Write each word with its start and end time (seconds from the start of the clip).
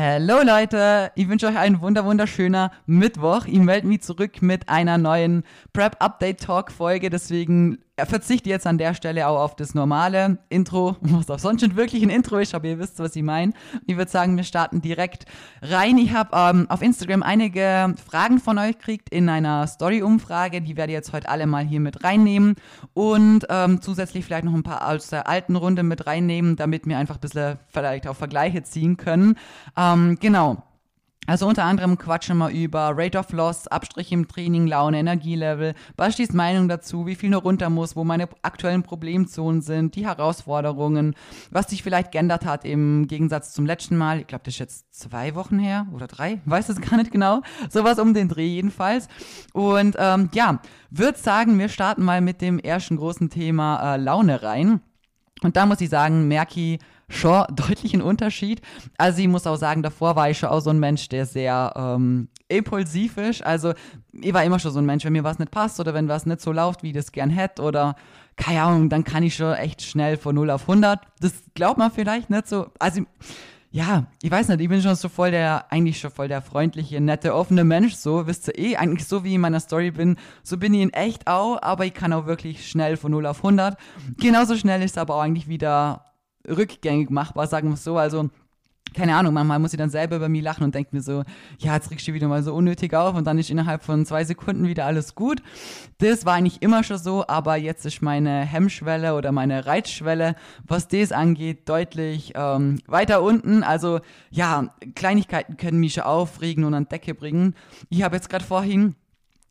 Hallo 0.00 0.42
Leute, 0.44 1.10
ich 1.16 1.28
wünsche 1.28 1.48
euch 1.48 1.56
einen 1.58 1.80
wunder 1.80 2.04
wunderschöner 2.04 2.70
Mittwoch. 2.86 3.46
Ich 3.46 3.58
melde 3.58 3.88
mich 3.88 4.02
zurück 4.02 4.42
mit 4.42 4.68
einer 4.68 4.96
neuen 4.96 5.42
Prep 5.72 5.96
Update 5.98 6.38
Talk 6.38 6.70
Folge, 6.70 7.10
deswegen 7.10 7.78
verzichte 8.06 8.48
jetzt 8.48 8.66
an 8.66 8.78
der 8.78 8.94
Stelle 8.94 9.26
auch 9.26 9.40
auf 9.40 9.56
das 9.56 9.74
normale 9.74 10.38
Intro, 10.48 10.96
was 11.00 11.30
auch 11.30 11.38
sonst 11.38 11.62
schon 11.62 11.76
wirklich 11.76 12.02
ein 12.02 12.10
Intro 12.10 12.38
ist, 12.38 12.54
aber 12.54 12.68
ihr 12.68 12.78
wisst, 12.78 12.98
was 12.98 13.16
ich 13.16 13.22
meine. 13.22 13.52
Ich 13.86 13.96
würde 13.96 14.10
sagen, 14.10 14.36
wir 14.36 14.44
starten 14.44 14.80
direkt 14.80 15.24
rein. 15.62 15.98
Ich 15.98 16.12
habe 16.12 16.30
ähm, 16.32 16.66
auf 16.70 16.82
Instagram 16.82 17.22
einige 17.22 17.94
Fragen 18.08 18.38
von 18.38 18.58
euch 18.58 18.78
gekriegt 18.78 19.08
in 19.10 19.28
einer 19.28 19.66
Story-Umfrage, 19.66 20.60
die 20.60 20.76
werde 20.76 20.92
ich 20.92 20.96
jetzt 20.96 21.12
heute 21.12 21.28
alle 21.28 21.46
mal 21.46 21.64
hier 21.64 21.80
mit 21.80 22.04
reinnehmen 22.04 22.56
und 22.94 23.46
ähm, 23.48 23.80
zusätzlich 23.80 24.24
vielleicht 24.24 24.44
noch 24.44 24.54
ein 24.54 24.62
paar 24.62 24.88
aus 24.88 25.08
der 25.08 25.28
alten 25.28 25.56
Runde 25.56 25.82
mit 25.82 26.06
reinnehmen, 26.06 26.56
damit 26.56 26.86
wir 26.86 26.98
einfach 26.98 27.16
ein 27.16 27.20
bisschen 27.20 27.58
vielleicht 27.68 28.06
auch 28.06 28.16
Vergleiche 28.16 28.62
ziehen 28.62 28.96
können. 28.96 29.36
Ähm, 29.76 30.18
genau. 30.20 30.62
Also 31.28 31.46
unter 31.46 31.64
anderem 31.64 31.98
quatschen 31.98 32.38
wir 32.38 32.48
über 32.48 32.92
Rate 32.96 33.18
of 33.18 33.32
Loss, 33.32 33.66
Abstriche 33.66 34.14
im 34.14 34.28
Training, 34.28 34.66
Laune, 34.66 34.98
Energielevel, 34.98 35.74
Bastis 35.94 36.32
Meinung 36.32 36.70
dazu, 36.70 37.06
wie 37.06 37.16
viel 37.16 37.28
noch 37.28 37.44
runter 37.44 37.68
muss, 37.68 37.96
wo 37.96 38.02
meine 38.02 38.30
aktuellen 38.40 38.82
Problemzonen 38.82 39.60
sind, 39.60 39.94
die 39.94 40.06
Herausforderungen, 40.06 41.14
was 41.50 41.68
sich 41.68 41.82
vielleicht 41.82 42.12
geändert 42.12 42.46
hat 42.46 42.64
im 42.64 43.08
Gegensatz 43.08 43.52
zum 43.52 43.66
letzten 43.66 43.98
Mal. 43.98 44.20
Ich 44.20 44.26
glaube, 44.26 44.44
das 44.46 44.54
ist 44.54 44.60
jetzt 44.60 44.94
zwei 44.98 45.34
Wochen 45.34 45.58
her 45.58 45.86
oder 45.92 46.06
drei, 46.06 46.40
weiß 46.46 46.70
es 46.70 46.80
gar 46.80 46.96
nicht 46.96 47.12
genau. 47.12 47.42
Sowas 47.68 47.98
um 47.98 48.14
den 48.14 48.30
Dreh 48.30 48.46
jedenfalls. 48.46 49.06
Und 49.52 49.96
ähm, 49.98 50.30
ja, 50.32 50.62
würde 50.88 51.18
sagen, 51.18 51.58
wir 51.58 51.68
starten 51.68 52.04
mal 52.04 52.22
mit 52.22 52.40
dem 52.40 52.58
ersten 52.58 52.96
großen 52.96 53.28
Thema 53.28 53.96
äh, 53.96 53.96
Laune 53.98 54.42
rein. 54.42 54.80
Und 55.42 55.58
da 55.58 55.66
muss 55.66 55.82
ich 55.82 55.90
sagen, 55.90 56.26
Merki 56.26 56.78
schon 57.08 57.44
deutlichen 57.50 58.02
Unterschied. 58.02 58.60
Also 58.96 59.20
ich 59.20 59.28
muss 59.28 59.46
auch 59.46 59.56
sagen, 59.56 59.82
davor 59.82 60.16
war 60.16 60.30
ich 60.30 60.38
schon 60.38 60.50
auch 60.50 60.60
so 60.60 60.70
ein 60.70 60.78
Mensch, 60.78 61.08
der 61.08 61.26
sehr 61.26 61.72
ähm, 61.76 62.28
impulsiv 62.48 63.16
ist. 63.16 63.44
Also 63.44 63.72
ich 64.12 64.32
war 64.32 64.44
immer 64.44 64.58
schon 64.58 64.72
so 64.72 64.78
ein 64.78 64.86
Mensch, 64.86 65.04
wenn 65.04 65.12
mir 65.12 65.24
was 65.24 65.38
nicht 65.38 65.50
passt 65.50 65.80
oder 65.80 65.94
wenn 65.94 66.08
was 66.08 66.26
nicht 66.26 66.40
so 66.40 66.52
läuft, 66.52 66.82
wie 66.82 66.88
ich 66.88 66.94
das 66.94 67.12
gern 67.12 67.30
hätte 67.30 67.62
oder 67.62 67.96
keine 68.36 68.62
Ahnung, 68.62 68.88
dann 68.88 69.04
kann 69.04 69.22
ich 69.22 69.34
schon 69.34 69.54
echt 69.54 69.82
schnell 69.82 70.16
von 70.16 70.34
0 70.34 70.50
auf 70.50 70.62
100. 70.62 71.00
Das 71.20 71.32
glaubt 71.54 71.78
man 71.78 71.90
vielleicht 71.90 72.30
nicht 72.30 72.46
so. 72.46 72.70
Also 72.78 73.02
ja, 73.70 74.06
ich 74.22 74.30
weiß 74.30 74.48
nicht, 74.48 74.60
ich 74.60 74.68
bin 74.68 74.80
schon 74.80 74.94
so 74.94 75.10
voll 75.10 75.30
der, 75.30 75.70
eigentlich 75.70 76.00
schon 76.00 76.10
voll 76.10 76.28
der 76.28 76.40
freundliche, 76.40 77.00
nette, 77.02 77.34
offene 77.34 77.64
Mensch, 77.64 77.94
so, 77.96 78.26
wisst 78.26 78.48
ihr 78.48 78.58
eh, 78.58 78.76
eigentlich 78.76 79.06
so 79.06 79.24
wie 79.24 79.28
ich 79.28 79.34
in 79.34 79.42
meiner 79.42 79.60
Story 79.60 79.90
bin, 79.90 80.16
so 80.42 80.56
bin 80.56 80.72
ich 80.72 80.80
in 80.80 80.92
echt 80.94 81.26
auch, 81.26 81.60
aber 81.60 81.84
ich 81.84 81.92
kann 81.92 82.14
auch 82.14 82.24
wirklich 82.24 82.66
schnell 82.66 82.96
von 82.96 83.10
0 83.10 83.26
auf 83.26 83.38
100. 83.38 83.76
Genauso 84.16 84.56
schnell 84.56 84.82
ist 84.82 84.96
aber 84.96 85.16
auch 85.16 85.20
eigentlich 85.20 85.48
wieder 85.48 86.04
rückgängig 86.48 87.10
machbar, 87.10 87.46
sagen 87.46 87.68
wir 87.68 87.74
es 87.74 87.84
so. 87.84 87.96
Also 87.96 88.30
keine 88.94 89.14
Ahnung, 89.16 89.34
manchmal 89.34 89.58
muss 89.58 89.72
ich 89.72 89.78
dann 89.78 89.90
selber 89.90 90.16
über 90.16 90.28
mich 90.28 90.42
lachen 90.42 90.64
und 90.64 90.74
denke 90.74 90.94
mir 90.94 91.02
so, 91.02 91.22
ja, 91.58 91.74
jetzt 91.74 91.90
regst 91.90 92.08
du 92.08 92.14
wieder 92.14 92.28
mal 92.28 92.42
so 92.42 92.54
unnötig 92.54 92.94
auf 92.94 93.14
und 93.14 93.26
dann 93.26 93.38
ist 93.38 93.50
innerhalb 93.50 93.82
von 93.82 94.06
zwei 94.06 94.24
Sekunden 94.24 94.66
wieder 94.66 94.86
alles 94.86 95.14
gut. 95.14 95.42
Das 95.98 96.24
war 96.24 96.34
eigentlich 96.34 96.62
immer 96.62 96.82
schon 96.82 96.98
so, 96.98 97.24
aber 97.26 97.56
jetzt 97.56 97.84
ist 97.86 98.02
meine 98.02 98.40
Hemmschwelle 98.40 99.14
oder 99.14 99.32
meine 99.32 99.66
Reizschwelle, 99.66 100.36
was 100.66 100.88
das 100.88 101.12
angeht, 101.12 101.68
deutlich 101.68 102.32
ähm, 102.34 102.80
weiter 102.86 103.22
unten. 103.22 103.62
Also 103.62 104.00
ja, 104.30 104.74
Kleinigkeiten 104.94 105.56
können 105.56 105.80
mich 105.80 105.94
schon 105.94 106.04
aufregen 106.04 106.64
und 106.64 106.74
an 106.74 106.88
Decke 106.88 107.14
bringen. 107.14 107.54
Ich 107.90 108.02
habe 108.02 108.16
jetzt 108.16 108.30
gerade 108.30 108.44
vorhin 108.44 108.94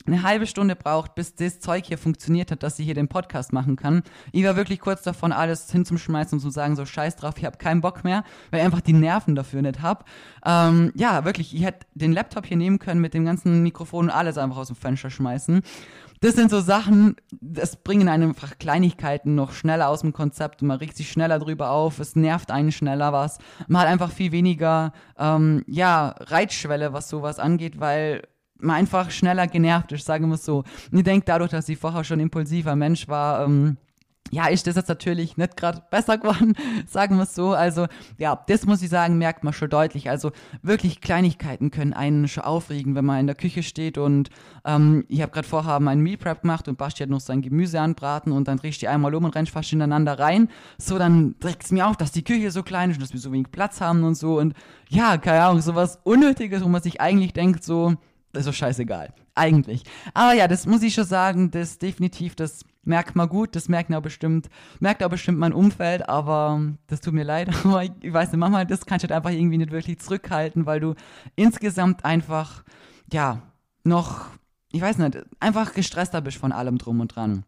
eine 0.08 0.24
halbe 0.24 0.48
Stunde 0.48 0.76
braucht, 0.76 1.16
bis 1.16 1.36
das 1.36 1.60
Zeug 1.60 1.86
hier 1.86 1.98
funktioniert 1.98 2.52
hat, 2.52 2.64
dass 2.64 2.78
sie 2.78 2.84
hier 2.84 2.96
den 2.96 3.08
Podcast 3.08 3.54
machen 3.54 3.76
kann. 3.76 4.04
Ich 4.32 4.44
war 4.44 4.56
wirklich 4.56 4.80
kurz 4.80 5.04
davon, 5.04 5.32
alles 5.32 5.72
hinzuschmeißen 5.72 6.38
und 6.38 6.42
zu 6.42 6.50
sagen, 6.50 6.76
so 6.76 6.86
scheiß 6.86 7.16
drauf, 7.16 7.36
ich 7.38 7.46
habe 7.46 7.58
keinen 7.58 7.82
Bock 7.82 8.04
mehr, 8.04 8.24
weil 8.52 8.60
ich 8.60 8.66
einfach 8.66 8.82
die 8.82 8.94
Nerven 8.94 9.36
dafür 9.36 9.62
nicht 9.62 9.82
hab. 9.82 10.06
Ähm, 10.46 10.92
ja, 10.96 11.26
wirklich, 11.26 11.56
ich 11.56 11.64
hätte 11.64 11.86
den 11.94 12.14
Laptop 12.14 12.46
hier 12.46 12.58
nehmen 12.58 12.80
können 12.80 13.02
mit 13.02 13.14
dem 13.14 13.26
ganzen 13.26 13.64
Mikrofon 13.64 14.06
und 14.06 14.12
alles 14.12 14.38
einfach 14.38 14.58
aus 14.58 14.68
dem 14.68 14.76
Fenster 14.76 15.10
schmeißen. 15.10 15.62
Das 16.20 16.34
sind 16.34 16.50
so 16.50 16.62
Sachen, 16.62 17.16
das 17.42 17.76
bringen 17.76 18.10
einem 18.10 18.30
einfach 18.30 18.58
Kleinigkeiten 18.58 19.36
noch 19.36 19.52
schneller 19.52 19.88
aus 19.90 20.02
dem 20.02 20.14
Konzept 20.14 20.62
man 20.64 20.78
regt 20.78 20.98
sich 20.98 21.12
schneller 21.12 21.38
drüber 21.38 21.70
auf, 21.70 22.00
es 22.00 22.16
nervt 22.16 22.50
einen 22.50 22.72
schneller 22.72 23.14
was. 23.14 23.38
Man 23.68 23.82
hat 23.82 23.88
einfach 23.88 24.12
viel 24.12 24.32
weniger, 24.32 24.94
ähm, 25.18 25.64
ja, 25.68 26.16
Reitschwelle, 26.20 26.94
was 26.94 27.10
sowas 27.10 27.40
angeht, 27.40 27.80
weil 27.80 28.24
einfach 28.62 29.12
schneller 29.12 29.48
genervt 29.48 29.92
ist, 29.92 30.06
sagen 30.06 30.28
wir 30.28 30.36
es 30.36 30.46
so. 30.46 30.64
Und 30.92 30.98
ich 30.98 31.04
denke, 31.04 31.26
dadurch, 31.26 31.52
dass 31.52 31.70
ich 31.70 31.78
vorher 31.78 32.04
schon 32.04 32.20
impulsiver 32.20 32.76
Mensch 32.76 33.08
war, 33.08 33.46
ähm, 33.46 33.78
ja, 34.32 34.48
ist 34.48 34.68
das 34.68 34.76
jetzt 34.76 34.90
natürlich 34.90 35.38
nicht 35.38 35.58
gerade 35.58 35.84
besser 35.90 36.18
geworden, 36.18 36.56
sagen 36.88 37.18
wir 37.18 37.24
es 37.24 37.36
so. 37.36 37.54
Also, 37.54 37.88
ja, 38.18 38.44
das 38.48 38.66
muss 38.66 38.82
ich 38.82 38.90
sagen, 38.90 39.18
merkt 39.18 39.44
man 39.44 39.54
schon 39.54 39.70
deutlich. 39.70 40.10
Also, 40.10 40.32
wirklich 40.62 41.02
Kleinigkeiten 41.02 41.72
können 41.72 41.94
einen 41.94 42.28
schon 42.28 42.44
aufregen, 42.44 42.96
wenn 42.96 43.06
man 43.06 43.20
in 43.22 43.28
der 43.28 43.36
Küche 43.36 43.64
steht 43.64 43.98
und 43.98 44.30
ähm, 44.66 45.06
ich 45.08 45.22
habe 45.22 45.32
gerade 45.32 45.48
vorher 45.48 45.80
meinen 45.80 46.02
Meal 46.02 46.18
Prep 46.18 46.42
gemacht 46.42 46.68
und 46.68 46.78
Basti 46.78 47.04
hat 47.04 47.10
noch 47.10 47.20
sein 47.20 47.42
Gemüse 47.42 47.80
anbraten 47.80 48.32
und 48.32 48.48
dann 48.48 48.58
du 48.58 48.70
die 48.70 48.88
einmal 48.88 49.16
um 49.16 49.26
und 49.26 49.36
rennst 49.36 49.52
fast 49.52 49.72
ineinander 49.74 50.20
rein. 50.20 50.50
So, 50.78 50.98
dann 50.98 51.36
trägt 51.40 51.64
es 51.64 51.72
mir 51.72 51.88
auf, 51.88 51.98
dass 51.98 52.12
die 52.12 52.24
Küche 52.24 52.52
so 52.52 52.64
klein 52.64 52.92
ist 52.92 52.98
und 52.98 53.04
dass 53.04 53.14
wir 53.14 53.20
so 53.20 53.32
wenig 53.32 53.52
Platz 53.52 53.82
haben 53.82 54.04
und 54.04 54.16
so. 54.16 54.40
Und 54.40 54.54
ja, 54.90 55.18
keine 55.18 55.44
Ahnung, 55.44 55.62
sowas 55.62 56.00
Unnötiges, 56.04 56.64
wo 56.64 56.68
man 56.68 56.82
sich 56.82 57.00
eigentlich 57.02 57.34
denkt, 57.34 57.64
so, 57.64 57.96
ist 58.38 58.48
doch 58.48 58.54
scheißegal. 58.54 59.14
Eigentlich. 59.36 59.84
Aber 60.14 60.34
ja, 60.34 60.48
das 60.48 60.66
muss 60.66 60.82
ich 60.82 60.94
schon 60.94 61.06
sagen, 61.06 61.52
das 61.52 61.78
definitiv, 61.78 62.36
das 62.36 62.64
merkt 62.84 63.16
man 63.16 63.30
gut, 63.30 63.56
das 63.56 63.70
merkt 63.70 63.94
auch 63.94 64.02
bestimmt, 64.02 64.50
merkt 64.80 65.04
auch 65.04 65.10
bestimmt 65.10 65.38
mein 65.38 65.54
Umfeld, 65.54 66.08
aber 66.08 66.62
das 66.88 67.02
tut 67.02 67.14
mir 67.14 67.24
leid. 67.24 67.50
Aber 67.64 67.84
ich, 67.84 67.92
ich 68.02 68.14
weiß 68.14 68.32
nicht, 68.32 68.40
manchmal, 68.40 68.66
das 68.66 68.86
kannst 68.86 69.04
du 69.04 69.10
halt 69.10 69.18
einfach 69.18 69.38
irgendwie 69.38 69.58
nicht 69.58 69.72
wirklich 69.72 70.00
zurückhalten, 70.00 70.66
weil 70.66 70.80
du 70.80 70.96
insgesamt 71.36 72.06
einfach, 72.06 72.64
ja, 73.12 73.42
noch, 73.84 74.26
ich 74.72 74.82
weiß 74.82 74.98
nicht, 75.00 75.18
einfach 75.40 75.74
gestresster 75.74 76.22
bist 76.22 76.38
von 76.38 76.52
allem 76.52 76.78
drum 76.78 77.00
und 77.00 77.16
dran. 77.16 77.44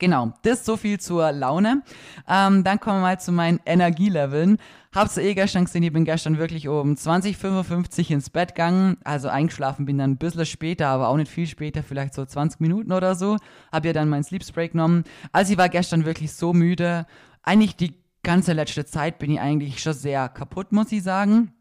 Genau, 0.00 0.32
das 0.42 0.64
so 0.64 0.78
viel 0.78 0.98
zur 0.98 1.30
Laune. 1.30 1.82
Ähm, 2.26 2.64
dann 2.64 2.80
kommen 2.80 2.96
wir 2.96 3.02
mal 3.02 3.20
zu 3.20 3.32
meinen 3.32 3.60
Energieleveln. 3.66 4.56
Hab's 4.94 5.18
eh 5.18 5.34
gestern 5.34 5.66
gesehen, 5.66 5.82
ich 5.82 5.92
bin 5.92 6.06
gestern 6.06 6.38
wirklich 6.38 6.68
um 6.68 6.94
20.55 6.94 8.10
ins 8.10 8.30
Bett 8.30 8.54
gegangen. 8.54 8.96
Also 9.04 9.28
eingeschlafen 9.28 9.84
bin 9.84 9.98
dann 9.98 10.12
ein 10.12 10.16
bisschen 10.16 10.46
später, 10.46 10.88
aber 10.88 11.08
auch 11.08 11.18
nicht 11.18 11.30
viel 11.30 11.46
später, 11.46 11.82
vielleicht 11.82 12.14
so 12.14 12.24
20 12.24 12.60
Minuten 12.60 12.92
oder 12.92 13.14
so. 13.14 13.36
Hab 13.70 13.84
ja 13.84 13.92
dann 13.92 14.08
meinen 14.08 14.24
Sleep 14.24 14.42
Spray 14.42 14.70
genommen. 14.70 15.04
Also 15.32 15.52
ich 15.52 15.58
war 15.58 15.68
gestern 15.68 16.06
wirklich 16.06 16.32
so 16.32 16.54
müde. 16.54 17.06
Eigentlich 17.42 17.76
die 17.76 17.94
ganze 18.22 18.54
letzte 18.54 18.86
Zeit 18.86 19.18
bin 19.18 19.30
ich 19.30 19.40
eigentlich 19.40 19.82
schon 19.82 19.92
sehr 19.92 20.30
kaputt, 20.30 20.72
muss 20.72 20.90
ich 20.92 21.02
sagen. 21.02 21.52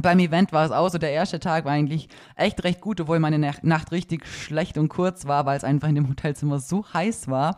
Beim 0.00 0.18
Event 0.18 0.52
war 0.52 0.64
es 0.64 0.70
auch 0.70 0.88
so, 0.88 0.98
der 0.98 1.12
erste 1.12 1.40
Tag 1.40 1.64
war 1.64 1.72
eigentlich 1.72 2.08
echt 2.36 2.62
recht 2.64 2.80
gut, 2.80 3.00
obwohl 3.00 3.18
meine 3.18 3.38
Nacht 3.62 3.92
richtig 3.92 4.26
schlecht 4.26 4.78
und 4.78 4.88
kurz 4.88 5.26
war, 5.26 5.44
weil 5.44 5.56
es 5.56 5.64
einfach 5.64 5.88
in 5.88 5.96
dem 5.96 6.08
Hotelzimmer 6.08 6.60
so 6.60 6.84
heiß 6.92 7.28
war. 7.28 7.56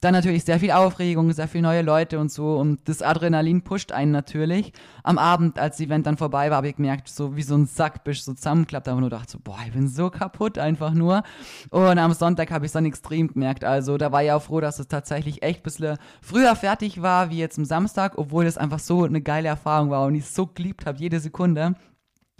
Dann 0.00 0.12
natürlich 0.12 0.44
sehr 0.44 0.60
viel 0.60 0.70
Aufregung, 0.70 1.32
sehr 1.32 1.48
viele 1.48 1.62
neue 1.62 1.82
Leute 1.82 2.18
und 2.18 2.30
so 2.30 2.56
und 2.56 2.80
das 2.88 3.02
Adrenalin 3.02 3.62
pusht 3.62 3.92
einen 3.92 4.12
natürlich. 4.12 4.72
Am 5.02 5.18
Abend, 5.18 5.58
als 5.58 5.76
das 5.76 5.86
Event 5.86 6.06
dann 6.06 6.16
vorbei 6.16 6.50
war, 6.50 6.58
habe 6.58 6.68
ich 6.68 6.76
gemerkt, 6.76 7.08
so 7.08 7.36
wie 7.36 7.42
so 7.42 7.56
ein 7.56 7.66
Sack 7.66 8.04
bist 8.04 8.24
so 8.24 8.34
zusammenklappt, 8.34 8.88
aber 8.88 9.00
nur 9.00 9.10
gedacht 9.10 9.30
so, 9.30 9.38
boah, 9.42 9.58
ich 9.66 9.72
bin 9.72 9.88
so 9.88 10.10
kaputt 10.10 10.58
einfach 10.58 10.92
nur. 10.92 11.22
Und 11.70 11.98
am 11.98 12.12
Sonntag 12.12 12.50
habe 12.50 12.64
ich 12.64 12.68
es 12.68 12.72
dann 12.72 12.84
extrem 12.84 13.28
gemerkt. 13.28 13.64
Also 13.64 13.96
da 13.96 14.12
war 14.12 14.22
ich 14.22 14.32
auch 14.32 14.42
froh, 14.42 14.60
dass 14.60 14.78
es 14.78 14.88
tatsächlich 14.88 15.42
echt 15.42 15.60
ein 15.60 15.62
bisschen 15.64 15.98
früher 16.20 16.54
fertig 16.56 17.02
war, 17.02 17.30
wie 17.30 17.38
jetzt 17.38 17.58
am 17.58 17.64
Samstag, 17.64 18.18
obwohl 18.18 18.46
es 18.46 18.58
einfach 18.58 18.78
so 18.78 19.04
eine 19.04 19.20
geile 19.20 19.48
Erfahrung 19.48 19.90
war 19.90 20.06
und 20.06 20.14
ich 20.14 20.26
so 20.26 20.46
geliebt 20.46 20.86
habe, 20.86 20.98
jede 20.98 21.20
Sekunde. 21.20 21.71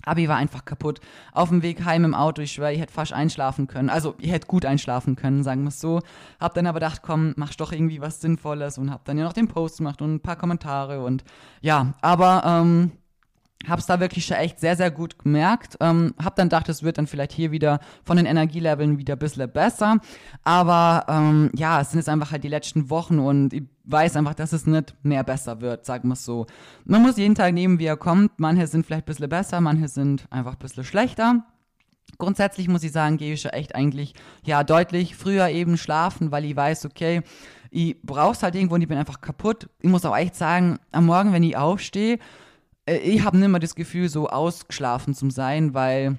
Abi 0.05 0.29
war 0.29 0.37
einfach 0.37 0.65
kaputt. 0.65 1.01
Auf 1.33 1.49
dem 1.49 1.63
Weg 1.63 1.85
heim 1.85 2.05
im 2.05 2.15
Auto, 2.15 2.43
ich 2.43 2.53
schwöre, 2.53 2.73
ich 2.73 2.81
hätte 2.81 2.93
fast 2.93 3.13
einschlafen 3.13 3.67
können. 3.67 3.91
Also, 3.91 4.15
ich 4.19 4.31
hätte 4.31 4.47
gut 4.47 4.65
einschlafen 4.65 5.17
können, 5.17 5.43
sagen 5.43 5.63
wir 5.63 5.69
es 5.69 5.81
so. 5.81 6.01
Hab 6.41 6.55
dann 6.55 6.67
aber 6.67 6.81
gedacht, 6.81 7.03
komm, 7.03 7.35
mach 7.37 7.55
doch 7.55 7.73
irgendwie 7.73 8.01
was 8.01 8.21
Sinnvolles 8.21 8.79
und 8.79 8.91
hab 8.91 9.05
dann 9.05 9.19
ja 9.19 9.25
noch 9.25 9.33
den 9.33 9.49
Post 9.49 9.79
gemacht 9.79 10.03
und 10.03 10.15
ein 10.15 10.21
paar 10.21 10.37
Kommentare 10.37 11.03
und 11.05 11.25
ja, 11.61 11.95
aber 12.01 12.43
ähm, 12.45 12.93
hab's 13.69 13.87
da 13.87 14.01
wirklich 14.01 14.27
schon 14.27 14.37
echt 14.37 14.61
sehr, 14.61 14.77
sehr 14.77 14.91
gut 14.91 15.19
gemerkt. 15.19 15.77
Ähm, 15.81 16.15
hab 16.23 16.37
dann 16.37 16.49
gedacht, 16.49 16.69
es 16.69 16.83
wird 16.83 16.99
dann 16.99 17.07
vielleicht 17.07 17.33
hier 17.33 17.51
wieder 17.51 17.81
von 18.05 18.17
den 18.17 18.27
Energieleveln 18.27 18.99
wieder 18.99 19.15
ein 19.15 19.19
bisschen 19.19 19.51
besser. 19.51 19.99
Aber 20.45 21.07
ähm, 21.09 21.51
ja, 21.55 21.81
es 21.81 21.91
sind 21.91 22.01
jetzt 22.01 22.09
einfach 22.09 22.33
halt 22.33 22.45
die 22.45 22.49
letzten 22.49 22.91
Wochen 22.91 23.19
und 23.19 23.53
ich 23.53 23.63
weiß 23.85 24.17
einfach, 24.17 24.35
dass 24.35 24.53
es 24.53 24.67
nicht 24.67 24.95
mehr 25.03 25.25
besser 25.25 25.61
wird, 25.61 25.85
sagen 25.85 26.09
wir 26.09 26.17
so. 26.17 26.47
Man 26.85 27.03
muss 27.03 27.17
jeden 27.17 27.35
Tag 27.35 27.55
nehmen, 27.55 27.79
wie 27.79 27.87
er 27.87 27.97
kommt. 27.97 28.33
Manche 28.39 28.67
sind 28.67 28.87
vielleicht 28.87 29.05
ein 29.05 29.07
bisschen 29.07 29.29
besser, 29.29 29.61
manche 29.61 29.89
sind 29.89 30.27
einfach 30.31 30.53
ein 30.53 30.59
bisschen 30.59 30.85
schlechter. 30.85 31.45
Grundsätzlich 32.19 32.69
muss 32.69 32.85
ich 32.85 32.93
sagen, 32.93 33.17
gehe 33.17 33.35
ich 33.35 33.41
schon 33.41 33.53
echt 33.53 33.75
eigentlich, 33.75 34.15
ja, 34.45 34.65
deutlich 34.65 35.17
früher 35.17 35.49
eben 35.49 35.77
schlafen, 35.77 36.31
weil 36.31 36.45
ich 36.45 36.55
weiß, 36.55 36.85
okay, 36.87 37.23
ich 37.71 38.01
brauch's 38.03 38.43
halt 38.43 38.55
irgendwo 38.55 38.75
und 38.75 38.83
ich 38.83 38.89
bin 38.89 38.99
einfach 38.99 39.21
kaputt. 39.21 39.69
Ich 39.81 39.89
muss 39.89 40.05
auch 40.05 40.17
echt 40.17 40.37
sagen, 40.37 40.79
am 40.93 41.07
Morgen, 41.07 41.33
wenn 41.33 41.43
ich 41.43 41.57
aufstehe, 41.57 42.19
ich 42.87 43.25
habe 43.25 43.39
nicht 43.39 43.49
mehr 43.49 43.61
das 43.61 43.75
Gefühl, 43.75 44.09
so 44.09 44.29
ausgeschlafen 44.29 45.15
zu 45.15 45.31
sein, 45.31 45.75
weil 45.75 46.19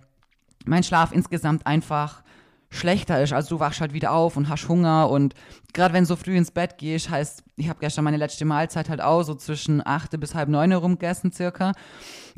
mein 0.65 0.83
Schlaf 0.83 1.11
insgesamt 1.11 1.67
einfach 1.67 2.23
schlechter 2.73 3.21
ist. 3.21 3.33
Also 3.33 3.55
du 3.55 3.59
wachst 3.59 3.81
halt 3.81 3.93
wieder 3.93 4.11
auf 4.11 4.35
und 4.35 4.49
hast 4.49 4.67
Hunger 4.67 5.09
und 5.09 5.35
gerade 5.73 5.93
wenn 5.93 6.03
du 6.03 6.07
so 6.07 6.15
früh 6.15 6.35
ins 6.35 6.51
Bett 6.51 6.77
gehst, 6.77 7.09
heißt, 7.09 7.43
ich 7.55 7.69
habe 7.69 7.79
gestern 7.79 8.03
meine 8.03 8.17
letzte 8.17 8.45
Mahlzeit 8.45 8.89
halt 8.89 9.01
auch 9.01 9.23
so 9.23 9.35
zwischen 9.35 9.85
8 9.85 10.19
bis 10.19 10.33
halb 10.33 10.49
9 10.49 10.71
rum 10.73 10.93
gegessen 10.93 11.31
circa. 11.31 11.73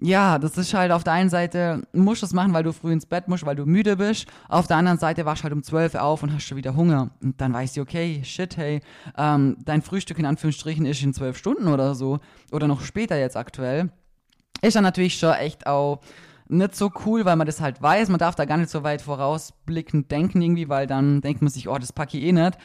Ja, 0.01 0.37
das 0.37 0.57
ist 0.57 0.73
halt 0.73 0.91
auf 0.91 1.05
der 1.05 1.13
einen 1.13 1.29
Seite, 1.29 1.83
musst 1.93 2.21
du 2.21 2.25
es 2.25 2.33
machen, 2.33 2.53
weil 2.53 2.63
du 2.63 2.73
früh 2.73 2.91
ins 2.91 3.05
Bett 3.05 3.29
musst, 3.29 3.45
weil 3.45 3.55
du 3.55 3.65
müde 3.65 3.95
bist. 3.95 4.27
Auf 4.49 4.67
der 4.67 4.77
anderen 4.77 4.99
Seite 4.99 5.25
wachst 5.25 5.41
du 5.41 5.43
halt 5.45 5.53
um 5.53 5.63
12 5.63 5.95
auf 5.95 6.21
und 6.21 6.33
hast 6.33 6.43
schon 6.43 6.57
wieder 6.57 6.75
Hunger. 6.75 7.11
Und 7.21 7.39
dann 7.39 7.53
weißt 7.53 7.77
du, 7.77 7.81
okay, 7.81 8.21
shit, 8.25 8.57
hey, 8.57 8.81
ähm, 9.17 9.57
dein 9.63 9.81
Frühstück 9.81 10.19
in 10.19 10.25
Anführungsstrichen 10.25 10.85
ist 10.85 11.01
in 11.01 11.13
12 11.13 11.37
Stunden 11.37 11.69
oder 11.69 11.95
so. 11.95 12.19
Oder 12.51 12.67
noch 12.67 12.81
später 12.81 13.17
jetzt 13.17 13.37
aktuell. 13.37 13.89
Ist 14.61 14.75
dann 14.75 14.83
natürlich 14.83 15.17
schon 15.17 15.33
echt 15.33 15.67
auch 15.67 16.01
nicht 16.47 16.75
so 16.75 16.91
cool, 17.05 17.25
weil 17.25 17.35
man 17.35 17.47
das 17.47 17.61
halt 17.61 17.81
weiß. 17.81 18.09
Man 18.09 18.19
darf 18.19 18.35
da 18.35 18.45
gar 18.45 18.57
nicht 18.57 18.69
so 18.69 18.83
weit 18.83 19.01
vorausblickend 19.01 20.11
denken 20.11 20.41
irgendwie, 20.41 20.69
weil 20.69 20.87
dann 20.87 21.21
denkt 21.21 21.41
man 21.41 21.51
sich, 21.51 21.67
oh, 21.67 21.77
das 21.77 21.93
packe 21.93 22.17
ich 22.17 22.23
eh 22.23 22.31
nicht. 22.31 22.57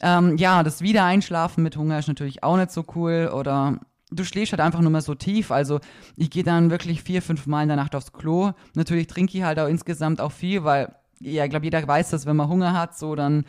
Ähm, 0.00 0.36
ja, 0.36 0.62
das 0.62 0.80
Wiedereinschlafen 0.80 1.62
mit 1.62 1.76
Hunger 1.76 1.98
ist 1.98 2.08
natürlich 2.08 2.42
auch 2.42 2.56
nicht 2.56 2.70
so 2.70 2.84
cool 2.94 3.30
oder 3.34 3.78
du 4.10 4.24
schläfst 4.24 4.52
halt 4.52 4.60
einfach 4.60 4.80
nur 4.80 4.90
mehr 4.90 5.02
so 5.02 5.14
tief. 5.14 5.50
Also 5.50 5.80
ich 6.16 6.30
gehe 6.30 6.44
dann 6.44 6.70
wirklich 6.70 7.02
vier, 7.02 7.20
fünf 7.20 7.46
Mal 7.46 7.62
in 7.62 7.68
der 7.68 7.76
Nacht 7.76 7.94
aufs 7.94 8.12
Klo. 8.12 8.52
Natürlich 8.74 9.06
trinke 9.06 9.36
ich 9.36 9.44
halt 9.44 9.58
auch 9.58 9.68
insgesamt 9.68 10.20
auch 10.20 10.32
viel, 10.32 10.64
weil 10.64 10.94
ja, 11.20 11.44
ich 11.44 11.50
glaube, 11.50 11.66
jeder 11.66 11.86
weiß, 11.86 12.10
dass 12.10 12.26
wenn 12.26 12.36
man 12.36 12.48
Hunger 12.48 12.78
hat, 12.78 12.96
so 12.96 13.14
dann 13.14 13.44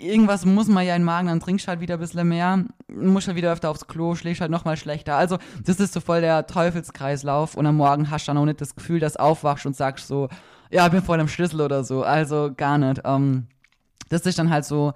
irgendwas 0.00 0.44
muss 0.44 0.68
man 0.68 0.86
ja 0.86 0.94
in 0.94 1.02
den 1.02 1.06
Magen, 1.06 1.28
dann 1.28 1.40
trinkst 1.40 1.68
halt 1.68 1.80
wieder 1.80 1.94
ein 1.94 2.00
bisschen 2.00 2.28
mehr, 2.28 2.64
musst 2.88 3.26
halt 3.26 3.36
wieder 3.36 3.52
öfter 3.52 3.70
aufs 3.70 3.86
Klo, 3.86 4.14
schläfst 4.14 4.40
halt 4.40 4.50
nochmal 4.50 4.76
schlechter. 4.76 5.16
Also, 5.16 5.38
das 5.64 5.80
ist 5.80 5.92
so 5.92 6.00
voll 6.00 6.20
der 6.20 6.46
Teufelskreislauf 6.46 7.54
und 7.54 7.66
am 7.66 7.76
Morgen 7.76 8.10
hast 8.10 8.26
du 8.26 8.30
dann 8.30 8.38
auch 8.38 8.44
nicht 8.44 8.60
das 8.60 8.74
Gefühl, 8.74 9.00
dass 9.00 9.16
aufwachst 9.16 9.66
und 9.66 9.76
sagst 9.76 10.08
so, 10.08 10.28
ja, 10.70 10.86
ich 10.86 10.92
bin 10.92 11.02
voll 11.02 11.20
am 11.20 11.28
Schlüssel 11.28 11.60
oder 11.60 11.84
so. 11.84 12.02
Also, 12.02 12.50
gar 12.56 12.78
nicht. 12.78 13.02
Ähm, 13.04 13.46
das 14.08 14.22
ist 14.22 14.38
dann 14.38 14.50
halt 14.50 14.64
so, 14.64 14.92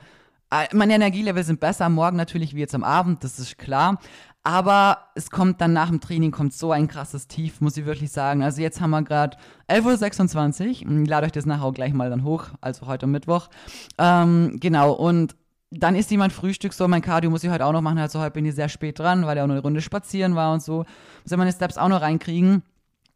äh, 0.50 0.66
meine 0.74 0.94
Energielevel 0.94 1.42
sind 1.42 1.60
besser 1.60 1.86
am 1.86 1.94
Morgen 1.94 2.16
natürlich 2.16 2.54
wie 2.54 2.60
jetzt 2.60 2.74
am 2.74 2.84
Abend, 2.84 3.24
das 3.24 3.38
ist 3.38 3.58
klar. 3.58 3.98
Aber 4.44 4.98
es 5.14 5.30
kommt 5.30 5.60
dann 5.60 5.72
nach 5.72 5.88
dem 5.88 6.00
Training 6.00 6.32
kommt 6.32 6.52
so 6.52 6.72
ein 6.72 6.88
krasses 6.88 7.28
Tief, 7.28 7.60
muss 7.60 7.76
ich 7.76 7.86
wirklich 7.86 8.10
sagen. 8.10 8.42
Also 8.42 8.60
jetzt 8.60 8.80
haben 8.80 8.90
wir 8.90 9.02
gerade 9.02 9.36
11.26 9.68 10.84
Uhr. 10.84 11.02
Ich 11.02 11.08
lade 11.08 11.26
euch 11.26 11.32
das 11.32 11.46
nachher 11.46 11.64
auch 11.64 11.72
gleich 11.72 11.92
mal 11.92 12.10
dann 12.10 12.24
hoch, 12.24 12.46
also 12.60 12.86
heute 12.86 13.06
Mittwoch. 13.06 13.48
Ähm, 13.98 14.56
genau, 14.58 14.92
und 14.92 15.36
dann 15.70 15.94
ist 15.94 16.10
jemand 16.10 16.32
Frühstück 16.32 16.72
so, 16.72 16.86
mein 16.88 17.02
Cardio 17.02 17.30
muss 17.30 17.44
ich 17.44 17.50
heute 17.50 17.64
auch 17.64 17.72
noch 17.72 17.80
machen, 17.80 17.98
also 17.98 18.20
heute 18.20 18.32
bin 18.32 18.44
ich 18.44 18.54
sehr 18.54 18.68
spät 18.68 18.98
dran, 18.98 19.24
weil 19.26 19.38
er 19.38 19.44
auch 19.44 19.48
noch 19.48 19.54
eine 19.54 19.62
Runde 19.62 19.80
spazieren 19.80 20.34
war 20.34 20.52
und 20.52 20.62
so. 20.62 20.78
Muss 20.78 21.30
ich 21.30 21.36
meine 21.36 21.52
Steps 21.52 21.78
auch 21.78 21.88
noch 21.88 22.02
reinkriegen. 22.02 22.62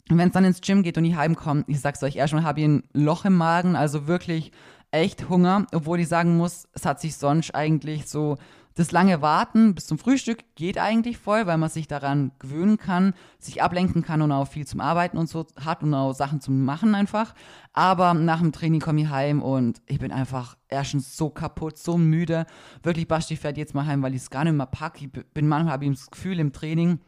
Und 0.09 0.19
wenn 0.19 0.29
es 0.29 0.35
dann 0.35 0.45
ins 0.45 0.61
Gym 0.61 0.85
geht 0.85 0.97
und 0.97 1.05
ich 1.05 1.17
heimkomme, 1.17 1.65
ich 1.67 1.81
sag's 1.81 2.03
euch, 2.05 2.15
erstmal 2.15 2.45
habe 2.45 2.61
ich 2.61 2.67
ein 2.67 2.85
Loch 2.93 3.25
im 3.25 3.37
Magen, 3.37 3.75
also 3.75 4.07
wirklich 4.07 4.53
echt 4.93 5.29
Hunger, 5.29 5.67
obwohl 5.73 5.99
ich 5.99 6.09
sagen 6.09 6.37
muss, 6.37 6.69
es 6.73 6.87
hat 6.87 7.01
sich 7.01 7.17
sonst 7.17 7.55
eigentlich 7.55 8.07
so 8.07 8.39
das 8.77 8.93
lange 8.93 9.23
Warten 9.23 9.75
bis 9.75 9.87
zum 9.87 9.99
Frühstück 9.99 10.45
geht 10.55 10.77
eigentlich 10.77 11.17
voll, 11.17 11.47
weil 11.47 11.57
man 11.57 11.71
sich 11.71 11.89
daran 11.89 12.33
gewöhnen 12.39 12.77
kann, 12.77 13.15
sich 13.39 13.63
ablenken 13.63 14.03
kann 14.03 14.21
und 14.21 14.31
auch 14.33 14.49
viel 14.49 14.67
zum 14.67 14.81
Arbeiten 14.81 15.17
und 15.17 15.31
so 15.31 15.47
hat 15.59 15.83
und 15.83 15.95
auch 15.95 16.13
Sachen 16.13 16.43
zum 16.43 16.63
Machen 16.63 16.95
einfach. 16.95 17.35
Aber 17.73 18.13
nach 18.13 18.41
dem 18.41 18.53
Training 18.53 18.81
komme 18.81 19.01
ich 19.01 19.09
heim 19.09 19.41
und 19.43 19.81
ich 19.87 19.99
bin 19.99 20.13
einfach 20.13 20.59
erstens 20.69 21.17
so 21.17 21.31
kaputt, 21.31 21.79
so 21.79 21.97
müde. 21.97 22.45
Wirklich, 22.83 23.09
Basti 23.09 23.37
fährt 23.37 23.57
jetzt 23.57 23.75
mal 23.75 23.87
heim, 23.87 24.03
weil 24.03 24.15
ich 24.15 24.21
es 24.21 24.31
gar 24.31 24.45
nicht 24.45 24.53
mehr 24.53 24.67
packe. 24.67 25.07
Ich 25.07 25.11
bin 25.11 25.49
manchmal, 25.49 25.73
habe 25.73 25.87
ich 25.87 25.93
das 25.93 26.11
Gefühl 26.11 26.39
im 26.39 26.53
Training, 26.53 27.01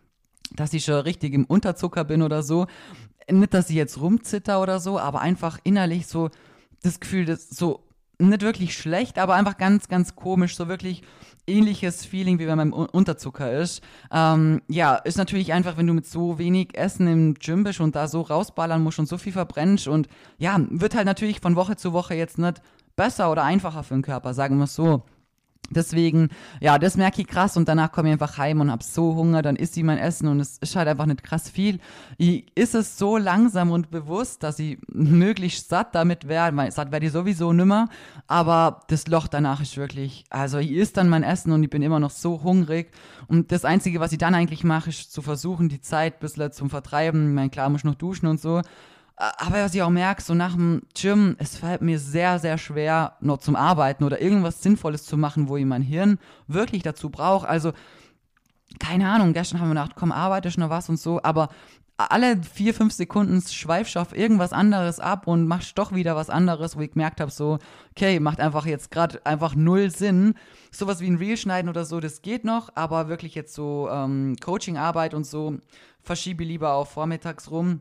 dass 0.57 0.73
ich 0.73 0.87
schon 0.87 1.01
richtig 1.01 1.35
im 1.35 1.45
Unterzucker 1.45 2.05
bin 2.05 2.23
oder 2.23 2.43
so. 2.43 2.67
Nicht, 3.31 3.53
dass 3.53 3.69
ich 3.69 3.77
jetzt 3.77 4.01
rumzitter 4.01 4.63
oder 4.63 4.81
so, 4.81 4.99
aber 4.99 5.21
einfach 5.21 5.59
innerlich 5.65 6.07
so 6.07 6.31
das 6.83 6.99
Gefühl, 6.99 7.27
dass 7.27 7.51
so 7.51 7.88
nicht 8.19 8.43
wirklich 8.43 8.77
schlecht, 8.77 9.19
aber 9.19 9.35
einfach 9.35 9.57
ganz, 9.57 9.89
ganz 9.89 10.17
komisch, 10.17 10.57
so 10.57 10.69
wirklich 10.69 11.03
ähnliches 11.47 12.05
Feeling, 12.05 12.39
wie 12.39 12.47
wenn 12.47 12.59
man 12.59 12.69
im 12.69 12.73
Unterzucker 12.73 13.53
ist. 13.53 13.83
Ähm, 14.13 14.63
ja, 14.69 14.97
ist 14.97 15.19
natürlich 15.19 15.53
einfach, 15.53 15.77
wenn 15.77 15.87
du 15.87 15.95
mit 15.95 16.07
so 16.07 16.39
wenig 16.39 16.77
Essen 16.77 17.07
im 17.09 17.35
Gym 17.35 17.65
bist 17.65 17.81
und 17.81 17.97
da 17.97 18.07
so 18.07 18.21
rausballern 18.21 18.83
musst 18.83 18.99
und 18.99 19.09
so 19.09 19.19
viel 19.19 19.33
verbrennst 19.33 19.89
und 19.89 20.09
ja, 20.39 20.59
wird 20.71 20.95
halt 20.95 21.07
natürlich 21.07 21.41
von 21.41 21.57
Woche 21.57 21.77
zu 21.77 21.93
Woche 21.93 22.15
jetzt 22.15 22.39
nicht 22.39 22.61
besser 22.97 23.31
oder 23.31 23.45
einfacher 23.45 23.83
für 23.83 23.95
den 23.95 24.03
Körper, 24.03 24.35
sagen 24.35 24.59
wir 24.59 24.65
es 24.65 24.75
so. 24.75 25.05
Deswegen, 25.71 26.31
ja, 26.61 26.79
das 26.79 26.97
merke 26.97 27.21
ich 27.21 27.29
krass 27.29 27.57
und 27.57 27.69
danach 27.69 27.93
komme 27.93 28.09
ich 28.09 28.13
einfach 28.13 28.39
heim 28.39 28.61
und 28.61 28.71
habe 28.71 28.83
so 28.83 29.15
Hunger, 29.15 29.43
dann 29.43 29.57
isst 29.57 29.75
sie 29.75 29.83
mein 29.83 29.99
Essen 29.99 30.29
und 30.29 30.41
es 30.41 30.59
ist 30.59 30.77
halt 30.77 30.89
einfach 30.89 31.05
nicht 31.05 31.23
krass 31.23 31.51
viel. 31.51 31.79
Ich 32.17 32.47
ist 32.55 32.75
es 32.75 32.97
so 32.97 33.19
langsam 33.19 33.71
und 33.71 33.91
bewusst, 33.91 34.43
dass 34.43 34.59
ich 34.59 34.79
möglichst 34.89 35.69
satt 35.69 35.95
damit 35.95 36.27
wäre, 36.27 36.57
weil 36.57 36.73
satt 36.73 36.91
werde 36.91 37.07
ich 37.07 37.13
sowieso 37.13 37.53
nimmer, 37.53 37.89
aber 38.27 38.81
das 38.89 39.09
Loch 39.09 39.29
danach 39.29 39.61
ist 39.61 39.77
wirklich, 39.77 40.25
also 40.31 40.59
ich 40.59 40.71
isst 40.71 40.97
dann 40.97 41.09
mein 41.09 41.23
Essen 41.23 41.53
und 41.53 41.63
ich 41.63 41.71
bin 41.71 41.83
immer 41.83 42.01
noch 42.01 42.11
so 42.11 42.43
hungrig 42.43 42.91
und 43.27 43.53
das 43.53 43.67
Einzige, 43.67 44.01
was 44.01 44.13
ich 44.13 44.19
dann 44.19 44.35
eigentlich 44.35 44.65
mache, 44.65 44.89
ist 44.89 45.13
zu 45.13 45.21
versuchen, 45.21 45.69
die 45.69 45.83
Zeit 45.83 46.15
ein 46.15 46.21
bisschen 46.21 46.53
zum 46.53 46.71
Vertreiben, 46.71 47.29
ich 47.29 47.35
meine, 47.35 47.51
klar, 47.51 47.69
muss 47.69 47.81
ich 47.81 47.85
noch 47.85 47.95
duschen 47.95 48.27
und 48.27 48.41
so, 48.41 48.63
aber 49.19 49.65
was 49.65 49.75
ich 49.75 49.83
auch 49.83 49.91
merke, 49.91 50.23
so 50.23 50.33
nach 50.35 50.55
dem 50.55 50.83
Gym, 50.95 51.35
es 51.39 51.57
fällt 51.57 51.83
mir 51.83 51.99
sehr, 51.99 52.39
sehr 52.39 52.57
schwer, 52.57 53.17
noch 53.21 53.39
zum 53.39 53.57
Arbeiten 53.57 54.05
oder 54.05 54.21
irgendwas 54.21 54.63
Sinnvolles 54.63 55.05
zu 55.07 55.17
machen, 55.17 55.49
wo 55.49 55.57
ich 55.57 55.65
mein 55.65 55.83
Hirn 55.83 56.19
wirklich 56.47 56.85
dazu 56.85 57.11
brauche. 57.11 57.49
Also, 57.49 57.73
keine 58.79 59.09
Ahnung, 59.09 59.33
gestern 59.33 59.61
haben 59.61 59.71
wir 59.71 59.75
gedacht, 59.75 59.97
komm, 59.97 60.13
arbeite 60.13 60.49
ich 60.49 60.57
noch 60.57 60.71
was 60.71 60.89
und 60.89 61.01
so, 61.01 61.21
aber 61.23 61.49
alle 61.97 62.41
vier, 62.45 62.75
fünf 62.75 62.93
Sekunden 62.93 63.43
schweifst 63.43 63.97
du 63.97 64.01
auf 64.01 64.17
irgendwas 64.17 64.53
anderes 64.53 65.01
ab 65.01 65.27
und 65.27 65.49
machst 65.49 65.77
doch 65.79 65.93
wieder 65.93 66.15
was 66.15 66.31
anderes, 66.31 66.77
wo 66.77 66.81
ich 66.81 66.93
gemerkt 66.93 67.21
habe, 67.21 67.33
so, 67.33 67.59
okay, 67.91 68.21
macht 68.21 68.39
einfach 68.39 68.67
jetzt 68.67 68.93
gerade 68.93 69.27
einfach 69.27 69.57
null 69.57 69.91
Sinn. 69.91 70.35
Sowas 70.71 71.01
wie 71.01 71.09
ein 71.09 71.17
Reel 71.17 71.37
schneiden 71.37 71.69
oder 71.69 71.85
so, 71.85 71.99
das 71.99 72.23
geht 72.23 72.45
noch, 72.45 72.71
aber 72.77 73.09
wirklich 73.09 73.35
jetzt 73.35 73.53
so 73.53 73.89
ähm, 73.91 74.37
Coaching-Arbeit 74.41 75.13
und 75.13 75.27
so 75.27 75.57
verschiebe 76.01 76.45
lieber 76.45 76.75
auf 76.75 76.91
vormittags 76.93 77.51
rum 77.51 77.81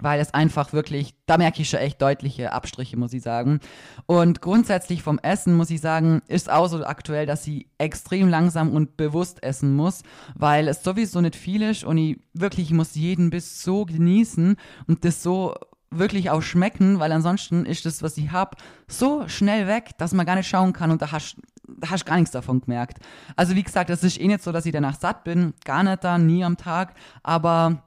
weil 0.00 0.20
es 0.20 0.34
einfach 0.34 0.72
wirklich, 0.72 1.14
da 1.26 1.38
merke 1.38 1.62
ich 1.62 1.70
schon 1.70 1.80
echt 1.80 2.00
deutliche 2.00 2.52
Abstriche, 2.52 2.96
muss 2.96 3.12
ich 3.12 3.22
sagen. 3.22 3.60
Und 4.06 4.40
grundsätzlich 4.40 5.02
vom 5.02 5.18
Essen, 5.18 5.56
muss 5.56 5.70
ich 5.70 5.80
sagen, 5.80 6.22
ist 6.28 6.50
auch 6.50 6.68
so 6.68 6.84
aktuell, 6.84 7.26
dass 7.26 7.44
sie 7.44 7.68
extrem 7.78 8.28
langsam 8.28 8.70
und 8.70 8.96
bewusst 8.96 9.42
essen 9.42 9.74
muss, 9.74 10.02
weil 10.34 10.68
es 10.68 10.82
sowieso 10.82 11.20
nicht 11.20 11.36
viel 11.36 11.62
ist 11.62 11.84
und 11.84 11.98
ich 11.98 12.18
wirklich, 12.34 12.68
ich 12.68 12.74
muss 12.74 12.94
jeden 12.94 13.30
Biss 13.30 13.62
so 13.62 13.84
genießen 13.84 14.56
und 14.86 15.04
das 15.04 15.22
so 15.22 15.54
wirklich 15.90 16.30
auch 16.30 16.42
schmecken, 16.42 16.98
weil 16.98 17.12
ansonsten 17.12 17.64
ist 17.64 17.86
das, 17.86 18.02
was 18.02 18.18
ich 18.18 18.30
habe, 18.30 18.56
so 18.86 19.26
schnell 19.28 19.66
weg, 19.66 19.92
dass 19.98 20.12
man 20.12 20.26
gar 20.26 20.36
nicht 20.36 20.48
schauen 20.48 20.72
kann 20.72 20.90
und 20.90 21.00
da 21.00 21.12
hast 21.12 21.36
da 21.80 21.90
hast 21.90 22.06
gar 22.06 22.16
nichts 22.16 22.30
davon 22.30 22.60
gemerkt. 22.60 22.98
Also 23.36 23.54
wie 23.54 23.62
gesagt, 23.62 23.90
es 23.90 24.02
ist 24.02 24.18
eh 24.20 24.26
nicht 24.26 24.42
so, 24.42 24.52
dass 24.52 24.66
ich 24.66 24.72
danach 24.72 24.98
satt 24.98 25.24
bin, 25.24 25.54
gar 25.64 25.82
nicht 25.82 26.02
da, 26.02 26.18
nie 26.18 26.44
am 26.44 26.56
Tag, 26.56 26.94
aber 27.22 27.82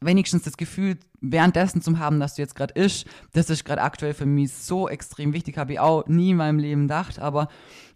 wenigstens 0.00 0.42
das 0.42 0.56
Gefühl 0.56 0.98
währenddessen 1.20 1.80
zu 1.82 1.98
haben, 1.98 2.20
dass 2.20 2.34
du 2.34 2.42
jetzt 2.42 2.54
gerade 2.54 2.74
isch, 2.80 3.04
das 3.32 3.50
ist 3.50 3.64
gerade 3.64 3.82
aktuell 3.82 4.14
für 4.14 4.26
mich 4.26 4.52
so 4.52 4.88
extrem 4.88 5.32
wichtig, 5.32 5.58
habe 5.58 5.72
ich 5.72 5.80
auch 5.80 6.06
nie 6.06 6.30
in 6.30 6.36
meinem 6.36 6.58
Leben 6.58 6.82
gedacht, 6.82 7.18
aber 7.18 7.48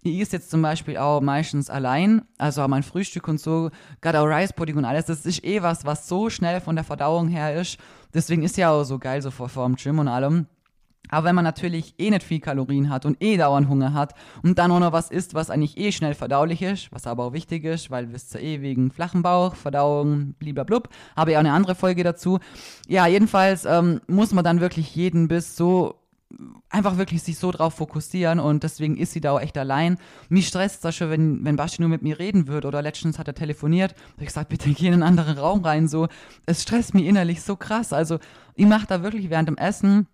ich 0.03 0.19
ist 0.19 0.33
jetzt 0.33 0.51
zum 0.51 0.63
Beispiel 0.63 0.97
auch 0.97 1.21
meistens 1.21 1.69
allein, 1.69 2.23
also 2.39 2.63
auch 2.63 2.69
mein 2.69 2.83
Frühstück 2.83 3.29
und 3.29 3.39
so, 3.39 3.71
gerade 4.01 4.21
auch 4.21 4.27
Rice 4.27 4.53
Pudding 4.53 4.77
und 4.77 4.85
alles, 4.85 5.07
das 5.07 5.27
ist 5.27 5.45
eh 5.45 5.63
was, 5.63 5.85
was 5.85 6.09
so 6.09 6.31
schnell 6.31 6.61
von 6.61 6.75
der 6.75 6.85
Verdauung 6.85 7.29
her 7.29 7.61
ist, 7.61 7.79
deswegen 8.15 8.43
ist 8.43 8.57
ja 8.57 8.71
auch 8.71 8.85
so 8.85 8.99
geil 8.99 9.21
so 9.23 9.31
vor, 9.31 9.49
vor 9.49 9.67
dem 9.67 9.77
Gym 9.77 9.99
und 9.99 10.09
allem. 10.09 10.47
Aber 11.09 11.27
wenn 11.27 11.35
man 11.35 11.45
natürlich 11.45 11.95
eh 11.99 12.11
nicht 12.11 12.23
viel 12.23 12.41
Kalorien 12.41 12.89
hat 12.89 13.05
und 13.05 13.23
eh 13.23 13.37
dauernd 13.37 13.69
Hunger 13.69 13.93
hat 13.93 14.15
und 14.43 14.59
dann 14.59 14.71
auch 14.71 14.79
noch 14.79 14.93
was 14.93 15.11
isst, 15.11 15.35
was 15.35 15.51
eigentlich 15.51 15.77
eh 15.77 15.93
schnell 15.93 16.15
verdaulich 16.15 16.63
ist, 16.63 16.93
was 16.93 17.07
aber 17.07 17.25
auch 17.25 17.33
wichtig 17.33 17.65
ist, 17.65 17.91
weil 17.91 18.13
wisst 18.13 18.35
ihr 18.35 18.43
eh 18.43 18.63
wegen 18.63 18.91
flachen 18.91 19.23
Bauch, 19.23 19.57
Verdauung, 19.57 20.35
bliblablub, 20.35 20.89
habe 21.17 21.33
ich 21.33 21.37
auch 21.37 21.41
eine 21.41 21.53
andere 21.53 21.75
Folge 21.75 22.05
dazu. 22.05 22.39
Ja, 22.87 23.07
jedenfalls 23.07 23.65
ähm, 23.65 24.01
muss 24.07 24.33
man 24.33 24.45
dann 24.45 24.61
wirklich 24.61 24.95
jeden 24.95 25.29
Biss 25.29 25.57
so 25.57 25.97
einfach 26.69 26.97
wirklich 26.97 27.23
sich 27.23 27.39
so 27.39 27.51
drauf 27.51 27.75
fokussieren 27.75 28.39
und 28.39 28.63
deswegen 28.63 28.97
ist 28.97 29.13
sie 29.13 29.21
da 29.21 29.33
auch 29.33 29.41
echt 29.41 29.59
allein. 29.59 29.99
Mich 30.29 30.47
stresst 30.47 30.85
das 30.85 30.95
schon, 30.95 31.11
wenn, 31.11 31.45
wenn 31.45 31.57
Basti 31.57 31.83
nur 31.83 31.89
mit 31.89 32.03
mir 32.03 32.19
reden 32.19 32.47
würde 32.47 32.69
oder 32.69 32.83
letztens 32.83 33.19
hat 33.19 33.27
er 33.27 33.35
telefoniert, 33.35 33.95
habe 34.13 34.23
ich 34.23 34.27
gesagt, 34.27 34.49
bitte 34.49 34.71
geh 34.71 34.87
in 34.87 34.95
einen 34.95 35.03
anderen 35.03 35.39
Raum 35.39 35.65
rein, 35.65 35.89
so. 35.89 36.07
Es 36.47 36.63
stresst 36.63 36.95
mich 36.95 37.07
innerlich 37.07 37.43
so 37.43 37.57
krass, 37.57 37.93
also 37.93 38.19
ich 38.55 38.67
mache 38.67 38.87
da 38.87 39.03
wirklich 39.03 39.29
während 39.29 39.49
dem 39.49 39.57
Essen 39.57 40.07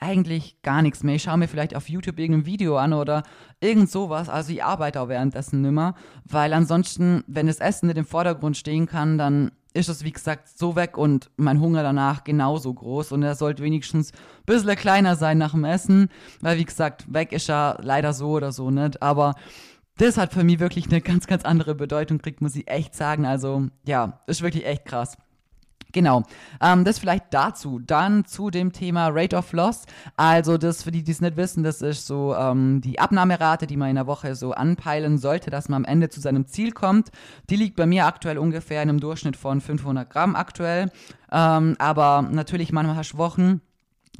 eigentlich 0.00 0.60
gar 0.62 0.82
nichts 0.82 1.02
mehr. 1.02 1.14
Ich 1.14 1.22
schaue 1.22 1.38
mir 1.38 1.48
vielleicht 1.48 1.74
auf 1.74 1.88
YouTube 1.88 2.18
irgendein 2.18 2.46
Video 2.46 2.76
an 2.76 2.92
oder 2.92 3.22
irgend 3.60 3.90
sowas. 3.90 4.28
Also 4.28 4.52
ich 4.52 4.62
arbeite 4.62 5.00
auch 5.00 5.08
währenddessen 5.08 5.62
nimmer, 5.62 5.94
weil 6.24 6.52
ansonsten, 6.52 7.24
wenn 7.26 7.46
das 7.46 7.58
Essen 7.58 7.86
nicht 7.86 7.98
im 7.98 8.06
Vordergrund 8.06 8.56
stehen 8.56 8.86
kann, 8.86 9.18
dann 9.18 9.52
ist 9.72 9.88
es, 9.88 10.04
wie 10.04 10.12
gesagt, 10.12 10.48
so 10.48 10.74
weg 10.74 10.96
und 10.96 11.30
mein 11.36 11.60
Hunger 11.60 11.82
danach 11.82 12.24
genauso 12.24 12.72
groß 12.72 13.12
und 13.12 13.22
er 13.22 13.34
sollte 13.34 13.62
wenigstens 13.62 14.12
ein 14.12 14.18
bisschen 14.46 14.74
kleiner 14.76 15.16
sein 15.16 15.38
nach 15.38 15.52
dem 15.52 15.64
Essen, 15.64 16.08
weil, 16.40 16.58
wie 16.58 16.64
gesagt, 16.64 17.12
weg 17.12 17.32
ist 17.32 17.50
er 17.50 17.78
leider 17.82 18.14
so 18.14 18.30
oder 18.30 18.52
so 18.52 18.70
nicht, 18.70 19.02
aber 19.02 19.34
das 19.98 20.18
hat 20.18 20.32
für 20.32 20.44
mich 20.44 20.60
wirklich 20.60 20.86
eine 20.86 21.00
ganz, 21.00 21.26
ganz 21.26 21.44
andere 21.44 21.74
Bedeutung 21.74 22.18
kriegt, 22.18 22.40
muss 22.40 22.56
ich 22.56 22.68
echt 22.68 22.94
sagen. 22.94 23.24
Also, 23.24 23.68
ja, 23.86 24.20
ist 24.26 24.42
wirklich 24.42 24.66
echt 24.66 24.84
krass. 24.84 25.16
Genau, 25.92 26.24
ähm, 26.60 26.84
das 26.84 26.98
vielleicht 26.98 27.32
dazu. 27.32 27.78
Dann 27.78 28.24
zu 28.24 28.50
dem 28.50 28.72
Thema 28.72 29.08
Rate 29.08 29.36
of 29.36 29.52
Loss. 29.52 29.84
Also 30.16 30.58
das, 30.58 30.82
für 30.82 30.90
die, 30.90 31.02
die 31.02 31.12
es 31.12 31.20
nicht 31.20 31.36
wissen, 31.36 31.62
das 31.62 31.80
ist 31.80 32.06
so 32.06 32.34
ähm, 32.34 32.80
die 32.80 32.98
Abnahmerate, 32.98 33.66
die 33.66 33.76
man 33.76 33.90
in 33.90 33.96
der 33.96 34.06
Woche 34.06 34.34
so 34.34 34.52
anpeilen 34.52 35.18
sollte, 35.18 35.50
dass 35.50 35.68
man 35.68 35.84
am 35.84 35.90
Ende 35.90 36.08
zu 36.08 36.20
seinem 36.20 36.46
Ziel 36.46 36.72
kommt. 36.72 37.10
Die 37.48 37.56
liegt 37.56 37.76
bei 37.76 37.86
mir 37.86 38.06
aktuell 38.06 38.38
ungefähr 38.38 38.82
in 38.82 38.90
einem 38.90 39.00
Durchschnitt 39.00 39.36
von 39.36 39.60
500 39.60 40.10
Gramm 40.10 40.36
aktuell. 40.36 40.90
Ähm, 41.32 41.76
aber 41.78 42.22
natürlich 42.22 42.72
manchmal 42.72 42.96
hast 42.96 43.12
du 43.12 43.18
Wochen, 43.18 43.60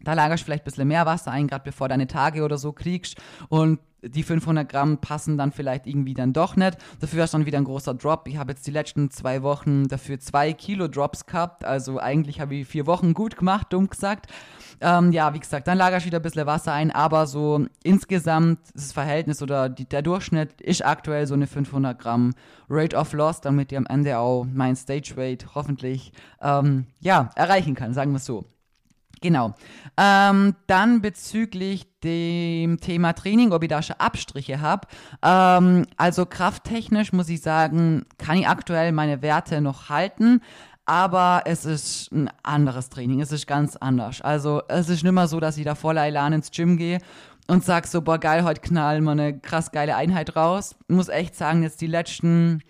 da 0.03 0.15
lagerst 0.15 0.43
du 0.43 0.45
vielleicht 0.47 0.63
ein 0.63 0.71
bisschen 0.71 0.89
mehr 0.89 1.05
Wasser 1.05 1.33
ein, 1.33 1.49
gerade 1.49 1.65
bevor 1.65 1.89
deine 1.89 2.07
Tage 2.07 2.45
oder 2.45 2.59
so 2.59 2.73
kriegst. 2.73 3.17
Und 3.49 3.81
die 4.03 4.23
500 4.23 4.69
Gramm 4.69 4.99
passen 4.99 5.39
dann 5.39 5.53
vielleicht 5.53 5.87
irgendwie 5.87 6.15
dann 6.15 6.33
doch 6.33 6.57
nicht. 6.57 6.79
Dafür 7.01 7.25
ist 7.25 7.35
dann 7.35 7.47
wieder 7.47 7.59
ein 7.59 7.65
großer 7.65 7.95
Drop. 7.95 8.29
Ich 8.29 8.37
habe 8.37 8.53
jetzt 8.53 8.67
die 8.67 8.71
letzten 8.71 9.11
zwei 9.11 9.43
Wochen 9.43 9.89
dafür 9.89 10.19
zwei 10.21 10.53
Kilo 10.53 10.89
Drops 10.89 11.27
gehabt. 11.27 11.65
Also 11.65 11.99
eigentlich 11.99 12.41
habe 12.41 12.57
ich 12.57 12.69
vier 12.69 12.87
Wochen 12.87 13.15
gut 13.15 13.37
gemacht, 13.37 13.69
dumm 13.71 13.89
gesagt. 13.89 14.31
Ähm, 14.81 15.13
ja, 15.13 15.33
wie 15.33 15.41
gesagt, 15.41 15.69
dann 15.69 15.79
lagere 15.79 15.99
ich 15.99 16.07
wieder 16.07 16.19
ein 16.19 16.23
bisschen 16.23 16.47
Wasser 16.47 16.73
ein, 16.73 16.91
aber 16.91 17.27
so 17.27 17.65
insgesamt 17.83 18.59
das 18.75 18.93
Verhältnis 18.93 19.43
oder 19.43 19.69
die, 19.71 19.89
der 19.89 20.03
Durchschnitt 20.03 20.61
ist 20.61 20.85
aktuell 20.85 21.27
so 21.27 21.35
eine 21.35 21.47
500 21.47 21.99
Gramm 21.99 22.35
Rate 22.69 22.97
of 22.97 23.13
Loss, 23.15 23.41
damit 23.41 23.73
ich 23.73 23.79
am 23.79 23.87
Ende 23.87 24.19
auch 24.19 24.45
mein 24.45 24.77
Stage 24.77 25.15
Weight 25.17 25.55
hoffentlich 25.55 26.13
ähm, 26.43 26.87
ja, 27.01 27.31
erreichen 27.37 27.75
kann, 27.75 27.95
sagen 27.95 28.13
wir 28.13 28.19
es 28.19 28.27
so. 28.27 28.45
Genau. 29.27 29.57
Ähm, 29.97 30.55
dann 30.69 31.03
bezüglich 31.03 31.89
dem 32.05 32.79
Thema 32.79 33.13
Training, 33.13 33.51
ob 33.51 33.65
ich 33.65 33.69
da 33.69 33.83
schon 33.83 33.97
Abstriche 33.99 34.61
habe. 34.61 34.87
Ähm, 35.21 35.85
also 35.97 36.27
krafttechnisch 36.27 37.13
muss 37.13 37.29
ich 37.29 37.41
sagen, 37.43 38.07
kann 38.19 38.39
ich 38.39 38.47
aktuell 38.47 38.93
meine 38.93 39.23
Werte 39.23 39.61
noch 39.61 39.89
halten. 39.89 40.43
Aber 40.85 41.43
es 41.47 41.65
ist 41.65 42.13
ein 42.13 42.31
anderes 42.45 42.89
Training. 42.89 43.21
Es 43.21 43.33
ist 43.33 43.49
ganz 43.49 43.75
anders. 43.75 44.21
Also 44.21 44.63
es 44.69 44.89
ist 44.89 45.03
nicht 45.03 45.13
mehr 45.13 45.27
so, 45.27 45.41
dass 45.41 45.59
ich 45.59 45.65
da 45.65 45.75
voller 45.75 46.07
Elan 46.07 46.33
ins 46.33 46.53
Gym 46.53 46.77
gehe 46.77 47.01
und 47.49 47.65
sag 47.65 47.89
so, 47.89 48.03
boah, 48.03 48.19
geil, 48.19 48.45
heute 48.45 48.61
knallen 48.61 49.03
wir 49.03 49.11
eine 49.11 49.37
krass 49.37 49.73
geile 49.73 49.97
Einheit 49.97 50.37
raus. 50.37 50.77
Ich 50.87 50.95
muss 50.95 51.09
echt 51.09 51.35
sagen, 51.35 51.65
jetzt 51.65 51.81
die 51.81 51.89
letzten 51.89 52.63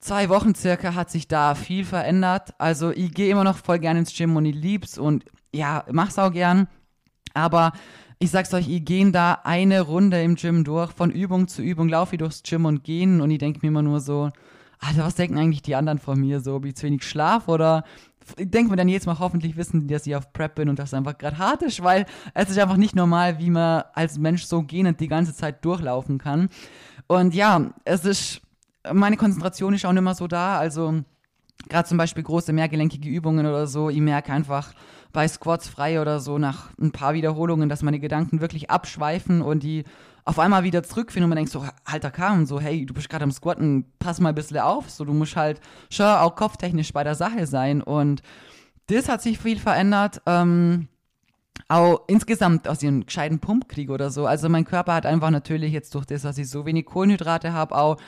zwei 0.00 0.28
Wochen 0.28 0.56
circa 0.56 0.96
hat 0.96 1.10
sich 1.10 1.28
da 1.28 1.54
viel 1.54 1.84
verändert. 1.84 2.54
Also 2.58 2.90
ich 2.90 3.14
gehe 3.14 3.30
immer 3.30 3.44
noch 3.44 3.58
voll 3.58 3.78
gerne 3.78 4.00
ins 4.00 4.16
Gym 4.16 4.34
und 4.34 4.44
ich 4.44 4.56
lieb's 4.56 4.98
und 4.98 5.24
ja, 5.58 5.84
mach's 5.90 6.18
auch 6.18 6.32
gern. 6.32 6.68
Aber 7.34 7.72
ich 8.18 8.30
sag's 8.30 8.54
euch, 8.54 8.68
ich 8.68 8.84
gehe 8.84 9.10
da 9.10 9.40
eine 9.44 9.82
Runde 9.82 10.22
im 10.22 10.36
Gym 10.36 10.64
durch, 10.64 10.92
von 10.92 11.10
Übung 11.10 11.48
zu 11.48 11.62
Übung, 11.62 11.88
laufe 11.88 12.14
ich 12.14 12.18
durchs 12.18 12.42
Gym 12.42 12.64
und 12.64 12.84
gehen 12.84 13.20
und 13.20 13.30
ich 13.30 13.38
denke 13.38 13.60
mir 13.62 13.68
immer 13.68 13.82
nur 13.82 14.00
so, 14.00 14.30
Alter, 14.80 15.04
was 15.04 15.16
denken 15.16 15.38
eigentlich 15.38 15.62
die 15.62 15.74
anderen 15.74 15.98
von 15.98 16.20
mir 16.20 16.40
so, 16.40 16.54
ob 16.54 16.64
ich 16.64 16.76
zu 16.76 16.86
wenig 16.86 17.02
schlaf 17.04 17.48
oder 17.48 17.84
ich 18.36 18.50
denke 18.50 18.70
mir 18.70 18.76
dann 18.76 18.88
jetzt 18.88 19.06
Mal 19.06 19.18
hoffentlich 19.18 19.56
wissen, 19.56 19.88
dass 19.88 20.06
ich 20.06 20.14
auf 20.14 20.32
Prep 20.32 20.56
bin 20.56 20.68
und 20.68 20.78
das 20.78 20.94
einfach 20.94 21.16
gerade 21.16 21.38
hart 21.38 21.62
ist, 21.62 21.82
weil 21.82 22.06
es 22.34 22.50
ist 22.50 22.58
einfach 22.58 22.76
nicht 22.76 22.94
normal, 22.94 23.38
wie 23.38 23.50
man 23.50 23.84
als 23.94 24.18
Mensch 24.18 24.44
so 24.44 24.62
gehend 24.62 25.00
die 25.00 25.08
ganze 25.08 25.34
Zeit 25.34 25.64
durchlaufen 25.64 26.18
kann. 26.18 26.48
Und 27.06 27.34
ja, 27.34 27.70
es 27.84 28.04
ist, 28.04 28.42
meine 28.92 29.16
Konzentration 29.16 29.74
ist 29.74 29.86
auch 29.86 29.92
nicht 29.92 30.02
mehr 30.02 30.14
so 30.14 30.26
da, 30.26 30.58
also 30.58 31.02
gerade 31.68 31.88
zum 31.88 31.98
Beispiel 31.98 32.22
große 32.22 32.52
mehrgelenkige 32.52 33.08
Übungen 33.08 33.46
oder 33.46 33.66
so, 33.66 33.88
ich 33.88 34.00
merke 34.00 34.32
einfach, 34.32 34.72
bei 35.12 35.26
Squats 35.26 35.68
frei 35.68 36.00
oder 36.00 36.20
so 36.20 36.38
nach 36.38 36.70
ein 36.80 36.92
paar 36.92 37.14
Wiederholungen, 37.14 37.68
dass 37.68 37.82
meine 37.82 38.00
Gedanken 38.00 38.40
wirklich 38.40 38.70
abschweifen 38.70 39.42
und 39.42 39.62
die 39.62 39.84
auf 40.24 40.38
einmal 40.38 40.62
wieder 40.62 40.82
zurückfinden 40.82 41.24
und 41.24 41.30
man 41.30 41.36
denkt 41.36 41.50
so, 41.50 41.64
alter 41.84 42.10
Kam, 42.10 42.44
so, 42.44 42.60
hey, 42.60 42.84
du 42.84 42.92
bist 42.92 43.08
gerade 43.08 43.24
am 43.24 43.30
Squatten, 43.30 43.86
pass 43.98 44.20
mal 44.20 44.28
ein 44.28 44.34
bisschen 44.34 44.58
auf, 44.58 44.90
so, 44.90 45.06
du 45.06 45.14
musst 45.14 45.36
halt 45.36 45.58
schon 45.90 46.04
auch 46.04 46.36
kopftechnisch 46.36 46.92
bei 46.92 47.02
der 47.02 47.14
Sache 47.14 47.46
sein. 47.46 47.80
Und 47.80 48.20
das 48.88 49.08
hat 49.08 49.22
sich 49.22 49.38
viel 49.38 49.58
verändert, 49.58 50.20
ähm, 50.26 50.88
auch 51.68 52.00
insgesamt 52.06 52.66
aus 52.66 52.82
ihrem 52.82 53.04
gescheiten 53.04 53.40
Pumpkrieg 53.40 53.90
oder 53.90 54.10
so. 54.10 54.26
Also 54.26 54.48
mein 54.48 54.64
Körper 54.64 54.94
hat 54.94 55.04
einfach 55.04 55.30
natürlich 55.30 55.72
jetzt 55.72 55.94
durch 55.94 56.06
das, 56.06 56.22
dass 56.22 56.38
ich 56.38 56.48
so 56.48 56.64
wenig 56.64 56.86
Kohlenhydrate 56.86 57.52
habe, 57.52 57.76
auch 57.76 57.98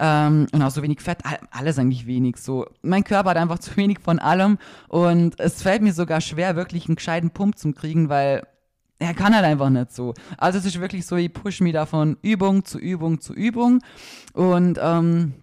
ähm, 0.00 0.46
und 0.52 0.62
auch 0.62 0.70
so 0.70 0.82
wenig 0.82 1.02
Fett, 1.02 1.18
alles 1.50 1.78
eigentlich 1.78 2.06
wenig. 2.06 2.38
So, 2.38 2.66
mein 2.82 3.04
Körper 3.04 3.30
hat 3.30 3.36
einfach 3.36 3.58
zu 3.60 3.76
wenig 3.76 4.00
von 4.00 4.18
allem 4.18 4.58
und 4.88 5.38
es 5.38 5.62
fällt 5.62 5.82
mir 5.82 5.92
sogar 5.92 6.22
schwer, 6.22 6.56
wirklich 6.56 6.86
einen 6.86 6.96
gescheiten 6.96 7.30
Pump 7.30 7.58
zu 7.58 7.72
kriegen, 7.72 8.08
weil 8.08 8.46
er 8.98 9.12
kann 9.12 9.34
halt 9.34 9.44
einfach 9.44 9.68
nicht 9.68 9.92
so. 9.92 10.14
Also 10.38 10.58
es 10.58 10.64
ist 10.64 10.80
wirklich 10.80 11.04
so, 11.04 11.16
ich 11.16 11.32
push 11.32 11.60
mich 11.60 11.74
da 11.74 11.84
von 11.84 12.16
Übung 12.22 12.64
zu 12.64 12.78
Übung 12.78 13.20
zu 13.20 13.34
Übung 13.34 13.82
und 14.32 14.78
ähm, 14.80 15.34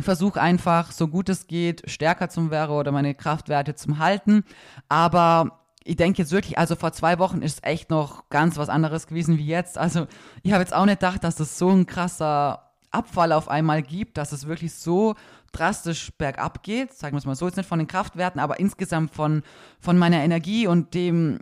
versuche 0.00 0.40
einfach, 0.40 0.92
so 0.92 1.08
gut 1.08 1.28
es 1.28 1.46
geht, 1.46 1.82
stärker 1.90 2.30
zum 2.30 2.50
wäre 2.50 2.72
oder 2.72 2.90
meine 2.92 3.14
Kraftwerte 3.14 3.74
zum 3.74 3.98
halten. 3.98 4.44
Aber 4.88 5.61
ich 5.84 5.96
denke 5.96 6.22
jetzt 6.22 6.32
wirklich, 6.32 6.58
also 6.58 6.76
vor 6.76 6.92
zwei 6.92 7.18
Wochen 7.18 7.42
ist 7.42 7.54
es 7.58 7.62
echt 7.62 7.90
noch 7.90 8.28
ganz 8.28 8.56
was 8.56 8.68
anderes 8.68 9.06
gewesen 9.06 9.38
wie 9.38 9.46
jetzt. 9.46 9.78
Also 9.78 10.06
ich 10.42 10.52
habe 10.52 10.62
jetzt 10.62 10.74
auch 10.74 10.84
nicht 10.84 11.00
gedacht, 11.00 11.24
dass 11.24 11.36
das 11.36 11.58
so 11.58 11.70
ein 11.70 11.86
krasser 11.86 12.70
Abfall 12.90 13.32
auf 13.32 13.48
einmal 13.48 13.82
gibt, 13.82 14.18
dass 14.18 14.32
es 14.32 14.46
wirklich 14.46 14.74
so 14.74 15.14
drastisch 15.52 16.12
bergab 16.16 16.62
geht, 16.62 16.92
sagen 16.94 17.14
wir 17.14 17.18
es 17.18 17.26
mal 17.26 17.34
so, 17.34 17.46
jetzt 17.46 17.56
nicht 17.56 17.68
von 17.68 17.78
den 17.78 17.88
Kraftwerten, 17.88 18.40
aber 18.40 18.60
insgesamt 18.60 19.14
von, 19.14 19.42
von 19.80 19.98
meiner 19.98 20.18
Energie 20.18 20.66
und 20.66 20.94
dem 20.94 21.40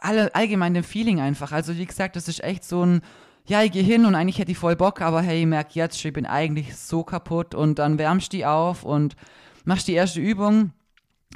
alle, 0.00 0.34
allgemein 0.34 0.82
Feeling 0.84 1.20
einfach. 1.20 1.52
Also 1.52 1.76
wie 1.76 1.86
gesagt, 1.86 2.16
das 2.16 2.28
ist 2.28 2.42
echt 2.42 2.64
so 2.64 2.84
ein, 2.84 3.00
ja, 3.46 3.62
ich 3.62 3.72
gehe 3.72 3.82
hin 3.82 4.04
und 4.04 4.14
eigentlich 4.14 4.38
hätte 4.38 4.52
ich 4.52 4.58
voll 4.58 4.76
Bock, 4.76 5.00
aber 5.00 5.22
hey, 5.22 5.40
ich 5.40 5.46
merke 5.46 5.70
jetzt, 5.74 6.04
ich 6.04 6.12
bin 6.12 6.26
eigentlich 6.26 6.76
so 6.76 7.02
kaputt 7.02 7.54
und 7.54 7.78
dann 7.78 7.98
wärmst 7.98 8.32
du 8.32 8.36
die 8.36 8.46
auf 8.46 8.84
und 8.84 9.16
machst 9.64 9.88
die 9.88 9.94
erste 9.94 10.20
Übung 10.20 10.72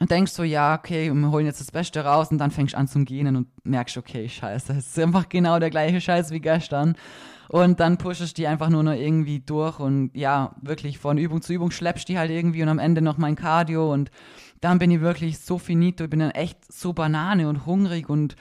und 0.00 0.10
denkst 0.10 0.32
so, 0.32 0.42
ja, 0.42 0.74
okay, 0.74 1.12
wir 1.12 1.30
holen 1.30 1.46
jetzt 1.46 1.60
das 1.60 1.70
Beste 1.70 2.04
raus 2.04 2.30
und 2.30 2.38
dann 2.38 2.50
fängst 2.50 2.74
du 2.74 2.78
an 2.78 2.88
zum 2.88 3.04
Gehen 3.04 3.36
und 3.36 3.48
merkst, 3.64 3.96
okay, 3.98 4.28
scheiße, 4.28 4.72
es 4.72 4.88
ist 4.88 4.98
einfach 4.98 5.28
genau 5.28 5.58
der 5.58 5.70
gleiche 5.70 6.00
Scheiß 6.00 6.30
wie 6.30 6.40
gestern. 6.40 6.96
Und 7.48 7.80
dann 7.80 7.98
pushst 7.98 8.38
die 8.38 8.46
einfach 8.46 8.70
nur 8.70 8.82
noch 8.82 8.94
irgendwie 8.94 9.40
durch 9.40 9.78
und 9.78 10.10
ja, 10.14 10.54
wirklich 10.62 10.98
von 10.98 11.18
Übung 11.18 11.42
zu 11.42 11.52
Übung 11.52 11.70
schleppst 11.70 12.08
die 12.08 12.18
halt 12.18 12.30
irgendwie 12.30 12.62
und 12.62 12.70
am 12.70 12.78
Ende 12.78 13.02
noch 13.02 13.18
mein 13.18 13.36
Cardio 13.36 13.92
und 13.92 14.10
dann 14.62 14.78
bin 14.78 14.90
ich 14.90 15.00
wirklich 15.00 15.38
so 15.40 15.58
finito, 15.58 16.04
ich 16.04 16.10
bin 16.10 16.20
dann 16.20 16.30
echt 16.30 16.72
so 16.72 16.94
Banane 16.94 17.48
und 17.48 17.66
hungrig 17.66 18.08
und 18.08 18.36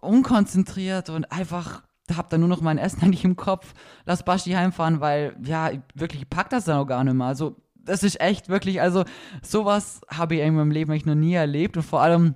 unkonzentriert 0.00 1.08
und 1.10 1.30
einfach 1.30 1.82
hab 2.16 2.30
dann 2.30 2.40
nur 2.40 2.48
noch 2.48 2.60
mein 2.60 2.78
Essen 2.78 3.00
eigentlich 3.02 3.24
im 3.24 3.36
Kopf, 3.36 3.74
lass 4.06 4.24
Basti 4.24 4.52
heimfahren, 4.52 5.00
weil 5.00 5.36
ja, 5.44 5.70
wirklich 5.94 6.28
packt 6.28 6.52
das 6.52 6.64
dann 6.64 6.78
auch 6.78 6.86
gar 6.86 7.04
nicht 7.04 7.14
mehr. 7.14 7.26
Also 7.26 7.56
das 7.84 8.02
ist 8.02 8.20
echt 8.20 8.48
wirklich, 8.48 8.80
also 8.80 9.04
sowas 9.42 10.00
habe 10.08 10.36
ich 10.36 10.40
in 10.42 10.54
meinem 10.54 10.70
Leben 10.70 10.90
eigentlich 10.90 11.06
noch 11.06 11.14
nie 11.14 11.34
erlebt 11.34 11.76
und 11.76 11.82
vor 11.82 12.02
allem 12.02 12.34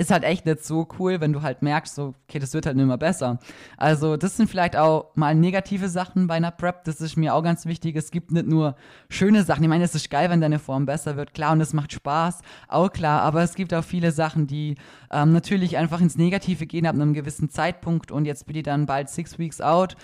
ist 0.00 0.10
halt 0.10 0.24
echt 0.24 0.46
nicht 0.46 0.64
so 0.64 0.88
cool, 0.98 1.20
wenn 1.20 1.34
du 1.34 1.42
halt 1.42 1.60
merkst, 1.60 1.94
so, 1.94 2.14
okay, 2.26 2.38
das 2.38 2.54
wird 2.54 2.64
halt 2.64 2.78
immer 2.78 2.96
besser. 2.96 3.38
Also, 3.76 4.16
das 4.16 4.34
sind 4.34 4.48
vielleicht 4.48 4.74
auch 4.74 5.14
mal 5.14 5.34
negative 5.34 5.90
Sachen 5.90 6.26
bei 6.26 6.36
einer 6.36 6.50
Prep. 6.50 6.84
Das 6.84 7.02
ist 7.02 7.18
mir 7.18 7.34
auch 7.34 7.42
ganz 7.42 7.66
wichtig. 7.66 7.96
Es 7.96 8.10
gibt 8.10 8.32
nicht 8.32 8.46
nur 8.46 8.76
schöne 9.10 9.44
Sachen. 9.44 9.62
Ich 9.62 9.68
meine, 9.68 9.84
es 9.84 9.94
ist 9.94 10.08
geil, 10.08 10.30
wenn 10.30 10.40
deine 10.40 10.58
Form 10.58 10.86
besser 10.86 11.16
wird. 11.16 11.34
Klar, 11.34 11.52
und 11.52 11.60
es 11.60 11.74
macht 11.74 11.92
Spaß. 11.92 12.40
Auch 12.68 12.90
klar. 12.90 13.20
Aber 13.20 13.42
es 13.42 13.54
gibt 13.54 13.74
auch 13.74 13.84
viele 13.84 14.10
Sachen, 14.10 14.46
die 14.46 14.76
ähm, 15.10 15.34
natürlich 15.34 15.76
einfach 15.76 16.00
ins 16.00 16.16
Negative 16.16 16.66
gehen 16.66 16.86
ab 16.86 16.94
einem 16.94 17.12
gewissen 17.12 17.50
Zeitpunkt. 17.50 18.10
Und 18.10 18.24
jetzt 18.24 18.46
bin 18.46 18.56
ich 18.56 18.62
dann 18.62 18.86
bald 18.86 19.10
six 19.10 19.38
weeks 19.38 19.60
out. 19.60 19.96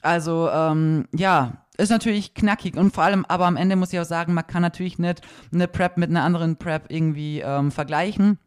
Also, 0.00 0.48
ähm, 0.48 1.08
ja, 1.14 1.64
ist 1.76 1.90
natürlich 1.90 2.32
knackig 2.32 2.76
und 2.76 2.94
vor 2.94 3.04
allem, 3.04 3.26
aber 3.26 3.46
am 3.46 3.56
Ende 3.56 3.76
muss 3.76 3.92
ich 3.92 4.00
auch 4.00 4.04
sagen, 4.04 4.32
man 4.32 4.46
kann 4.46 4.62
natürlich 4.62 4.98
nicht 4.98 5.20
eine 5.52 5.68
Prep 5.68 5.98
mit 5.98 6.08
einer 6.08 6.22
anderen 6.22 6.56
Prep 6.56 6.86
irgendwie 6.88 7.40
ähm, 7.40 7.70
vergleichen 7.70 8.38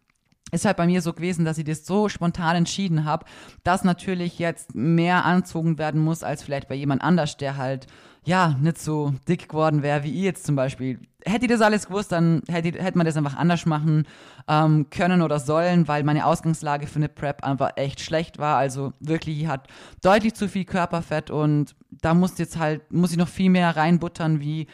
ist 0.55 0.65
halt 0.65 0.77
bei 0.77 0.87
mir 0.87 1.01
so 1.01 1.13
gewesen, 1.13 1.45
dass 1.45 1.57
ich 1.57 1.65
das 1.65 1.85
so 1.85 2.09
spontan 2.09 2.55
entschieden 2.55 3.05
habe, 3.05 3.25
dass 3.63 3.83
natürlich 3.83 4.39
jetzt 4.39 4.73
mehr 4.73 5.25
anzogen 5.25 5.77
werden 5.77 6.01
muss 6.01 6.23
als 6.23 6.43
vielleicht 6.43 6.67
bei 6.67 6.75
jemand 6.75 7.01
anders, 7.01 7.37
der 7.37 7.57
halt 7.57 7.87
ja 8.23 8.55
nicht 8.59 8.79
so 8.79 9.13
dick 9.27 9.49
geworden 9.49 9.83
wäre 9.83 10.03
wie 10.03 10.13
ich 10.13 10.23
jetzt 10.23 10.45
zum 10.45 10.55
Beispiel. 10.55 10.99
Hätte 11.23 11.45
ich 11.45 11.51
das 11.51 11.61
alles 11.61 11.87
gewusst, 11.87 12.11
dann 12.11 12.41
hätte, 12.47 12.81
hätte 12.83 12.97
man 12.97 13.05
das 13.05 13.17
einfach 13.17 13.35
anders 13.35 13.65
machen 13.65 14.07
ähm, 14.47 14.89
können 14.89 15.21
oder 15.21 15.39
sollen, 15.39 15.87
weil 15.87 16.03
meine 16.03 16.25
Ausgangslage 16.25 16.87
für 16.87 16.97
eine 16.97 17.09
Prep 17.09 17.43
einfach 17.43 17.71
echt 17.77 17.99
schlecht 17.99 18.37
war. 18.37 18.57
Also 18.57 18.93
wirklich 18.99 19.47
hat 19.47 19.67
deutlich 20.01 20.35
zu 20.35 20.47
viel 20.47 20.65
Körperfett 20.65 21.31
und 21.31 21.75
da 21.89 22.13
muss 22.13 22.37
jetzt 22.37 22.59
halt 22.59 22.91
muss 22.91 23.11
ich 23.11 23.17
noch 23.17 23.27
viel 23.27 23.49
mehr 23.49 23.75
reinbuttern 23.75 24.39
wie 24.39 24.67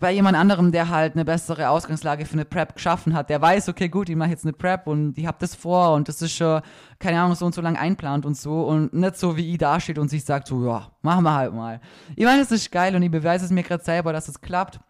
bei 0.00 0.10
jemand 0.12 0.36
anderem, 0.36 0.72
der 0.72 0.88
halt 0.88 1.14
eine 1.14 1.24
bessere 1.24 1.68
Ausgangslage 1.68 2.24
für 2.24 2.32
eine 2.32 2.46
Prep 2.46 2.74
geschaffen 2.74 3.14
hat, 3.14 3.30
der 3.30 3.40
weiß, 3.40 3.68
okay, 3.68 3.88
gut, 3.88 4.08
ich 4.08 4.16
mache 4.16 4.30
jetzt 4.30 4.44
eine 4.44 4.54
Prep 4.54 4.86
und 4.86 5.16
ich 5.18 5.26
habe 5.26 5.36
das 5.38 5.54
vor 5.54 5.92
und 5.92 6.08
das 6.08 6.22
ist 6.22 6.32
schon, 6.32 6.62
keine 6.98 7.20
Ahnung, 7.20 7.36
so 7.36 7.46
und 7.46 7.54
so 7.54 7.60
lang 7.60 7.76
einplant 7.76 8.26
und 8.26 8.36
so 8.36 8.62
und 8.62 8.94
nicht 8.94 9.16
so, 9.16 9.36
wie 9.36 9.52
ich 9.52 9.58
da 9.58 9.78
steht 9.78 9.98
und 9.98 10.08
sich 10.08 10.24
sagt, 10.24 10.48
so, 10.48 10.66
ja, 10.66 10.90
machen 11.02 11.22
wir 11.22 11.34
halt 11.34 11.52
mal. 11.52 11.80
Ich 12.16 12.24
meine, 12.24 12.42
es 12.42 12.50
ist 12.50 12.72
geil 12.72 12.96
und 12.96 13.02
ich 13.02 13.10
beweise 13.10 13.44
es 13.44 13.50
mir 13.50 13.62
gerade 13.62 13.84
selber, 13.84 14.12
dass 14.12 14.28
es 14.28 14.40
klappt. 14.40 14.80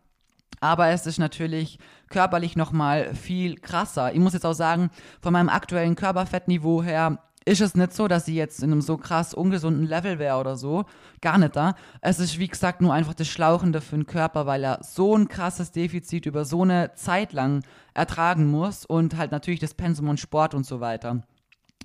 Aber 0.60 0.88
es 0.88 1.06
ist 1.06 1.18
natürlich 1.18 1.78
körperlich 2.10 2.54
nochmal 2.54 3.14
viel 3.14 3.56
krasser. 3.56 4.12
Ich 4.12 4.20
muss 4.20 4.34
jetzt 4.34 4.44
auch 4.44 4.52
sagen, 4.52 4.90
von 5.22 5.32
meinem 5.32 5.48
aktuellen 5.48 5.96
Körperfettniveau 5.96 6.82
her 6.82 7.18
ist 7.44 7.61
es 7.61 7.75
nicht 7.75 7.92
so, 7.92 8.06
dass 8.06 8.26
sie 8.26 8.35
jetzt 8.35 8.62
in 8.62 8.70
einem 8.70 8.82
so 8.82 8.97
krass 8.97 9.32
ungesunden 9.32 9.87
Level 9.87 10.18
wäre 10.18 10.38
oder 10.38 10.56
so. 10.56 10.85
Gar 11.20 11.38
nicht 11.38 11.56
da. 11.56 11.75
Es 12.00 12.18
ist, 12.18 12.38
wie 12.38 12.49
gesagt, 12.49 12.80
nur 12.80 12.92
einfach 12.92 13.14
das 13.14 13.28
Schlauchende 13.28 13.80
für 13.80 13.97
den 13.97 14.06
Körper, 14.06 14.47
weil 14.47 14.62
er 14.62 14.80
so 14.82 15.16
ein 15.16 15.28
krasses 15.28 15.73
Defizit 15.73 16.26
über 16.26 16.44
so 16.44 16.62
eine 16.62 16.94
Zeit 16.94 17.32
lang 17.32 17.62
ertragen 17.94 18.50
muss 18.50 18.85
und 18.85 19.16
halt 19.16 19.32
natürlich 19.32 19.61
das 19.61 19.75
Pensum 19.75 20.09
und 20.09 20.20
Sport 20.20 20.54
und 20.54 20.66
so 20.66 20.80
weiter. 20.80 21.23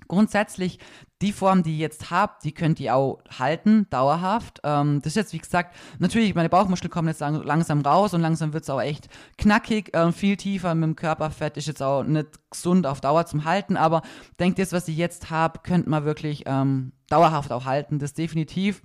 Grundsätzlich, 0.07 0.79
die 1.21 1.31
Form, 1.31 1.63
die 1.63 1.71
ihr 1.71 1.77
jetzt 1.77 2.11
habt, 2.11 2.43
die 2.43 2.53
könnt 2.53 2.79
ihr 2.79 2.95
auch 2.95 3.19
halten, 3.39 3.87
dauerhaft. 3.89 4.59
Ähm, 4.63 4.99
das 5.01 5.11
ist 5.11 5.15
jetzt, 5.15 5.33
wie 5.33 5.39
gesagt, 5.39 5.75
natürlich, 5.97 6.35
meine 6.35 6.49
Bauchmuskeln 6.49 6.91
kommen 6.91 7.07
jetzt 7.07 7.21
langsam 7.21 7.81
raus 7.81 8.13
und 8.13 8.21
langsam 8.21 8.53
wird 8.53 8.63
es 8.63 8.69
auch 8.69 8.81
echt 8.81 9.07
knackig, 9.37 9.95
äh, 9.95 10.11
viel 10.11 10.35
tiefer 10.35 10.75
mit 10.75 10.83
dem 10.83 10.95
Körperfett, 10.95 11.55
ist 11.57 11.67
jetzt 11.67 11.81
auch 11.81 12.03
nicht 12.03 12.27
gesund 12.51 12.85
auf 12.85 12.99
Dauer 12.99 13.25
zum 13.25 13.45
Halten, 13.45 13.77
aber 13.77 14.01
denkt 14.39 14.59
jetzt, 14.59 14.73
was 14.73 14.89
ihr 14.89 14.95
jetzt 14.95 15.29
habt, 15.29 15.63
könnt 15.63 15.87
man 15.87 16.03
wirklich 16.03 16.43
ähm, 16.47 16.91
dauerhaft 17.09 17.51
auch 17.51 17.65
halten, 17.65 17.99
das 17.99 18.13
definitiv. 18.13 18.81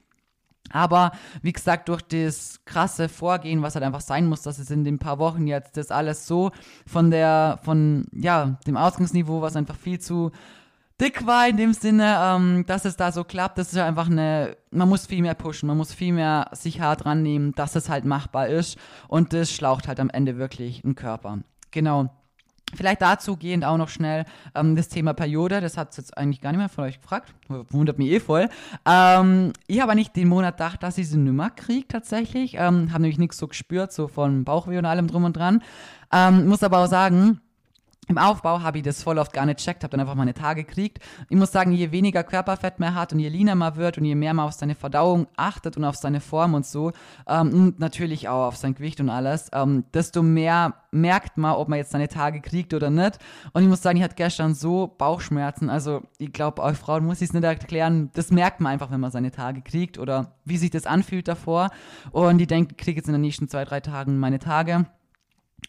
Aber 0.72 1.10
wie 1.42 1.52
gesagt, 1.52 1.88
durch 1.88 2.02
das 2.02 2.60
krasse 2.64 3.08
Vorgehen, 3.08 3.62
was 3.62 3.74
halt 3.74 3.84
einfach 3.84 4.00
sein 4.00 4.26
muss, 4.26 4.42
dass 4.42 4.60
es 4.60 4.70
in 4.70 4.84
den 4.84 5.00
paar 5.00 5.18
Wochen 5.18 5.48
jetzt 5.48 5.76
das 5.76 5.90
alles 5.90 6.28
so 6.28 6.52
von 6.86 7.10
der, 7.10 7.58
von 7.64 8.06
ja, 8.12 8.58
dem 8.68 8.76
Ausgangsniveau, 8.76 9.40
was 9.42 9.56
einfach 9.56 9.74
viel 9.74 9.98
zu 9.98 10.30
dick 11.00 11.26
war 11.26 11.48
in 11.48 11.56
dem 11.56 11.72
Sinne, 11.72 12.16
ähm, 12.20 12.64
dass 12.66 12.84
es 12.84 12.96
da 12.96 13.10
so 13.10 13.24
klappt. 13.24 13.58
Das 13.58 13.68
ist 13.68 13.76
ja 13.76 13.86
einfach 13.86 14.10
eine, 14.10 14.56
man 14.70 14.88
muss 14.88 15.06
viel 15.06 15.22
mehr 15.22 15.34
pushen, 15.34 15.66
man 15.66 15.76
muss 15.76 15.94
viel 15.94 16.12
mehr 16.12 16.48
sich 16.52 16.80
hart 16.80 17.06
rannehmen, 17.06 17.52
dass 17.54 17.74
es 17.74 17.88
halt 17.88 18.04
machbar 18.04 18.48
ist. 18.48 18.78
Und 19.08 19.32
das 19.32 19.50
schlaucht 19.50 19.88
halt 19.88 19.98
am 19.98 20.10
Ende 20.10 20.36
wirklich 20.36 20.84
einen 20.84 20.94
Körper. 20.94 21.38
Genau. 21.70 22.10
Vielleicht 22.72 23.02
dazu 23.02 23.36
gehend 23.36 23.64
auch 23.64 23.78
noch 23.78 23.88
schnell 23.88 24.24
ähm, 24.54 24.76
das 24.76 24.88
Thema 24.88 25.12
Periode. 25.12 25.60
Das 25.60 25.76
hat 25.76 25.96
jetzt 25.96 26.16
eigentlich 26.16 26.40
gar 26.40 26.52
nicht 26.52 26.58
mehr 26.58 26.68
von 26.68 26.84
euch 26.84 27.00
gefragt. 27.00 27.34
Wundert 27.48 27.98
mich 27.98 28.10
eh 28.10 28.20
voll. 28.20 28.48
Ähm, 28.86 29.52
ich 29.66 29.80
habe 29.80 29.96
nicht 29.96 30.14
den 30.14 30.28
Monat 30.28 30.56
gedacht, 30.56 30.82
dass 30.82 30.96
ich 30.96 31.08
sie 31.08 31.18
nimmer 31.18 31.50
kriege 31.50 31.88
tatsächlich. 31.88 32.54
Ähm, 32.54 32.92
habe 32.92 33.02
nämlich 33.02 33.18
nichts 33.18 33.38
so 33.38 33.48
gespürt, 33.48 33.92
so 33.92 34.06
von 34.06 34.44
Bauchweh 34.44 34.78
und 34.78 34.84
allem 34.84 35.08
drum 35.08 35.24
und 35.24 35.36
dran. 35.36 35.62
Ähm, 36.12 36.46
muss 36.46 36.62
aber 36.62 36.78
auch 36.78 36.86
sagen, 36.86 37.40
im 38.08 38.18
Aufbau 38.18 38.62
habe 38.62 38.78
ich 38.78 38.84
das 38.84 39.02
voll 39.02 39.18
oft 39.18 39.32
gar 39.32 39.46
nicht 39.46 39.60
checkt, 39.60 39.84
habe 39.84 39.92
dann 39.92 40.00
einfach 40.00 40.16
meine 40.16 40.34
Tage 40.34 40.64
gekriegt. 40.64 40.98
Ich 41.28 41.36
muss 41.36 41.52
sagen, 41.52 41.70
je 41.72 41.92
weniger 41.92 42.24
Körperfett 42.24 42.80
man 42.80 42.94
hat 42.94 43.12
und 43.12 43.20
je 43.20 43.28
leaner 43.28 43.54
man 43.54 43.76
wird 43.76 43.98
und 43.98 44.04
je 44.04 44.16
mehr 44.16 44.34
man 44.34 44.46
auf 44.46 44.52
seine 44.52 44.74
Verdauung 44.74 45.28
achtet 45.36 45.76
und 45.76 45.84
auf 45.84 45.94
seine 45.94 46.20
Form 46.20 46.54
und 46.54 46.66
so, 46.66 46.90
ähm, 47.28 47.54
und 47.54 47.78
natürlich 47.78 48.28
auch 48.28 48.48
auf 48.48 48.56
sein 48.56 48.74
Gewicht 48.74 49.00
und 49.00 49.10
alles, 49.10 49.48
ähm, 49.52 49.84
desto 49.94 50.24
mehr 50.24 50.74
merkt 50.90 51.36
man, 51.36 51.54
ob 51.54 51.68
man 51.68 51.78
jetzt 51.78 51.92
seine 51.92 52.08
Tage 52.08 52.40
kriegt 52.40 52.74
oder 52.74 52.90
nicht. 52.90 53.18
Und 53.52 53.62
ich 53.62 53.68
muss 53.68 53.82
sagen, 53.82 53.98
ich 53.98 54.02
hatte 54.02 54.16
gestern 54.16 54.54
so 54.54 54.88
Bauchschmerzen. 54.88 55.70
Also 55.70 56.02
ich 56.18 56.32
glaube, 56.32 56.62
euch 56.62 56.76
Frauen 56.76 57.04
muss 57.04 57.20
ich 57.20 57.28
es 57.28 57.32
nicht 57.32 57.44
erklären. 57.44 58.10
Das 58.14 58.32
merkt 58.32 58.60
man 58.60 58.72
einfach, 58.72 58.90
wenn 58.90 59.00
man 59.00 59.12
seine 59.12 59.30
Tage 59.30 59.62
kriegt 59.62 59.98
oder 59.98 60.34
wie 60.44 60.56
sich 60.56 60.70
das 60.70 60.86
anfühlt 60.86 61.28
davor. 61.28 61.70
Und 62.10 62.40
ich 62.40 62.48
denke, 62.48 62.74
ich 62.76 62.82
kriege 62.82 62.98
jetzt 62.98 63.06
in 63.06 63.12
den 63.12 63.22
nächsten 63.22 63.48
zwei, 63.48 63.64
drei 63.64 63.78
Tagen 63.78 64.18
meine 64.18 64.40
Tage. 64.40 64.86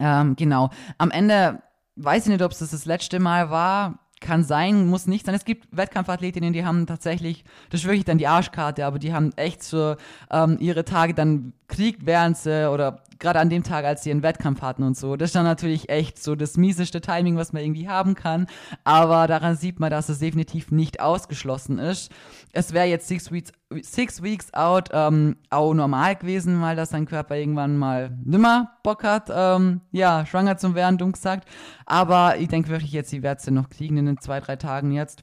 Ähm, 0.00 0.34
genau. 0.34 0.70
Am 0.98 1.12
Ende 1.12 1.62
weiß 1.96 2.24
ich 2.24 2.32
nicht, 2.32 2.42
ob 2.42 2.52
es 2.52 2.58
das, 2.58 2.70
das 2.70 2.84
letzte 2.84 3.20
Mal 3.20 3.50
war. 3.50 3.98
Kann 4.20 4.44
sein, 4.44 4.86
muss 4.86 5.08
nicht 5.08 5.26
sein. 5.26 5.34
Es 5.34 5.44
gibt 5.44 5.66
Wettkampfathletinnen, 5.76 6.52
die 6.52 6.64
haben 6.64 6.86
tatsächlich, 6.86 7.44
das 7.70 7.80
ist 7.80 7.86
wirklich 7.86 8.04
dann 8.04 8.18
die 8.18 8.28
Arschkarte, 8.28 8.86
aber 8.86 9.00
die 9.00 9.12
haben 9.12 9.32
echt 9.34 9.64
so 9.64 9.96
ähm, 10.30 10.58
ihre 10.60 10.84
Tage 10.84 11.12
dann 11.12 11.54
kriegt, 11.66 12.06
während 12.06 12.36
sie 12.36 12.70
oder 12.70 13.02
gerade 13.22 13.40
an 13.40 13.48
dem 13.48 13.62
Tag, 13.62 13.86
als 13.86 14.02
sie 14.02 14.10
einen 14.10 14.22
Wettkampf 14.22 14.60
hatten 14.60 14.82
und 14.82 14.96
so. 14.96 15.16
Das 15.16 15.30
ist 15.30 15.34
dann 15.34 15.44
natürlich 15.44 15.88
echt 15.88 16.22
so 16.22 16.34
das 16.34 16.58
mieseste 16.58 17.00
Timing, 17.00 17.36
was 17.36 17.54
man 17.54 17.62
irgendwie 17.62 17.88
haben 17.88 18.14
kann. 18.14 18.46
Aber 18.84 19.26
daran 19.26 19.56
sieht 19.56 19.80
man, 19.80 19.90
dass 19.90 20.10
es 20.10 20.18
definitiv 20.18 20.70
nicht 20.70 21.00
ausgeschlossen 21.00 21.78
ist. 21.78 22.12
Es 22.52 22.74
wäre 22.74 22.86
jetzt 22.86 23.08
six 23.08 23.32
weeks, 23.32 23.52
six 23.80 24.22
weeks 24.22 24.52
out 24.52 24.90
ähm, 24.92 25.36
auch 25.48 25.72
normal 25.72 26.16
gewesen, 26.16 26.60
weil 26.60 26.76
dass 26.76 26.90
sein 26.90 27.06
Körper 27.06 27.36
irgendwann 27.36 27.78
mal 27.78 28.10
nimmer 28.22 28.72
Bock 28.82 29.04
hat, 29.04 29.30
ähm, 29.34 29.80
ja, 29.92 30.26
schwanger 30.26 30.58
zu 30.58 30.74
werden, 30.74 30.98
dumm 30.98 31.12
gesagt. 31.12 31.48
Aber 31.86 32.36
ich 32.36 32.48
denke 32.48 32.68
wirklich 32.68 32.92
jetzt, 32.92 33.10
sie 33.10 33.22
wird 33.22 33.40
sie 33.40 33.52
noch 33.52 33.70
kriegen 33.70 33.96
in 33.96 34.06
den 34.06 34.20
zwei, 34.20 34.40
drei 34.40 34.56
Tagen 34.56 34.92
jetzt. 34.92 35.22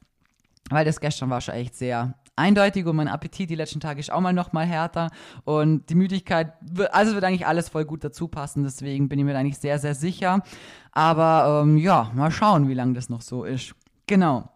Weil 0.69 0.85
das 0.85 0.99
gestern 0.99 1.29
war 1.29 1.41
schon 1.41 1.55
echt 1.55 1.75
sehr 1.75 2.13
eindeutig 2.39 2.85
und 2.85 2.95
mein 2.95 3.07
Appetit 3.07 3.49
die 3.49 3.55
letzten 3.55 3.79
Tage 3.79 3.99
ist 3.99 4.11
auch 4.11 4.21
mal 4.21 4.33
noch 4.33 4.53
mal 4.53 4.65
härter 4.65 5.11
und 5.43 5.89
die 5.89 5.95
Müdigkeit, 5.95 6.53
also 6.91 7.13
wird 7.13 7.23
eigentlich 7.23 7.45
alles 7.45 7.69
voll 7.69 7.85
gut 7.85 8.03
dazu 8.03 8.27
passen, 8.27 8.63
deswegen 8.63 9.09
bin 9.09 9.19
ich 9.19 9.25
mir 9.25 9.37
eigentlich 9.37 9.59
sehr, 9.59 9.77
sehr 9.77 9.93
sicher. 9.93 10.41
Aber 10.91 11.61
ähm, 11.63 11.77
ja, 11.77 12.11
mal 12.15 12.31
schauen, 12.31 12.67
wie 12.67 12.73
lange 12.73 12.93
das 12.93 13.09
noch 13.09 13.21
so 13.21 13.43
ist. 13.43 13.75
Genau. 14.07 14.49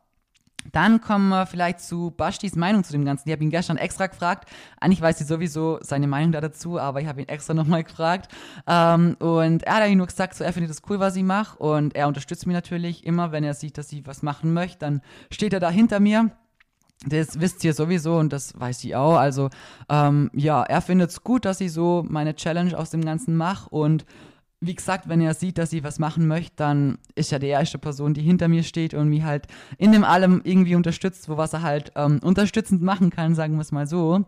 Dann 0.72 1.02
kommen 1.02 1.30
wir 1.30 1.46
vielleicht 1.46 1.82
zu 1.82 2.12
Bashtis 2.12 2.56
Meinung 2.56 2.84
zu 2.84 2.94
dem 2.94 3.04
Ganzen. 3.04 3.28
Ich 3.28 3.34
habe 3.34 3.44
ihn 3.44 3.50
gestern 3.50 3.78
extra 3.78 4.08
gefragt. 4.08 4.50
Eigentlich 4.80 5.02
weiß 5.02 5.17
sie 5.17 5.26
sowieso 5.26 5.80
seine 5.82 6.08
Meinung 6.08 6.32
da 6.32 6.41
dazu, 6.41 6.80
aber 6.80 7.02
ich 7.02 7.08
habe 7.08 7.22
ihn 7.22 7.28
extra 7.28 7.54
nochmal 7.54 7.84
gefragt. 7.84 8.32
Ähm, 8.65 9.15
und 9.19 9.63
er 9.63 9.76
hat 9.76 9.82
eigentlich 9.84 9.98
nur 9.98 10.08
gesagt, 10.08 10.36
so, 10.36 10.43
er 10.43 10.54
findet 10.54 10.72
es 10.72 10.82
cool, 10.89 11.00
was 11.00 11.15
ich 11.15 11.24
mache. 11.24 11.58
Und 11.58 11.96
er 11.96 12.08
unterstützt 12.08 12.48
mich 12.48 12.54
natürlich 12.54 13.06
immer, 13.06 13.32
wenn 13.32 13.43
er 13.43 13.54
sieht, 13.54 13.78
dass 13.78 13.91
ich 13.91 14.08
was 14.08 14.24
machen 14.24 14.54
möchte. 14.54 14.80
Dann 14.80 15.02
steht 15.30 15.54
er 15.54 15.60
da 15.60 15.69
hinter 15.69 16.00
mir. 16.00 16.32
Das 17.06 17.39
wisst 17.39 17.63
ihr 17.63 17.73
sowieso 17.73 18.17
und 18.17 18.32
das 18.32 18.58
weiß 18.58 18.79
sie 18.79 18.95
auch. 18.95 19.17
Also, 19.17 19.49
ähm, 19.89 20.29
ja, 20.34 20.63
er 20.63 20.82
findet 20.82 21.10
es 21.10 21.23
gut, 21.23 21.45
dass 21.45 21.60
ich 21.60 21.73
so 21.73 22.06
meine 22.08 22.36
Challenge 22.36 22.77
aus 22.77 22.91
dem 22.91 23.03
Ganzen 23.03 23.36
mache. 23.36 23.69
Und 23.69 24.06
wie 24.65 24.75
gesagt, 24.75 25.10
wenn 25.10 25.19
er 25.19 25.34
sieht, 25.34 25.58
dass 25.58 25.73
ich 25.73 25.84
was 25.84 25.99
machen 25.99 26.27
möchte, 26.27 26.53
dann 26.56 26.97
ist 27.15 27.32
er 27.34 27.39
die 27.39 27.47
erste 27.47 27.77
Person, 27.77 28.13
die 28.13 28.21
hinter 28.21 28.47
mir 28.47 28.63
steht 28.63 28.93
und 28.93 29.10
mich 29.10 29.23
halt 29.23 29.47
in 29.77 29.91
dem 29.91 30.03
allem 30.03 30.41
irgendwie 30.43 30.75
unterstützt, 30.75 31.27
wo 31.27 31.38
was 31.38 31.53
er 31.53 31.62
halt 31.62 31.91
ähm, 31.95 32.19
unterstützend 32.23 32.82
machen 32.82 33.10
kann, 33.10 33.36
sagen 33.36 33.56
wir 33.56 33.62
es 33.62 33.71
mal 33.71 33.88
so. 33.88 34.23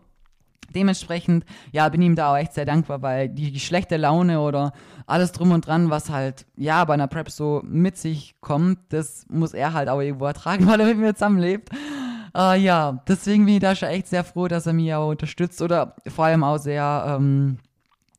Dementsprechend, 0.74 1.44
ja, 1.72 1.88
bin 1.88 2.02
ihm 2.02 2.16
da 2.16 2.32
auch 2.32 2.36
echt 2.36 2.52
sehr 2.52 2.64
dankbar, 2.64 3.00
weil 3.00 3.28
die, 3.28 3.52
die, 3.52 3.60
schlechte 3.60 3.96
Laune 3.96 4.40
oder 4.40 4.72
alles 5.06 5.32
drum 5.32 5.52
und 5.52 5.66
dran, 5.66 5.90
was 5.90 6.10
halt, 6.10 6.44
ja, 6.56 6.84
bei 6.84 6.94
einer 6.94 7.06
Prep 7.06 7.30
so 7.30 7.62
mit 7.64 7.96
sich 7.96 8.34
kommt, 8.40 8.80
das 8.88 9.24
muss 9.30 9.54
er 9.54 9.72
halt 9.72 9.88
auch 9.88 10.00
irgendwo 10.00 10.26
ertragen, 10.26 10.66
weil 10.68 10.80
er 10.80 10.86
mit 10.86 10.98
mir 10.98 11.14
zusammenlebt. 11.14 11.70
Äh, 12.36 12.60
ja, 12.60 13.02
deswegen 13.08 13.46
bin 13.46 13.54
ich 13.54 13.60
da 13.60 13.74
schon 13.74 13.88
echt 13.88 14.08
sehr 14.08 14.22
froh, 14.22 14.46
dass 14.46 14.66
er 14.66 14.74
mich 14.74 14.92
auch 14.92 15.08
unterstützt 15.08 15.62
oder 15.62 15.96
vor 16.06 16.26
allem 16.26 16.44
auch 16.44 16.58
sehr, 16.58 17.16
ähm, 17.18 17.56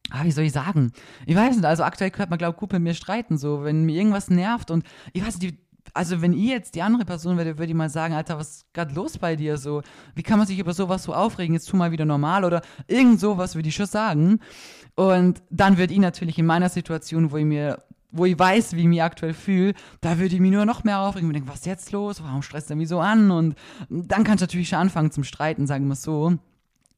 ah, 0.09 0.23
wie 0.23 0.31
soll 0.31 0.45
ich 0.45 0.53
sagen? 0.53 0.91
Ich 1.27 1.35
weiß 1.35 1.55
nicht, 1.55 1.65
also 1.65 1.83
aktuell 1.83 2.09
könnte 2.09 2.31
man, 2.31 2.39
glaube 2.39 2.55
ich, 2.55 2.59
gut 2.59 2.73
mit 2.73 2.81
mir 2.81 2.95
streiten, 2.95 3.37
so, 3.37 3.63
wenn 3.63 3.85
mir 3.85 3.95
irgendwas 3.95 4.31
nervt 4.31 4.71
und 4.71 4.85
ich 5.13 5.23
weiß 5.23 5.39
nicht, 5.39 5.53
die, 5.53 5.67
also 5.93 6.21
wenn 6.21 6.33
ihr 6.33 6.55
jetzt 6.55 6.73
die 6.73 6.81
andere 6.81 7.05
Person 7.05 7.37
wäre, 7.37 7.59
würde 7.59 7.71
ich 7.71 7.77
mal 7.77 7.89
sagen, 7.89 8.15
Alter, 8.15 8.39
was 8.39 8.57
ist 8.57 8.73
gerade 8.73 8.93
los 8.95 9.19
bei 9.19 9.35
dir 9.35 9.57
so? 9.57 9.83
Wie 10.15 10.23
kann 10.23 10.39
man 10.39 10.47
sich 10.47 10.57
über 10.57 10.73
sowas 10.73 11.03
so 11.03 11.13
aufregen? 11.13 11.53
Jetzt 11.53 11.69
tu 11.69 11.77
mal 11.77 11.91
wieder 11.91 12.05
normal 12.05 12.43
oder 12.43 12.61
irgend 12.87 13.19
sowas 13.19 13.53
würde 13.55 13.69
ich 13.69 13.75
schon 13.75 13.85
sagen. 13.85 14.39
Und 14.95 15.43
dann 15.51 15.77
würde 15.77 15.93
ich 15.93 15.99
natürlich 15.99 16.39
in 16.39 16.47
meiner 16.47 16.69
Situation, 16.69 17.31
wo 17.31 17.37
ich 17.37 17.45
mir 17.45 17.83
wo 18.11 18.25
ich 18.25 18.37
weiß, 18.37 18.75
wie 18.75 18.81
ich 18.81 18.87
mich 18.87 19.03
aktuell 19.03 19.33
fühle, 19.33 19.73
da 20.01 20.17
würde 20.17 20.35
ich 20.35 20.41
mich 20.41 20.51
nur 20.51 20.65
noch 20.65 20.83
mehr 20.83 20.99
aufregen 20.99 21.27
und 21.27 21.33
denken, 21.33 21.49
was 21.49 21.59
ist 21.59 21.65
jetzt 21.65 21.91
los? 21.91 22.23
Warum 22.23 22.41
stresst 22.41 22.69
er 22.69 22.75
mich 22.75 22.87
so 22.87 22.99
an? 22.99 23.31
Und 23.31 23.55
dann 23.89 24.23
kannst 24.23 24.41
du 24.41 24.45
natürlich 24.45 24.69
schon 24.69 24.79
anfangen 24.79 25.11
zum 25.11 25.23
Streiten, 25.23 25.67
sagen 25.67 25.87
wir 25.87 25.93
es 25.93 26.03
so. 26.03 26.33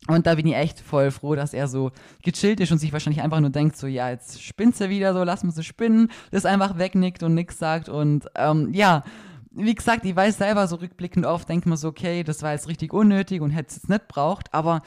Und 0.08 0.28
da 0.28 0.36
bin 0.36 0.48
ich 0.48 0.56
echt 0.56 0.80
voll 0.80 1.12
froh, 1.12 1.36
dass 1.36 1.54
er 1.54 1.68
so 1.68 1.92
gechillt 2.24 2.60
ist 2.62 2.72
und 2.72 2.78
sich 2.78 2.94
wahrscheinlich 2.94 3.22
einfach 3.22 3.42
nur 3.42 3.50
denkt, 3.50 3.76
so, 3.76 3.86
ja, 3.86 4.10
jetzt 4.10 4.42
spinnt 4.42 4.76
sie 4.76 4.90
wieder 4.90 5.14
so, 5.14 5.24
lass 5.24 5.44
uns 5.44 5.56
sie 5.56 5.64
spinnen, 5.64 6.10
das 6.32 6.46
einfach 6.46 6.78
wegnickt 6.78 7.22
und 7.22 7.34
nichts 7.34 7.58
sagt. 7.58 7.90
Und 7.90 8.28
ähm, 8.36 8.74
ja, 8.74 9.04
wie 9.52 9.76
gesagt, 9.76 10.06
ich 10.06 10.16
weiß 10.16 10.38
selber 10.38 10.68
so 10.68 10.78
rückblickend 10.78 11.26
oft, 11.26 11.50
denke 11.50 11.68
mir 11.68 11.76
so, 11.76 11.90
okay, 11.90 12.24
das 12.24 12.42
war 12.44 12.54
jetzt 12.54 12.68
richtig 12.70 12.94
unnötig 12.94 13.42
und 13.42 13.52
hätte 13.52 13.70
es 13.70 13.76
jetzt 13.76 13.90
nicht 13.90 14.08
braucht, 14.08 14.54
aber 14.54 14.82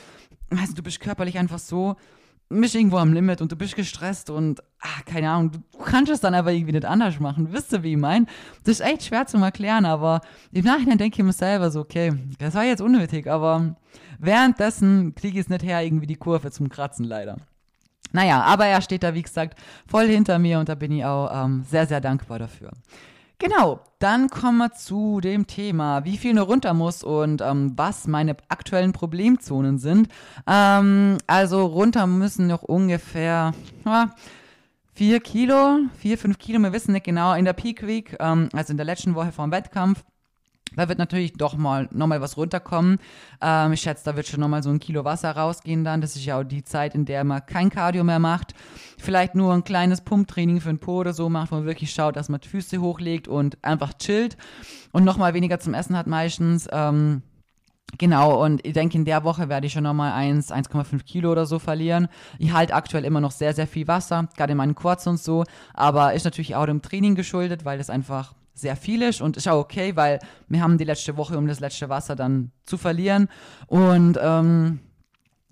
weißt 0.50 0.72
du, 0.72 0.76
du 0.76 0.82
bist 0.82 1.00
körperlich 1.00 1.38
einfach 1.38 1.58
so 1.58 1.96
bist 2.60 2.74
irgendwo 2.74 2.98
am 2.98 3.12
Limit 3.12 3.40
und 3.40 3.50
du 3.50 3.56
bist 3.56 3.74
gestresst 3.74 4.30
und, 4.30 4.62
ach, 4.80 5.04
keine 5.04 5.30
Ahnung, 5.30 5.52
du 5.52 5.78
kannst 5.84 6.10
es 6.10 6.20
dann 6.20 6.34
aber 6.34 6.52
irgendwie 6.52 6.72
nicht 6.72 6.84
anders 6.84 7.18
machen. 7.20 7.52
Wisst 7.52 7.72
ihr, 7.72 7.82
wie 7.82 7.92
ich 7.92 7.98
meine? 7.98 8.26
Das 8.64 8.80
ist 8.80 8.86
echt 8.86 9.04
schwer 9.04 9.26
zu 9.26 9.38
erklären, 9.38 9.84
aber 9.84 10.20
im 10.52 10.64
Nachhinein 10.64 10.98
denke 10.98 11.20
ich 11.20 11.24
mir 11.24 11.32
selber 11.32 11.70
so, 11.70 11.80
okay, 11.80 12.12
das 12.38 12.54
war 12.54 12.64
jetzt 12.64 12.80
unnötig, 12.80 13.28
aber 13.28 13.76
währenddessen 14.18 15.14
kriege 15.14 15.38
ich 15.38 15.46
es 15.46 15.50
nicht 15.50 15.64
her, 15.64 15.82
irgendwie 15.82 16.06
die 16.06 16.16
Kurve 16.16 16.50
zum 16.50 16.68
Kratzen, 16.68 17.04
leider. 17.04 17.36
Naja, 18.12 18.42
aber 18.42 18.66
er 18.66 18.82
steht 18.82 19.02
da, 19.02 19.14
wie 19.14 19.22
gesagt, 19.22 19.58
voll 19.86 20.06
hinter 20.06 20.38
mir 20.38 20.58
und 20.58 20.68
da 20.68 20.74
bin 20.74 20.92
ich 20.92 21.04
auch 21.04 21.44
ähm, 21.44 21.64
sehr, 21.68 21.86
sehr 21.86 22.00
dankbar 22.00 22.38
dafür. 22.38 22.70
Genau, 23.38 23.80
dann 23.98 24.30
kommen 24.30 24.58
wir 24.58 24.72
zu 24.72 25.20
dem 25.20 25.46
Thema, 25.46 26.04
wie 26.04 26.16
viel 26.16 26.34
nur 26.34 26.44
runter 26.44 26.74
muss 26.74 27.02
und 27.02 27.40
ähm, 27.40 27.72
was 27.76 28.06
meine 28.06 28.36
aktuellen 28.48 28.92
Problemzonen 28.92 29.78
sind. 29.78 30.08
Ähm, 30.46 31.18
also 31.26 31.66
runter 31.66 32.06
müssen 32.06 32.46
noch 32.46 32.62
ungefähr 32.62 33.52
ja, 33.84 34.10
4 34.94 35.20
Kilo, 35.20 35.78
4, 35.98 36.18
5 36.18 36.38
Kilo, 36.38 36.58
wir 36.60 36.72
wissen 36.72 36.92
nicht 36.92 37.04
genau, 37.04 37.34
in 37.34 37.44
der 37.44 37.54
Peak 37.54 37.86
Week, 37.86 38.16
ähm, 38.20 38.48
also 38.52 38.72
in 38.72 38.76
der 38.76 38.86
letzten 38.86 39.14
Woche 39.14 39.32
vor 39.32 39.46
dem 39.46 39.52
Wettkampf, 39.52 40.04
Da 40.76 40.88
wird 40.88 40.98
natürlich 40.98 41.34
doch 41.34 41.56
mal 41.56 41.88
nochmal 41.92 42.20
was 42.20 42.36
runterkommen. 42.36 42.98
Ähm, 43.40 43.72
ich 43.72 43.80
schätze, 43.80 44.04
da 44.04 44.16
wird 44.16 44.26
schon 44.26 44.40
nochmal 44.40 44.62
so 44.62 44.70
ein 44.70 44.78
Kilo 44.78 45.04
Wasser 45.04 45.30
rausgehen 45.30 45.84
dann. 45.84 46.00
Das 46.00 46.16
ist 46.16 46.24
ja 46.24 46.40
auch 46.40 46.44
die 46.44 46.64
Zeit, 46.64 46.94
in 46.94 47.04
der 47.04 47.24
man 47.24 47.44
kein 47.44 47.70
Cardio 47.70 48.04
mehr 48.04 48.18
macht. 48.18 48.54
Vielleicht 48.98 49.34
nur 49.34 49.52
ein 49.52 49.64
kleines 49.64 50.00
Pumptraining 50.00 50.60
für 50.60 50.68
den 50.68 50.78
Po 50.78 50.98
oder 50.98 51.12
so 51.12 51.28
macht, 51.28 51.52
wo 51.52 51.56
man 51.56 51.64
wirklich 51.64 51.92
schaut, 51.92 52.16
dass 52.16 52.28
man 52.28 52.40
die 52.40 52.48
Füße 52.48 52.80
hochlegt 52.80 53.28
und 53.28 53.62
einfach 53.62 53.92
chillt 53.94 54.36
und 54.92 55.04
nochmal 55.04 55.34
weniger 55.34 55.60
zum 55.60 55.74
Essen 55.74 55.96
hat 55.96 56.06
meistens. 56.06 56.68
Ähm, 56.72 57.22
Genau, 57.98 58.42
und 58.42 58.64
ich 58.64 58.72
denke, 58.72 58.96
in 58.96 59.04
der 59.04 59.22
Woche 59.22 59.48
werde 59.50 59.66
ich 59.66 59.74
schon 59.74 59.82
nochmal 59.82 60.12
1, 60.12 60.50
1,5 60.50 61.04
Kilo 61.04 61.30
oder 61.30 61.44
so 61.44 61.58
verlieren. 61.58 62.08
Ich 62.38 62.52
halte 62.52 62.74
aktuell 62.74 63.04
immer 63.04 63.20
noch 63.20 63.32
sehr, 63.32 63.52
sehr 63.52 63.66
viel 63.66 63.86
Wasser, 63.86 64.28
gerade 64.34 64.52
in 64.52 64.56
meinen 64.56 64.74
Quads 64.74 65.06
und 65.08 65.20
so, 65.20 65.44
aber 65.74 66.14
ist 66.14 66.24
natürlich 66.24 66.56
auch 66.56 66.64
dem 66.64 66.80
Training 66.80 67.14
geschuldet, 67.14 67.64
weil 67.66 67.76
das 67.76 67.90
einfach 67.90 68.34
sehr 68.54 68.76
viel 68.76 69.02
ist 69.02 69.20
und 69.20 69.36
ist 69.36 69.48
auch 69.48 69.58
okay, 69.58 69.96
weil 69.96 70.18
wir 70.48 70.62
haben 70.62 70.78
die 70.78 70.84
letzte 70.84 71.16
Woche, 71.16 71.38
um 71.38 71.46
das 71.46 71.60
letzte 71.60 71.88
Wasser 71.88 72.16
dann 72.16 72.52
zu 72.64 72.76
verlieren. 72.76 73.28
Und 73.66 74.18
ähm, 74.20 74.80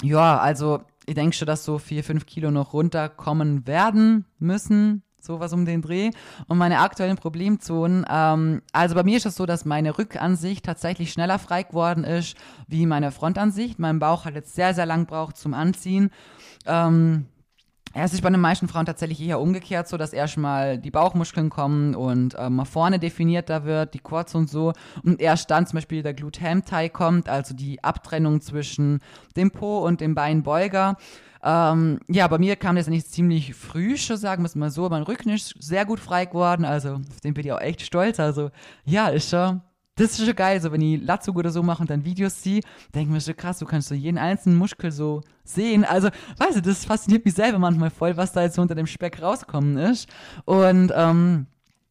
ja, 0.02 0.38
also 0.38 0.82
ich 1.06 1.14
denke 1.14 1.34
schon, 1.34 1.46
dass 1.46 1.64
so 1.64 1.78
4, 1.78 2.04
5 2.04 2.26
Kilo 2.26 2.50
noch 2.50 2.72
runterkommen 2.72 3.66
werden 3.66 4.26
müssen. 4.38 5.02
Sowas 5.22 5.52
um 5.52 5.66
den 5.66 5.82
Dreh. 5.82 6.10
Und 6.46 6.56
meine 6.56 6.78
aktuellen 6.78 7.16
Problemzonen, 7.16 8.06
ähm, 8.08 8.62
also 8.72 8.94
bei 8.94 9.02
mir 9.02 9.18
ist 9.18 9.26
es 9.26 9.36
so, 9.36 9.44
dass 9.44 9.66
meine 9.66 9.98
Rückansicht 9.98 10.64
tatsächlich 10.64 11.12
schneller 11.12 11.38
frei 11.38 11.62
geworden 11.62 12.04
ist, 12.04 12.36
wie 12.68 12.86
meine 12.86 13.12
Frontansicht. 13.12 13.78
Mein 13.78 13.98
Bauch 13.98 14.24
hat 14.24 14.34
jetzt 14.34 14.54
sehr, 14.54 14.72
sehr 14.72 14.86
lang 14.86 15.04
braucht 15.04 15.36
zum 15.36 15.52
Anziehen. 15.52 16.10
Ähm, 16.64 17.26
es 17.92 18.12
ist 18.12 18.22
bei 18.22 18.30
den 18.30 18.40
meisten 18.40 18.68
Frauen 18.68 18.86
tatsächlich 18.86 19.20
eher 19.20 19.40
umgekehrt 19.40 19.88
so, 19.88 19.96
dass 19.96 20.12
erstmal 20.12 20.78
die 20.78 20.92
Bauchmuskeln 20.92 21.50
kommen 21.50 21.94
und 21.94 22.34
äh, 22.34 22.48
mal 22.48 22.64
vorne 22.64 22.98
definierter 22.98 23.64
wird, 23.64 23.94
die 23.94 23.98
Quads 23.98 24.34
und 24.36 24.48
so. 24.48 24.72
Und 25.02 25.20
erst 25.20 25.50
dann 25.50 25.66
zum 25.66 25.78
Beispiel 25.78 26.02
der 26.02 26.14
Glute-Ham-Tie 26.14 26.90
kommt, 26.90 27.28
also 27.28 27.54
die 27.54 27.82
Abtrennung 27.82 28.40
zwischen 28.40 29.00
dem 29.36 29.50
Po 29.50 29.78
und 29.78 30.00
dem 30.00 30.14
Beinbeuger. 30.14 30.96
Ähm, 31.42 32.00
ja, 32.08 32.28
bei 32.28 32.38
mir 32.38 32.54
kam 32.56 32.76
das 32.76 32.86
eigentlich 32.86 33.06
ziemlich 33.06 33.54
früh, 33.54 33.96
schon 33.96 34.18
sagen 34.18 34.44
wir 34.44 34.58
mal 34.58 34.70
so. 34.70 34.88
Mein 34.88 35.02
Rücken 35.02 35.30
ist 35.30 35.54
sehr 35.58 35.84
gut 35.84 35.98
frei 35.98 36.26
geworden, 36.26 36.64
also 36.64 36.94
auf 36.94 37.20
den 37.24 37.34
bin 37.34 37.46
ich 37.46 37.52
auch 37.52 37.60
echt 37.60 37.82
stolz. 37.82 38.20
Also 38.20 38.50
ja, 38.84 39.08
ist 39.08 39.30
schon 39.30 39.62
das 39.96 40.18
ist 40.18 40.24
schon 40.24 40.34
geil, 40.34 40.60
so 40.60 40.72
wenn 40.72 40.80
ich 40.80 41.02
Latzug 41.02 41.36
oder 41.36 41.50
so 41.50 41.62
mache 41.62 41.82
und 41.82 41.90
dann 41.90 42.04
Videos 42.04 42.42
denke 42.42 42.62
ich 42.94 43.06
mir 43.06 43.20
schon 43.20 43.36
krass, 43.36 43.58
du 43.58 43.66
kannst 43.66 43.88
so 43.88 43.94
jeden 43.94 44.18
einzelnen 44.18 44.56
Muskel 44.56 44.92
so 44.92 45.20
sehen. 45.44 45.84
Also, 45.84 46.08
weißt 46.38 46.56
du, 46.56 46.62
das 46.62 46.84
fasziniert 46.84 47.24
mich 47.24 47.34
selber 47.34 47.58
manchmal 47.58 47.90
voll, 47.90 48.16
was 48.16 48.32
da 48.32 48.42
jetzt 48.42 48.54
so 48.54 48.62
unter 48.62 48.74
dem 48.74 48.86
Speck 48.86 49.20
rauskommen 49.20 49.76
ist. 49.76 50.08
Und 50.46 50.92
ähm, 50.94 51.46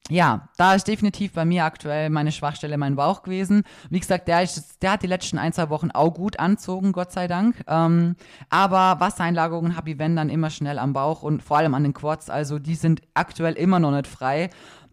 ja, 0.09 0.49
da 0.57 0.73
ist 0.73 0.87
definitiv 0.87 1.33
bei 1.33 1.45
mir 1.45 1.65
aktuell 1.65 2.09
meine 2.09 2.31
Schwachstelle 2.31 2.77
mein 2.77 2.95
Bauch 2.95 3.21
gewesen. 3.21 3.63
Wie 3.91 3.99
gesagt, 3.99 4.27
der, 4.27 4.41
ist, 4.41 4.81
der 4.81 4.93
hat 4.93 5.03
die 5.03 5.07
letzten 5.07 5.37
ein, 5.37 5.53
zwei 5.53 5.69
Wochen 5.69 5.91
auch 5.91 6.15
gut 6.15 6.39
anzogen, 6.39 6.93
Gott 6.93 7.11
sei 7.11 7.27
Dank. 7.27 7.63
Ähm, 7.67 8.15
aber 8.49 8.99
Wassereinlagerungen 8.99 9.75
habe 9.75 9.91
ich, 9.91 9.99
wenn, 9.99 10.15
dann 10.15 10.29
immer 10.29 10.49
schnell 10.49 10.79
am 10.79 10.93
Bauch 10.93 11.21
und 11.21 11.43
vor 11.43 11.57
allem 11.57 11.75
an 11.75 11.83
den 11.83 11.93
Quads. 11.93 12.31
Also 12.31 12.57
die 12.57 12.73
sind 12.73 13.01
aktuell 13.13 13.53
immer 13.53 13.79
noch 13.79 13.91
nicht 13.91 14.07
frei 14.07 14.49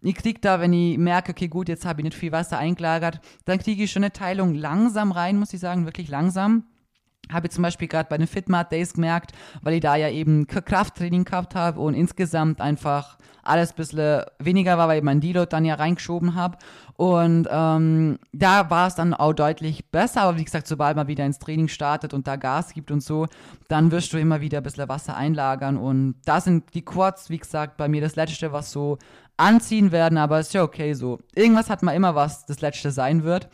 ich 0.07 0.15
kriege 0.15 0.41
da, 0.41 0.61
wenn 0.61 0.73
ich 0.73 0.99
merke, 0.99 1.33
okay, 1.33 1.49
gut, 1.49 1.69
jetzt 1.69 1.85
habe 1.85 2.01
ich 2.01 2.05
nicht 2.05 2.17
viel 2.17 2.33
Wasser 2.33 2.59
eingelagert, 2.59 3.21
dann 3.45 3.59
kriege 3.59 3.85
ich 3.85 3.93
schon 3.93 4.05
eine 4.05 4.13
Teilung 4.13 4.55
langsam 4.55 5.13
rein, 5.13 5.39
muss 5.39 5.53
ich 5.53 5.61
sagen, 5.61 5.85
wirklich 5.85 6.09
langsam. 6.09 6.65
Habe 7.31 7.49
ich 7.49 7.53
zum 7.53 7.63
Beispiel 7.63 7.89
gerade 7.89 8.09
bei 8.09 8.19
den 8.19 8.29
Fitmart 8.29 8.71
Days 8.71 8.95
gemerkt, 8.95 9.33
weil 9.63 9.75
ich 9.75 9.81
da 9.81 9.97
ja 9.97 10.09
eben 10.11 10.47
Krafttraining 10.47 11.25
gehabt 11.25 11.57
habe 11.57 11.81
und 11.81 11.95
insgesamt 11.95 12.61
einfach 12.61 13.19
alles 13.47 13.73
ein 13.73 13.77
bisschen 13.77 14.23
weniger 14.39 14.79
war, 14.79 14.89
weil 14.89 14.99
ich 14.99 15.05
meinen 15.05 15.21
Deload 15.21 15.49
dann 15.51 15.65
ja 15.65 15.75
reingeschoben 15.75 16.35
habe. 16.35 16.59
Und 16.95 17.47
ähm, 17.51 18.19
da 18.33 18.71
war 18.71 18.87
es 18.89 18.95
dann 18.95 19.13
auch 19.13 19.33
deutlich 19.33 19.91
besser. 19.91 20.23
Aber 20.23 20.39
wie 20.39 20.45
gesagt, 20.45 20.67
sobald 20.67 20.97
man 20.97 21.09
wieder 21.09 21.27
ins 21.27 21.39
Training 21.39 21.69
startet 21.69 22.15
und 22.15 22.27
da 22.27 22.37
Gas 22.37 22.73
gibt 22.73 22.91
und 22.91 23.03
so, 23.03 23.27
dann 23.69 23.91
wirst 23.91 24.13
du 24.13 24.19
immer 24.19 24.41
wieder 24.41 24.59
ein 24.59 24.65
bisschen 24.65 24.89
Wasser 24.89 25.17
einlagern. 25.17 25.77
Und 25.77 26.17
da 26.25 26.41
sind 26.41 26.75
die 26.75 26.85
Quads, 26.85 27.29
wie 27.31 27.39
gesagt, 27.39 27.77
bei 27.77 27.89
mir 27.89 28.01
das 28.01 28.17
letzte, 28.17 28.53
was 28.53 28.73
so 28.73 28.99
anziehen 29.37 29.93
werden. 29.93 30.17
Aber 30.17 30.41
ist 30.41 30.55
ja 30.55 30.63
okay 30.63 30.95
so. 30.95 31.19
Irgendwas 31.35 31.69
hat 31.69 31.83
man 31.83 31.95
immer, 31.95 32.15
was 32.15 32.47
das 32.47 32.61
letzte 32.61 32.91
sein 32.91 33.25
wird. 33.25 33.49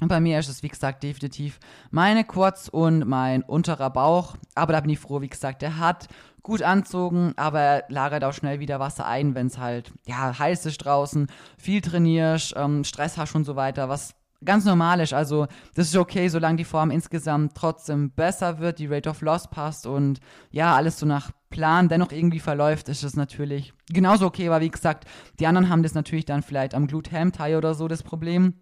Bei 0.00 0.20
mir 0.20 0.38
ist 0.38 0.48
es, 0.48 0.62
wie 0.62 0.68
gesagt, 0.68 1.02
definitiv 1.02 1.58
meine 1.90 2.24
Quads 2.24 2.68
und 2.68 3.06
mein 3.06 3.42
unterer 3.42 3.90
Bauch. 3.90 4.36
Aber 4.54 4.72
da 4.72 4.80
bin 4.80 4.90
ich 4.90 4.98
froh, 4.98 5.20
wie 5.20 5.28
gesagt, 5.28 5.62
der 5.62 5.78
hat 5.78 6.08
gut 6.42 6.62
anzogen, 6.62 7.34
aber 7.36 7.60
er 7.60 7.84
lagert 7.88 8.24
auch 8.24 8.32
schnell 8.32 8.60
wieder 8.60 8.80
Wasser 8.80 9.06
ein, 9.06 9.34
wenn 9.34 9.48
es 9.48 9.58
halt 9.58 9.92
ja, 10.06 10.38
heiß 10.38 10.66
ist 10.66 10.78
draußen, 10.78 11.26
viel 11.58 11.80
trainierst, 11.80 12.54
ähm, 12.56 12.84
Stress 12.84 13.18
hast 13.18 13.34
und 13.34 13.44
so 13.44 13.56
weiter, 13.56 13.88
was 13.88 14.14
ganz 14.44 14.64
normal 14.64 15.00
ist. 15.00 15.12
Also 15.12 15.46
das 15.74 15.88
ist 15.88 15.96
okay, 15.96 16.28
solange 16.28 16.56
die 16.56 16.64
Form 16.64 16.90
insgesamt 16.90 17.54
trotzdem 17.54 18.10
besser 18.10 18.58
wird, 18.58 18.78
die 18.78 18.86
Rate 18.86 19.10
of 19.10 19.20
Loss 19.20 19.48
passt 19.48 19.86
und 19.86 20.20
ja, 20.50 20.74
alles 20.74 20.98
so 20.98 21.06
nach 21.06 21.30
Plan 21.50 21.88
dennoch 21.88 22.12
irgendwie 22.12 22.40
verläuft, 22.40 22.88
ist 22.88 23.04
das 23.04 23.16
natürlich 23.16 23.74
genauso 23.88 24.26
okay. 24.26 24.48
Aber 24.48 24.60
wie 24.60 24.70
gesagt, 24.70 25.04
die 25.38 25.46
anderen 25.46 25.68
haben 25.68 25.82
das 25.82 25.94
natürlich 25.94 26.24
dann 26.24 26.42
vielleicht 26.42 26.74
am 26.74 26.86
Glute-Ham-Tie 26.86 27.56
oder 27.56 27.74
so 27.74 27.88
das 27.88 28.02
Problem. 28.02 28.54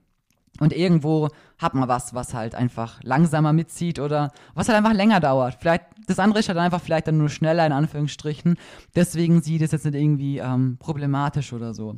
Und 0.61 0.73
irgendwo 0.73 1.29
hat 1.59 1.75
man 1.75 1.89
was, 1.89 2.15
was 2.15 2.35
halt 2.35 2.55
einfach 2.55 3.03
langsamer 3.03 3.53
mitzieht 3.53 3.99
oder 4.01 4.33
was 4.55 4.69
halt 4.69 4.79
einfach 4.79 4.93
länger 4.93 5.21
dauert. 5.21 5.57
Vielleicht, 5.61 5.85
das 6.07 6.19
andere 6.19 6.41
ist 6.41 6.49
halt 6.49 6.59
einfach 6.59 6.81
vielleicht 6.81 7.07
dann 7.07 7.19
nur 7.19 7.29
schneller 7.29 7.65
in 7.67 7.73
Anführungsstrichen. 7.73 8.57
Deswegen 8.95 9.41
sieht 9.41 9.63
es 9.63 9.73
jetzt 9.73 9.85
nicht 9.85 9.95
irgendwie 9.95 10.39
ähm, 10.39 10.77
problematisch 10.79 11.53
oder 11.53 11.75
so. 11.75 11.97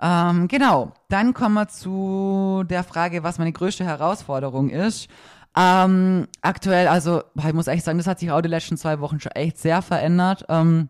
Ähm, 0.00 0.48
genau, 0.48 0.92
dann 1.08 1.34
kommen 1.34 1.54
wir 1.54 1.68
zu 1.68 2.64
der 2.68 2.84
Frage, 2.84 3.22
was 3.22 3.38
meine 3.38 3.52
größte 3.52 3.84
Herausforderung 3.84 4.70
ist. 4.70 5.08
Ähm, 5.56 6.26
aktuell, 6.40 6.88
also 6.88 7.22
ich 7.36 7.52
muss 7.52 7.66
echt 7.66 7.84
sagen, 7.84 7.98
das 7.98 8.06
hat 8.06 8.20
sich 8.20 8.30
auch 8.30 8.40
die 8.40 8.48
letzten 8.48 8.76
zwei 8.76 9.00
Wochen 9.00 9.20
schon 9.20 9.32
echt 9.32 9.58
sehr 9.58 9.82
verändert. 9.82 10.44
Ähm, 10.48 10.88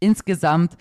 insgesamt, 0.00 0.76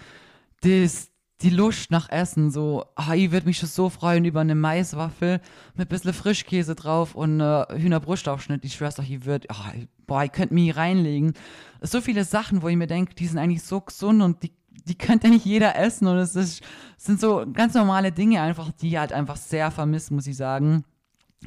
das, 0.62 1.11
die 1.42 1.50
Lust 1.50 1.92
nach 1.92 2.10
Essen, 2.10 2.52
so, 2.52 2.86
ah, 2.96 3.14
ich 3.14 3.32
würde 3.32 3.48
mich 3.48 3.58
schon 3.58 3.70
so 3.70 3.90
freuen 3.90 4.26
über 4.26 4.42
eine 4.42 4.56
Maiswaffel 4.56 5.42
mit 5.76 5.88
ein 5.88 5.90
bisschen 5.90 6.14
Frischkäse 6.14 6.76
drauf 6.76 7.16
und 7.16 7.40
äh, 7.40 7.66
Hühnerbrustaufschnitt. 7.78 8.64
Ich 8.64 8.74
schwör's 8.74 8.96
doch, 8.96 9.04
ich 9.04 9.26
würde, 9.26 9.48
ah, 9.50 9.74
boah, 10.08 10.24
ich 10.24 10.32
könnte 10.32 10.54
mich 10.54 10.76
reinlegen. 10.76 11.34
So 11.82 12.02
viele 12.02 12.24
Sachen, 12.24 12.62
wo 12.62 12.68
ich 12.68 12.78
mir 12.78 12.88
denke, 12.88 13.16
die 13.16 13.28
sind 13.28 13.40
eigentlich 13.40 13.64
so 13.64 13.82
gesund 13.82 14.22
und 14.22 14.44
die, 14.44 14.52
die 14.86 14.98
könnte 14.98 15.30
nicht 15.30 15.46
jeder 15.46 15.76
essen 15.76 16.08
und 16.08 16.18
es 16.18 16.36
ist, 16.36 16.62
sind 16.98 17.20
so 17.20 17.46
ganz 17.52 17.74
normale 17.74 18.12
Dinge 18.12 18.42
einfach, 18.42 18.72
die 18.72 19.00
halt 19.00 19.14
einfach 19.14 19.38
sehr 19.38 19.72
vermisst, 19.72 20.12
muss 20.12 20.28
ich 20.28 20.38
sagen 20.38 20.84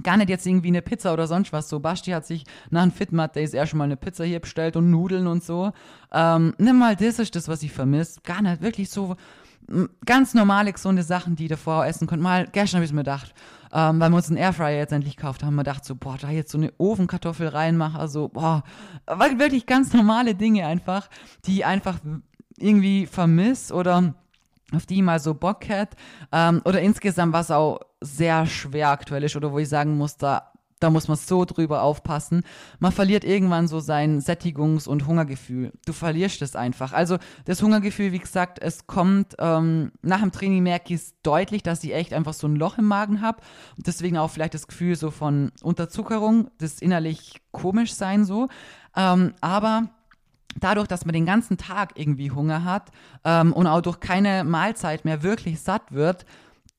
gar 0.02 0.16
nicht 0.16 0.28
jetzt 0.28 0.46
irgendwie 0.46 0.68
eine 0.68 0.82
Pizza 0.82 1.12
oder 1.12 1.26
sonst 1.26 1.52
was. 1.52 1.68
So, 1.68 1.78
Basti 1.78 2.10
hat 2.10 2.26
sich 2.26 2.44
nach 2.70 2.82
einem 2.82 2.90
Fitmat 2.90 3.36
Days 3.36 3.54
erst 3.54 3.74
mal 3.74 3.84
eine 3.84 3.96
Pizza 3.96 4.24
hier 4.24 4.40
bestellt 4.40 4.76
und 4.76 4.90
Nudeln 4.90 5.26
und 5.26 5.44
so. 5.44 5.72
Ähm, 6.12 6.54
nimm 6.58 6.78
mal, 6.78 6.96
das 6.96 7.18
ist 7.18 7.36
das, 7.36 7.48
was 7.48 7.62
ich 7.62 7.72
vermisse. 7.72 8.20
Gar 8.22 8.42
nicht, 8.42 8.60
wirklich 8.60 8.90
so 8.90 9.16
ganz 10.04 10.34
normale, 10.34 10.72
gesunde 10.72 11.02
Sachen, 11.02 11.36
die 11.36 11.44
ihr 11.44 11.50
davor 11.50 11.86
essen 11.86 12.06
könnt. 12.06 12.22
Mal, 12.22 12.48
gestern 12.52 12.78
habe 12.78 12.84
ich 12.84 12.92
mir 12.92 13.00
gedacht, 13.00 13.34
ähm, 13.72 14.00
weil 14.00 14.10
wir 14.10 14.16
uns 14.16 14.28
einen 14.28 14.36
Airfryer 14.36 14.78
jetzt 14.78 14.92
endlich 14.92 15.16
gekauft 15.16 15.42
haben, 15.42 15.54
wir 15.54 15.64
gedacht 15.64 15.84
so, 15.84 15.94
boah, 15.94 16.16
da 16.20 16.30
jetzt 16.30 16.52
so 16.52 16.58
eine 16.58 16.72
Ofenkartoffel 16.78 17.48
reinmache, 17.48 17.98
also, 17.98 18.28
boah, 18.28 18.62
wirklich 19.36 19.66
ganz 19.66 19.92
normale 19.92 20.34
Dinge 20.34 20.66
einfach, 20.66 21.08
die 21.46 21.64
einfach 21.64 21.98
irgendwie 22.56 23.06
vermisst 23.06 23.72
oder 23.72 24.14
auf 24.72 24.86
die 24.86 25.02
mal 25.02 25.20
so 25.20 25.34
Bock 25.34 25.68
hat. 25.68 25.90
Ähm, 26.32 26.62
oder 26.64 26.80
insgesamt 26.80 27.32
was 27.32 27.50
auch 27.50 27.80
sehr 28.00 28.46
schwer 28.46 28.90
aktuell 28.90 29.24
ist 29.24 29.36
oder 29.36 29.52
wo 29.52 29.58
ich 29.58 29.68
sagen 29.68 29.96
muss, 29.96 30.16
da 30.16 30.52
da 30.84 30.90
muss 30.90 31.08
man 31.08 31.16
so 31.16 31.46
drüber 31.46 31.82
aufpassen. 31.82 32.42
Man 32.78 32.92
verliert 32.92 33.24
irgendwann 33.24 33.68
so 33.68 33.80
sein 33.80 34.20
Sättigungs- 34.20 34.86
und 34.86 35.06
Hungergefühl. 35.06 35.72
Du 35.86 35.94
verlierst 35.94 36.42
es 36.42 36.54
einfach. 36.54 36.92
Also 36.92 37.16
das 37.46 37.62
Hungergefühl, 37.62 38.12
wie 38.12 38.18
gesagt, 38.18 38.58
es 38.60 38.86
kommt 38.86 39.34
ähm, 39.38 39.92
nach 40.02 40.20
dem 40.20 40.30
Training 40.30 40.62
merke 40.62 40.92
ich 40.92 41.00
es 41.00 41.14
deutlich, 41.22 41.62
dass 41.62 41.82
ich 41.84 41.94
echt 41.94 42.12
einfach 42.12 42.34
so 42.34 42.46
ein 42.46 42.56
Loch 42.56 42.76
im 42.76 42.84
Magen 42.84 43.22
habe. 43.22 43.40
Deswegen 43.78 44.18
auch 44.18 44.28
vielleicht 44.28 44.52
das 44.52 44.66
Gefühl 44.66 44.94
so 44.94 45.10
von 45.10 45.52
Unterzuckerung, 45.62 46.50
das 46.58 46.80
innerlich 46.80 47.40
komisch 47.50 47.94
sein 47.94 48.26
so. 48.26 48.48
Ähm, 48.94 49.32
aber 49.40 49.88
dadurch, 50.60 50.86
dass 50.86 51.06
man 51.06 51.14
den 51.14 51.24
ganzen 51.24 51.56
Tag 51.56 51.92
irgendwie 51.94 52.30
Hunger 52.30 52.64
hat 52.64 52.90
ähm, 53.24 53.54
und 53.54 53.66
auch 53.66 53.80
durch 53.80 54.00
keine 54.00 54.44
Mahlzeit 54.44 55.06
mehr 55.06 55.22
wirklich 55.22 55.60
satt 55.60 55.92
wird, 55.92 56.26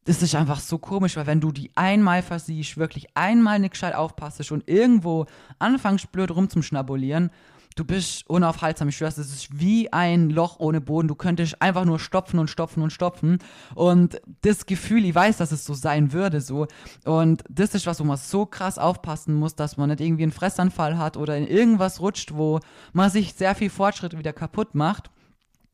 das 0.05 0.21
ist 0.21 0.35
einfach 0.35 0.59
so 0.59 0.77
komisch, 0.77 1.17
weil 1.17 1.27
wenn 1.27 1.41
du 1.41 1.51
die 1.51 1.71
einmal 1.75 2.21
versiehst, 2.21 2.77
wirklich 2.77 3.07
einmal 3.15 3.59
nicht 3.59 3.71
gescheit 3.71 3.95
aufpasst 3.95 4.51
und 4.51 4.67
irgendwo 4.69 5.25
anfängst 5.57 6.11
blöd 6.11 6.31
rumzuschnabulieren, 6.31 7.31
du 7.75 7.83
bist 7.83 8.29
unaufhaltsam. 8.29 8.89
Ich 8.89 8.97
schwör's, 8.97 9.15
das 9.15 9.31
ist 9.31 9.59
wie 9.59 9.91
ein 9.91 10.29
Loch 10.29 10.59
ohne 10.59 10.79
Boden. 10.79 11.07
Du 11.07 11.15
könntest 11.15 11.59
einfach 11.59 11.85
nur 11.85 11.99
stopfen 11.99 12.39
und 12.39 12.49
stopfen 12.49 12.83
und 12.83 12.91
stopfen. 12.91 13.39
Und 13.73 14.21
das 14.41 14.67
Gefühl, 14.67 15.05
ich 15.05 15.15
weiß, 15.15 15.37
dass 15.37 15.51
es 15.51 15.65
so 15.65 15.73
sein 15.73 16.13
würde, 16.13 16.39
so. 16.39 16.67
Und 17.03 17.43
das 17.49 17.73
ist 17.73 17.87
was, 17.87 17.99
wo 17.99 18.03
man 18.03 18.17
so 18.17 18.45
krass 18.45 18.77
aufpassen 18.77 19.33
muss, 19.33 19.55
dass 19.55 19.75
man 19.75 19.89
nicht 19.89 20.01
irgendwie 20.01 20.23
einen 20.23 20.31
Fressanfall 20.31 20.99
hat 20.99 21.17
oder 21.17 21.35
in 21.35 21.47
irgendwas 21.47 21.99
rutscht, 21.99 22.33
wo 22.33 22.59
man 22.93 23.09
sich 23.09 23.33
sehr 23.33 23.55
viel 23.55 23.71
Fortschritt 23.71 24.17
wieder 24.17 24.33
kaputt 24.33 24.75
macht, 24.75 25.09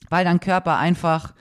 weil 0.10 0.24
dein 0.24 0.40
Körper 0.40 0.78
einfach 0.78 1.34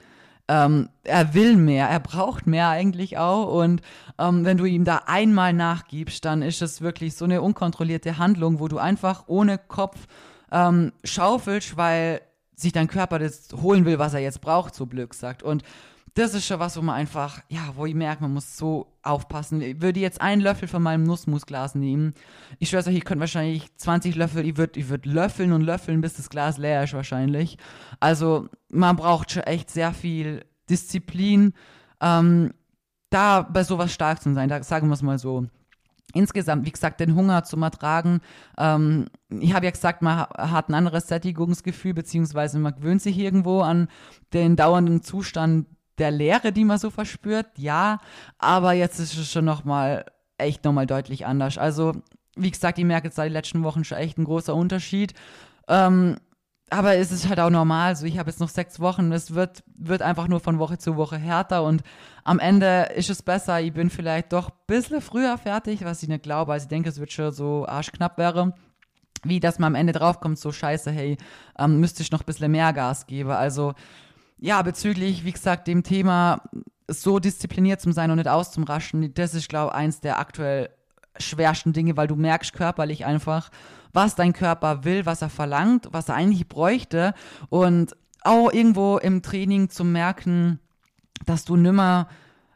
ähm, 0.51 0.89
er 1.05 1.33
will 1.33 1.57
mehr, 1.57 1.89
er 1.89 2.01
braucht 2.01 2.49
mehr 2.49 2.69
eigentlich 2.69 3.19
auch. 3.19 3.55
Und 3.55 3.83
ähm, 4.19 4.45
wenn 4.45 4.57
du 4.57 4.65
ihm 4.65 4.85
da 4.85 5.03
einmal 5.07 5.53
nachgibst, 5.53 6.25
dann 6.25 6.43
ist 6.43 6.61
es 6.61 6.81
wirklich 6.81 7.15
so 7.15 7.25
eine 7.25 7.41
unkontrollierte 7.41 8.19
Handlung, 8.19 8.59
wo 8.59 8.67
du 8.67 8.79
einfach 8.79 9.25
ohne 9.29 9.59
Kopf 9.59 10.09
ähm, 10.51 10.93
schaufelst, 11.05 11.77
weil 11.77 12.21
sich 12.57 12.73
dein 12.73 12.89
Körper 12.89 13.21
das 13.21 13.49
holen 13.63 13.85
will, 13.85 14.01
was 14.01 14.13
er 14.13 14.21
jetzt 14.21 14.41
braucht, 14.41 14.75
so 14.75 14.87
blöd 14.87 15.15
sagt. 15.15 15.45
Und 15.45 15.63
das 16.15 16.35
ist 16.35 16.47
schon 16.47 16.59
was, 16.59 16.77
wo 16.77 16.83
man 16.83 16.97
einfach, 16.97 17.41
ja, 17.49 17.61
wo 17.77 17.87
ich 17.87 17.95
merke, 17.95 18.23
man 18.23 18.35
muss 18.35 18.57
so 18.57 18.87
aufpassen. 19.03 19.61
Ich 19.63 19.81
würde 19.81 20.01
jetzt 20.01 20.21
einen 20.21 20.43
Löffel 20.43 20.67
von 20.69 20.83
meinem 20.83 21.05
Nussmusglas 21.05 21.75
nehmen. 21.75 22.15
Ich 22.59 22.71
schwöre 22.71 22.89
euch, 22.89 22.97
ich 22.97 23.05
könnte 23.05 23.21
wahrscheinlich 23.21 23.75
20 23.77 24.17
Löffel, 24.17 24.45
ich 24.45 24.57
würde 24.57 24.79
ich 24.79 24.89
würd 24.89 25.07
löffeln 25.07 25.53
und 25.53 25.63
löffeln, 25.63 26.01
bis 26.01 26.15
das 26.15 26.31
Glas 26.31 26.59
leer 26.59 26.85
ist 26.85 26.95
wahrscheinlich. 26.95 27.59
Also 28.01 28.49
man 28.71 28.97
braucht 28.97 29.31
schon 29.31 29.45
echt 29.45 29.71
sehr 29.71 29.93
viel 29.93 30.45
Disziplin, 30.69 31.53
ähm, 32.01 32.53
da 33.11 33.43
bei 33.43 33.65
sowas 33.65 33.93
stark 33.93 34.23
zu 34.23 34.33
sein, 34.35 34.49
da 34.49 34.63
sagen 34.63 34.89
wir 34.89 34.95
es 34.95 35.03
mal 35.03 35.19
so 35.19 35.47
insgesamt, 36.13 36.67
wie 36.67 36.73
gesagt, 36.73 37.01
den 37.01 37.15
Hunger 37.15 37.45
zu 37.45 37.57
ertragen. 37.57 38.21
Ähm, 38.59 39.07
ich 39.29 39.55
habe 39.55 39.67
ja 39.67 39.71
gesagt, 39.71 40.03
man 40.03 40.27
hat 40.37 40.69
ein 40.69 40.75
anderes 40.75 41.09
Sättigungsgefühl, 41.09 41.95
beziehungsweise 41.95 42.59
man 42.59 42.75
gewöhnt 42.75 43.03
sich 43.03 43.19
irgendwo 43.19 43.61
an 43.61 43.89
den 44.33 44.57
dauernden 44.57 45.03
Zustand 45.03 45.67
der 46.01 46.11
Leere, 46.11 46.53
die 46.53 46.65
man 46.65 46.79
so 46.79 46.91
verspürt, 46.91 47.47
ja, 47.57 48.01
aber 48.39 48.73
jetzt 48.73 48.99
ist 48.99 49.17
es 49.17 49.31
schon 49.31 49.45
nochmal 49.45 50.05
echt 50.39 50.65
nochmal 50.65 50.87
deutlich 50.87 51.27
anders. 51.27 51.59
Also, 51.59 51.93
wie 52.37 52.51
gesagt, 52.51 52.79
ich 52.79 52.85
merke 52.85 53.09
jetzt 53.09 53.17
seit 53.17 53.27
den 53.27 53.35
letzten 53.35 53.63
Wochen 53.63 53.85
schon 53.85 53.99
echt 53.99 54.19
ein 54.19 54.25
großer 54.25 54.55
Unterschied. 54.55 55.15
Ähm, 55.69 56.17
aber 56.71 56.95
es 56.97 57.11
ist 57.11 57.29
halt 57.29 57.41
auch 57.41 57.51
normal. 57.51 57.97
So, 57.97 58.07
ich 58.07 58.19
habe 58.19 58.31
jetzt 58.31 58.39
noch 58.41 58.49
sechs 58.49 58.79
Wochen. 58.79 59.13
Es 59.13 59.35
wird, 59.35 59.65
wird 59.77 60.03
einfach 60.03 60.29
nur 60.29 60.41
von 60.41 60.59
Woche 60.59 60.79
zu 60.79 60.97
Woche 60.97 61.19
härter 61.19 61.65
und 61.65 61.83
am 62.23 62.39
Ende 62.39 62.91
ist 62.95 63.11
es 63.11 63.23
besser. 63.23 63.61
Ich 63.61 63.73
bin 63.73 63.91
vielleicht 63.91 64.33
doch 64.33 64.51
ein 64.51 64.57
bisschen 64.69 65.01
früher 65.01 65.37
fertig, 65.37 65.85
was 65.85 66.03
ich 66.03 66.09
nicht 66.09 66.23
glaube. 66.23 66.53
Also 66.53 66.65
ich 66.65 66.69
denke, 66.69 66.89
es 66.89 67.01
wird 67.01 67.13
schon 67.13 67.33
so 67.33 67.67
arschknapp 67.67 68.19
wäre. 68.19 68.55
Wie 69.23 69.41
dass 69.41 69.59
man 69.59 69.73
am 69.73 69.75
Ende 69.75 69.93
draufkommt, 69.93 70.39
so 70.39 70.51
scheiße, 70.51 70.91
hey, 70.91 71.19
ähm, 71.59 71.79
müsste 71.79 72.03
ich 72.03 72.11
noch 72.11 72.21
ein 72.21 72.27
bisschen 72.27 72.51
mehr 72.51 72.73
Gas 72.73 73.07
geben. 73.07 73.31
Also, 73.31 73.75
ja, 74.41 74.63
bezüglich, 74.63 75.25
wie 75.25 75.33
gesagt, 75.33 75.69
dem 75.69 75.83
Thema, 75.83 76.43
so 76.89 77.19
diszipliniert 77.19 77.81
zu 77.81 77.93
sein 77.93 78.11
und 78.11 78.17
nicht 78.17 78.29
auszumraschen, 78.29 79.15
das 79.15 79.35
ist, 79.35 79.49
glaube 79.49 79.71
ich, 79.73 79.77
eins 79.77 80.01
der 80.01 80.19
aktuell 80.19 80.71
schwersten 81.19 81.73
Dinge, 81.73 81.97
weil 81.97 82.09
du 82.09 82.17
merkst 82.17 82.53
körperlich 82.53 83.05
einfach, 83.05 83.51
was 83.93 84.15
dein 84.15 84.33
Körper 84.33 84.85
will, 84.85 85.07
was 85.07 85.23
er 85.23 85.29
verlangt, 85.29 85.89
was 85.93 86.09
er 86.09 86.15
eigentlich 86.15 86.49
bräuchte 86.49 87.15
und 87.49 87.97
auch 88.23 88.53
irgendwo 88.53 88.99
im 88.99 89.23
Training 89.23 89.71
zu 89.71 89.85
merken, 89.85 90.61
dass 91.27 91.45
du 91.45 91.57
nimmer, 91.57 92.09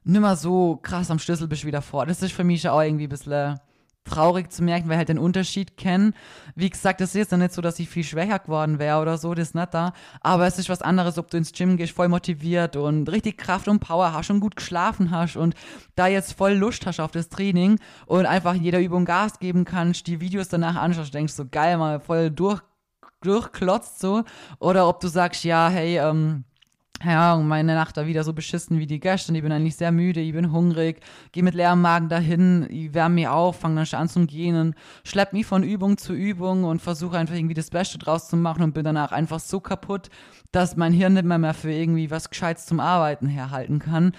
nimmer 0.04 0.36
so 0.36 0.76
krass 0.76 1.10
am 1.10 1.18
Schlüssel 1.18 1.48
bist 1.48 1.64
wie 1.64 1.70
davor. 1.70 2.06
Das 2.06 2.22
ist 2.22 2.32
für 2.32 2.44
mich 2.44 2.68
auch 2.68 2.80
irgendwie 2.80 3.06
ein 3.06 3.10
bisschen 3.10 3.60
traurig 4.04 4.52
zu 4.52 4.62
merken, 4.62 4.88
weil 4.88 4.98
halt 4.98 5.08
den 5.08 5.18
Unterschied 5.18 5.76
kennen. 5.76 6.14
Wie 6.54 6.70
gesagt, 6.70 7.00
es 7.00 7.10
ist 7.10 7.14
jetzt 7.14 7.32
nicht 7.32 7.52
so, 7.52 7.62
dass 7.62 7.78
ich 7.78 7.88
viel 7.88 8.04
schwächer 8.04 8.38
geworden 8.38 8.78
wäre 8.78 9.00
oder 9.00 9.18
so, 9.18 9.34
das 9.34 9.48
ist 9.48 9.54
nicht 9.54 9.72
da. 9.72 9.92
Aber 10.20 10.46
es 10.46 10.58
ist 10.58 10.68
was 10.68 10.82
anderes, 10.82 11.18
ob 11.18 11.30
du 11.30 11.36
ins 11.36 11.52
Gym 11.52 11.76
gehst, 11.76 11.94
voll 11.94 12.08
motiviert 12.08 12.76
und 12.76 13.08
richtig 13.10 13.38
Kraft 13.38 13.66
und 13.66 13.80
Power 13.80 14.12
hast 14.12 14.30
und 14.30 14.40
gut 14.40 14.56
geschlafen 14.56 15.10
hast 15.10 15.36
und 15.36 15.54
da 15.96 16.06
jetzt 16.06 16.34
voll 16.34 16.52
Lust 16.52 16.86
hast 16.86 17.00
auf 17.00 17.10
das 17.10 17.28
Training 17.28 17.78
und 18.06 18.26
einfach 18.26 18.54
in 18.54 18.62
jeder 18.62 18.80
Übung 18.80 19.04
Gas 19.04 19.38
geben 19.38 19.64
kannst, 19.64 20.06
die 20.06 20.20
Videos 20.20 20.48
danach 20.48 20.76
anschaust, 20.76 21.14
denkst 21.14 21.32
so 21.32 21.46
geil, 21.50 21.78
mal 21.78 22.00
voll 22.00 22.30
durch, 22.30 22.60
durchklotzt 23.22 24.00
so. 24.00 24.24
Oder 24.58 24.86
ob 24.88 25.00
du 25.00 25.08
sagst, 25.08 25.44
ja, 25.44 25.68
hey, 25.68 25.98
ähm, 25.98 26.44
ja, 27.06 27.36
meine 27.36 27.74
Nacht 27.74 27.96
da 27.96 28.06
wieder 28.06 28.24
so 28.24 28.32
beschissen 28.32 28.78
wie 28.78 28.86
die 28.86 29.00
gestern. 29.00 29.34
Ich 29.34 29.42
bin 29.42 29.52
eigentlich 29.52 29.76
sehr 29.76 29.92
müde, 29.92 30.20
ich 30.20 30.32
bin 30.32 30.52
hungrig, 30.52 31.00
gehe 31.32 31.42
mit 31.42 31.54
leerem 31.54 31.80
Magen 31.80 32.08
dahin, 32.08 32.66
ich 32.70 32.94
wärme 32.94 33.16
mich 33.16 33.28
auf, 33.28 33.60
fange 33.60 33.76
dann 33.76 33.86
schon 33.86 34.00
an 34.00 34.08
zum 34.08 34.26
Gehen, 34.26 34.74
schlepp 35.04 35.32
mich 35.32 35.46
von 35.46 35.62
Übung 35.62 35.98
zu 35.98 36.12
Übung 36.12 36.64
und 36.64 36.80
versuche 36.80 37.16
einfach 37.18 37.34
irgendwie 37.34 37.54
das 37.54 37.70
Beste 37.70 37.98
draus 37.98 38.28
zu 38.28 38.36
machen 38.36 38.62
und 38.62 38.74
bin 38.74 38.84
danach 38.84 39.12
einfach 39.12 39.40
so 39.40 39.60
kaputt, 39.60 40.10
dass 40.52 40.76
mein 40.76 40.92
Hirn 40.92 41.14
nicht 41.14 41.24
mehr, 41.24 41.38
mehr 41.38 41.54
für 41.54 41.72
irgendwie 41.72 42.10
was 42.10 42.30
Gescheites 42.30 42.66
zum 42.66 42.80
Arbeiten 42.80 43.26
herhalten 43.26 43.78
kann 43.78 44.12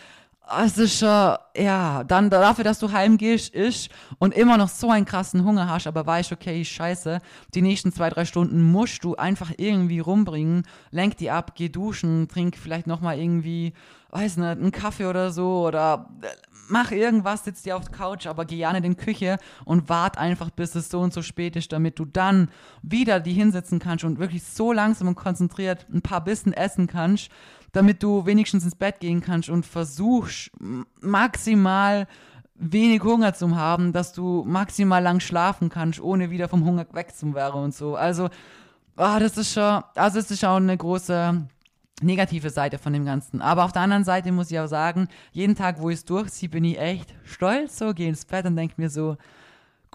es 0.64 0.78
ist 0.78 1.00
schon, 1.00 1.36
ja, 1.58 2.04
dann 2.04 2.30
dafür, 2.30 2.64
dass 2.64 2.80
du 2.80 2.92
heimgehst, 2.92 3.54
isch 3.54 3.90
und 4.20 4.34
immer 4.34 4.58
noch 4.58 4.70
so 4.70 4.90
einen 4.90 5.06
krassen 5.06 5.44
Hunger 5.44 5.70
hast, 5.70 5.88
aber 5.88 6.06
weißt, 6.06 6.32
okay, 6.32 6.64
scheiße, 6.64 7.20
die 7.54 7.62
nächsten 7.62 7.92
zwei, 7.92 8.10
drei 8.10 8.26
Stunden 8.26 8.62
musst 8.62 9.04
du 9.04 9.16
einfach 9.16 9.52
irgendwie 9.58 10.00
rumbringen, 10.00 10.64
lenk 10.92 11.18
die 11.18 11.32
ab, 11.32 11.54
geh 11.56 11.70
duschen, 11.70 12.28
trink 12.28 12.58
vielleicht 12.58 12.88
nochmal 12.88 13.20
irgendwie, 13.20 13.74
weiß 14.12 14.38
nicht, 14.38 14.48
einen 14.48 14.72
Kaffee 14.72 15.06
oder 15.06 15.32
so 15.32 15.66
oder 15.66 16.10
äh, 16.22 16.28
mach 16.68 16.92
irgendwas, 16.92 17.44
sitz 17.44 17.64
dir 17.64 17.76
auf 17.76 17.86
der 17.86 17.98
Couch, 17.98 18.28
aber 18.28 18.46
geh 18.46 18.58
ja 18.58 18.72
in 18.72 18.84
die 18.84 18.96
Küche 18.96 19.38
und 19.66 19.90
wart 19.90 20.18
einfach, 20.18 20.50
bis 20.50 20.76
es 20.76 20.90
so 20.90 21.00
und 21.00 21.14
so 21.14 21.22
spät 21.22 21.56
ist, 21.56 21.72
damit 21.72 22.00
du 22.00 22.06
dann 22.06 22.50
wieder 22.82 23.20
die 23.20 23.34
hinsetzen 23.34 23.80
kannst 23.80 24.04
und 24.04 24.20
wirklich 24.20 24.44
so 24.44 24.72
langsam 24.72 25.08
und 25.08 25.16
konzentriert 25.16 25.88
ein 25.92 26.02
paar 26.02 26.24
Bissen 26.24 26.54
essen 26.54 26.88
kannst, 26.88 27.30
damit 27.76 28.02
du 28.02 28.26
wenigstens 28.26 28.64
ins 28.64 28.76
Bett 28.76 29.02
gehen 29.02 29.20
kannst 29.20 29.50
und 29.50 29.66
versuchst 29.66 30.50
maximal 31.02 32.08
wenig 32.56 33.04
Hunger 33.04 33.34
zu 33.34 33.54
haben, 33.54 33.92
dass 33.92 34.14
du 34.14 34.46
maximal 34.48 35.04
lang 35.04 35.20
schlafen 35.20 35.68
kannst, 35.68 36.00
ohne 36.00 36.32
wieder 36.32 36.48
vom 36.48 36.64
Hunger 36.64 36.86
weg 36.94 37.14
zu 37.14 37.34
werden 37.36 37.62
und 37.62 37.76
so. 37.76 37.98
Also, 37.98 38.30
oh, 38.96 39.18
das 39.20 39.38
ist 39.38 39.52
schon, 39.52 39.84
also 39.94 40.20
es 40.20 40.32
ist 40.32 40.40
schon 40.40 40.64
eine 40.64 40.78
große 40.78 41.46
negative 42.02 42.50
Seite 42.50 42.78
von 42.78 42.94
dem 42.94 43.04
Ganzen. 43.04 43.42
Aber 43.42 43.66
auf 43.66 43.74
der 43.74 43.82
anderen 43.82 44.06
Seite 44.06 44.32
muss 44.32 44.52
ich 44.52 44.60
auch 44.60 44.68
sagen, 44.68 45.10
jeden 45.34 45.56
Tag, 45.56 45.82
wo 45.82 45.90
ich 45.90 45.98
es 45.98 46.06
durchziehe, 46.06 46.48
bin 46.48 46.64
ich 46.64 46.80
echt 46.80 47.14
stolz, 47.26 47.78
so, 47.78 47.94
gehe 47.94 48.08
ins 48.08 48.24
Bett 48.24 48.46
und 48.46 48.56
denke 48.56 48.76
mir 48.78 48.90
so, 48.90 49.18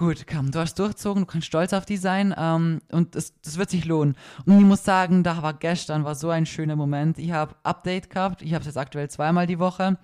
gut, 0.00 0.26
komm, 0.26 0.50
du 0.50 0.58
hast 0.58 0.78
durchzogen, 0.78 1.24
du 1.24 1.26
kannst 1.26 1.46
stolz 1.46 1.74
auf 1.74 1.84
dich 1.84 2.00
sein 2.00 2.34
ähm, 2.36 2.80
und 2.90 3.14
das, 3.14 3.38
das 3.42 3.58
wird 3.58 3.68
sich 3.68 3.84
lohnen. 3.84 4.16
Und 4.46 4.58
ich 4.58 4.64
muss 4.64 4.82
sagen, 4.82 5.22
da 5.22 5.42
war 5.42 5.52
gestern 5.52 6.04
war 6.04 6.14
so 6.14 6.30
ein 6.30 6.46
schöner 6.46 6.74
Moment. 6.74 7.18
Ich 7.18 7.32
habe 7.32 7.54
Update 7.64 8.08
gehabt, 8.08 8.40
ich 8.40 8.54
habe 8.54 8.62
es 8.62 8.66
jetzt 8.66 8.78
aktuell 8.78 9.10
zweimal 9.10 9.46
die 9.46 9.58
Woche. 9.58 9.98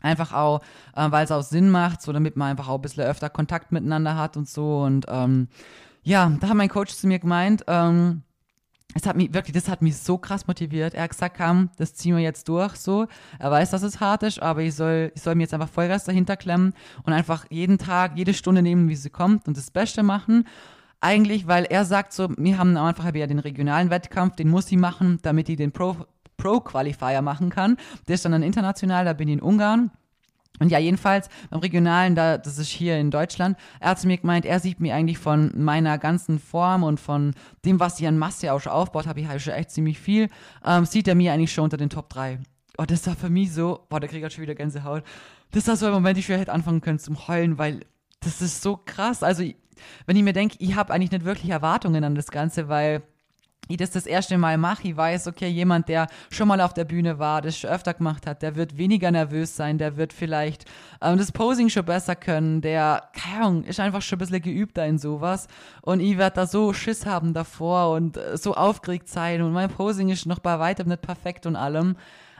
Einfach 0.00 0.32
auch, 0.32 0.62
äh, 0.94 1.10
weil 1.10 1.26
es 1.26 1.30
auch 1.30 1.42
Sinn 1.42 1.68
macht, 1.68 2.00
so 2.00 2.14
damit 2.14 2.36
man 2.36 2.48
einfach 2.48 2.68
auch 2.68 2.76
ein 2.76 2.82
bisschen 2.82 3.04
öfter 3.04 3.28
Kontakt 3.28 3.72
miteinander 3.72 4.16
hat 4.16 4.38
und 4.38 4.48
so. 4.48 4.80
Und 4.80 5.04
ähm, 5.08 5.48
ja, 6.02 6.32
da 6.40 6.48
hat 6.48 6.56
mein 6.56 6.70
Coach 6.70 6.94
zu 6.94 7.06
mir 7.06 7.18
gemeint, 7.18 7.62
ähm, 7.66 8.22
es 8.94 9.06
hat 9.06 9.16
mich 9.16 9.34
wirklich, 9.34 9.54
das 9.54 9.68
hat 9.68 9.82
mich 9.82 9.98
so 9.98 10.16
krass 10.16 10.46
motiviert. 10.46 10.94
Er 10.94 11.04
hat 11.04 11.10
gesagt, 11.10 11.36
komm, 11.36 11.70
das 11.76 11.94
ziehen 11.94 12.16
wir 12.16 12.22
jetzt 12.22 12.48
durch, 12.48 12.76
so. 12.76 13.06
Er 13.38 13.50
weiß, 13.50 13.70
dass 13.70 13.82
es 13.82 14.00
hart 14.00 14.22
ist, 14.22 14.40
aber 14.40 14.62
ich 14.62 14.74
soll, 14.74 15.12
ich 15.14 15.22
soll 15.22 15.34
mir 15.34 15.42
jetzt 15.42 15.54
einfach 15.54 15.68
Vollgas 15.68 16.04
dahinter 16.04 16.36
klemmen 16.36 16.72
und 17.02 17.12
einfach 17.12 17.44
jeden 17.50 17.78
Tag, 17.78 18.12
jede 18.16 18.32
Stunde 18.32 18.62
nehmen, 18.62 18.88
wie 18.88 18.96
sie 18.96 19.10
kommt 19.10 19.48
und 19.48 19.56
das 19.56 19.70
Beste 19.70 20.02
machen. 20.02 20.46
Eigentlich, 21.00 21.46
weil 21.46 21.64
er 21.64 21.84
sagt 21.84 22.12
so, 22.12 22.30
wir 22.38 22.58
haben 22.58 22.76
Anfang 22.76 23.14
ja 23.14 23.26
den 23.26 23.38
regionalen 23.38 23.90
Wettkampf, 23.90 24.36
den 24.36 24.48
muss 24.48 24.72
ich 24.72 24.78
machen, 24.78 25.18
damit 25.22 25.48
ich 25.48 25.56
den 25.56 25.72
Pro, 25.72 25.96
Pro-Qualifier 26.38 27.22
machen 27.22 27.50
kann. 27.50 27.76
Der 28.08 28.14
ist 28.14 28.24
dann 28.24 28.42
international, 28.42 29.04
da 29.04 29.12
bin 29.12 29.28
ich 29.28 29.34
in 29.34 29.42
Ungarn. 29.42 29.90
Und 30.58 30.70
ja, 30.70 30.78
jedenfalls 30.78 31.28
beim 31.50 31.60
Regionalen, 31.60 32.14
da, 32.14 32.38
das 32.38 32.58
ist 32.58 32.68
hier 32.68 32.98
in 32.98 33.10
Deutschland, 33.10 33.56
er 33.80 33.90
hat 33.90 34.00
zu 34.00 34.06
mir 34.06 34.18
gemeint, 34.18 34.44
er 34.44 34.60
sieht 34.60 34.80
mir 34.80 34.94
eigentlich 34.94 35.18
von 35.18 35.52
meiner 35.54 35.98
ganzen 35.98 36.38
Form 36.38 36.82
und 36.82 37.00
von 37.00 37.34
dem, 37.64 37.80
was 37.80 38.00
ich 38.00 38.06
an 38.06 38.18
Masse 38.18 38.52
auch 38.52 38.60
schon 38.60 38.72
aufbaut, 38.72 39.06
habe 39.06 39.20
ich 39.20 39.28
halt 39.28 39.42
schon 39.42 39.54
echt 39.54 39.70
ziemlich 39.70 39.98
viel, 39.98 40.28
ähm, 40.64 40.84
sieht 40.84 41.08
er 41.08 41.14
mir 41.14 41.32
eigentlich 41.32 41.52
schon 41.52 41.64
unter 41.64 41.76
den 41.76 41.90
Top 41.90 42.08
3. 42.10 42.38
Oh, 42.78 42.84
das 42.84 43.06
war 43.06 43.16
für 43.16 43.30
mich 43.30 43.52
so, 43.52 43.86
boah, 43.88 44.00
der 44.00 44.08
kriegt 44.08 44.32
schon 44.32 44.42
wieder 44.42 44.54
Gänsehaut. 44.54 45.02
Das 45.52 45.66
war 45.68 45.76
so 45.76 45.86
ein 45.86 45.92
Moment, 45.92 46.18
ich 46.18 46.28
hätte 46.28 46.52
anfangen 46.52 46.80
können 46.80 46.98
zum 46.98 47.26
Heulen, 47.28 47.58
weil 47.58 47.80
das 48.20 48.42
ist 48.42 48.62
so 48.62 48.76
krass. 48.76 49.22
Also, 49.22 49.44
wenn 50.06 50.16
ich 50.16 50.22
mir 50.22 50.32
denke, 50.32 50.56
ich 50.58 50.74
habe 50.74 50.92
eigentlich 50.92 51.10
nicht 51.10 51.24
wirklich 51.24 51.50
Erwartungen 51.50 52.04
an 52.04 52.14
das 52.14 52.30
Ganze, 52.30 52.68
weil 52.68 53.02
ich 53.68 53.76
das 53.76 53.90
das 53.90 54.06
erste 54.06 54.38
Mal 54.38 54.58
mache, 54.58 54.88
ich 54.88 54.96
weiß, 54.96 55.26
okay, 55.26 55.48
jemand, 55.48 55.88
der 55.88 56.06
schon 56.30 56.48
mal 56.48 56.60
auf 56.60 56.74
der 56.74 56.84
Bühne 56.84 57.18
war, 57.18 57.42
das 57.42 57.58
schon 57.58 57.70
öfter 57.70 57.94
gemacht 57.94 58.26
hat, 58.26 58.42
der 58.42 58.56
wird 58.56 58.76
weniger 58.76 59.10
nervös 59.10 59.56
sein, 59.56 59.78
der 59.78 59.96
wird 59.96 60.12
vielleicht 60.12 60.64
ähm, 61.00 61.18
das 61.18 61.32
Posing 61.32 61.68
schon 61.68 61.84
besser 61.84 62.16
können, 62.16 62.60
der, 62.60 63.08
keine 63.12 63.44
Ahnung, 63.44 63.64
ist 63.64 63.80
einfach 63.80 64.02
schon 64.02 64.16
ein 64.16 64.20
bisschen 64.20 64.42
geübter 64.42 64.86
in 64.86 64.98
sowas. 64.98 65.48
Und 65.82 66.00
ich 66.00 66.18
werde 66.18 66.36
da 66.36 66.46
so 66.46 66.72
Schiss 66.72 67.06
haben 67.06 67.34
davor 67.34 67.92
und 67.94 68.16
äh, 68.16 68.36
so 68.36 68.54
aufgeregt 68.54 69.08
sein 69.08 69.42
und 69.42 69.52
mein 69.52 69.70
Posing 69.70 70.08
ist 70.10 70.26
noch 70.26 70.38
bei 70.38 70.58
weitem 70.58 70.88
nicht 70.88 71.02
perfekt 71.02 71.46
und 71.46 71.56
allem. 71.56 71.96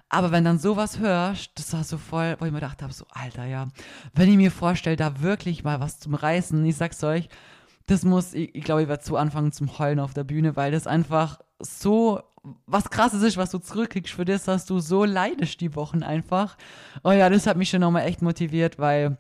Aber 0.08 0.30
wenn 0.30 0.44
dann 0.44 0.58
sowas 0.58 1.00
hörst, 1.00 1.50
das 1.56 1.72
war 1.72 1.82
so 1.82 1.98
voll, 1.98 2.36
wo 2.38 2.44
ich 2.44 2.52
mir 2.52 2.60
gedacht 2.60 2.82
habe, 2.82 2.92
so, 2.92 3.06
Alter, 3.10 3.44
ja, 3.44 3.66
wenn 4.14 4.30
ich 4.30 4.36
mir 4.36 4.52
vorstelle, 4.52 4.96
da 4.96 5.20
wirklich 5.20 5.64
mal 5.64 5.80
was 5.80 5.98
zum 5.98 6.14
Reißen, 6.14 6.64
ich 6.64 6.76
sag's 6.76 7.02
euch, 7.02 7.28
das 7.86 8.04
muss, 8.04 8.34
ich, 8.34 8.54
ich 8.54 8.64
glaube, 8.64 8.82
ich 8.82 8.88
werde 8.88 9.02
zu 9.02 9.16
anfangen 9.16 9.52
zum 9.52 9.78
Heulen 9.78 10.00
auf 10.00 10.14
der 10.14 10.24
Bühne, 10.24 10.56
weil 10.56 10.72
das 10.72 10.86
einfach 10.86 11.40
so 11.60 12.20
was 12.66 12.90
krasses 12.90 13.22
ist, 13.22 13.36
was 13.36 13.50
du 13.50 13.58
zurückkriegst 13.58 14.14
für 14.14 14.24
das, 14.24 14.44
dass 14.44 14.66
du 14.66 14.78
so 14.78 15.04
leidest 15.04 15.60
die 15.60 15.74
Wochen 15.74 16.02
einfach. 16.02 16.56
Und 17.02 17.16
ja, 17.16 17.28
das 17.28 17.46
hat 17.46 17.56
mich 17.56 17.70
schon 17.70 17.80
nochmal 17.80 18.06
echt 18.06 18.22
motiviert, 18.22 18.78
weil 18.78 19.18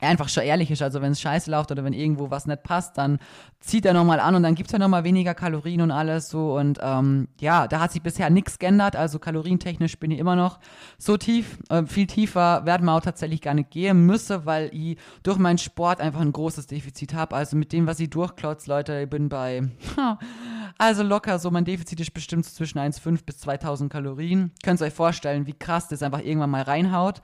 er 0.00 0.08
einfach 0.10 0.28
schon 0.28 0.44
ehrlich 0.44 0.70
ist. 0.70 0.82
Also 0.82 1.00
wenn 1.00 1.12
es 1.12 1.20
scheiße 1.20 1.50
läuft 1.50 1.70
oder 1.70 1.84
wenn 1.84 1.92
irgendwo 1.92 2.30
was 2.30 2.46
nicht 2.46 2.62
passt, 2.62 2.98
dann 2.98 3.18
zieht 3.62 3.86
er 3.86 3.94
nochmal 3.94 4.20
an 4.20 4.34
und 4.34 4.42
dann 4.42 4.54
gibt 4.54 4.68
es 4.68 4.72
ja 4.72 4.78
nochmal 4.78 5.04
weniger 5.04 5.34
Kalorien 5.34 5.80
und 5.80 5.90
alles 5.90 6.28
so. 6.28 6.58
Und 6.58 6.78
ähm, 6.82 7.28
ja, 7.40 7.68
da 7.68 7.80
hat 7.80 7.92
sich 7.92 8.02
bisher 8.02 8.28
nichts 8.28 8.58
geändert. 8.58 8.96
Also 8.96 9.18
kalorientechnisch 9.18 9.98
bin 9.98 10.10
ich 10.10 10.18
immer 10.18 10.36
noch 10.36 10.58
so 10.98 11.16
tief. 11.16 11.58
Äh, 11.70 11.86
viel 11.86 12.06
tiefer 12.06 12.66
werden 12.66 12.84
wir 12.86 12.92
auch 12.92 13.00
tatsächlich 13.00 13.40
gar 13.40 13.54
nicht 13.54 13.70
gehen 13.70 14.04
müssen, 14.04 14.44
weil 14.44 14.70
ich 14.74 14.98
durch 15.22 15.38
meinen 15.38 15.58
Sport 15.58 16.00
einfach 16.00 16.20
ein 16.20 16.32
großes 16.32 16.66
Defizit 16.66 17.14
habe. 17.14 17.36
Also 17.36 17.56
mit 17.56 17.72
dem, 17.72 17.86
was 17.86 18.00
ich 18.00 18.10
durchklotze, 18.10 18.68
Leute, 18.68 19.00
ich 19.02 19.10
bin 19.10 19.28
bei... 19.28 19.62
Also 20.78 21.02
locker, 21.02 21.38
so 21.38 21.50
mein 21.50 21.66
Defizit 21.66 22.00
ist 22.00 22.14
bestimmt 22.14 22.46
zwischen 22.46 22.78
1,5 22.78 23.24
bis 23.26 23.38
2000 23.38 23.92
Kalorien. 23.92 24.52
Könnt 24.64 24.80
ihr 24.80 24.86
euch 24.86 24.92
vorstellen, 24.92 25.46
wie 25.46 25.52
krass 25.52 25.86
das 25.86 26.02
einfach 26.02 26.20
irgendwann 26.20 26.50
mal 26.50 26.62
reinhaut. 26.62 27.20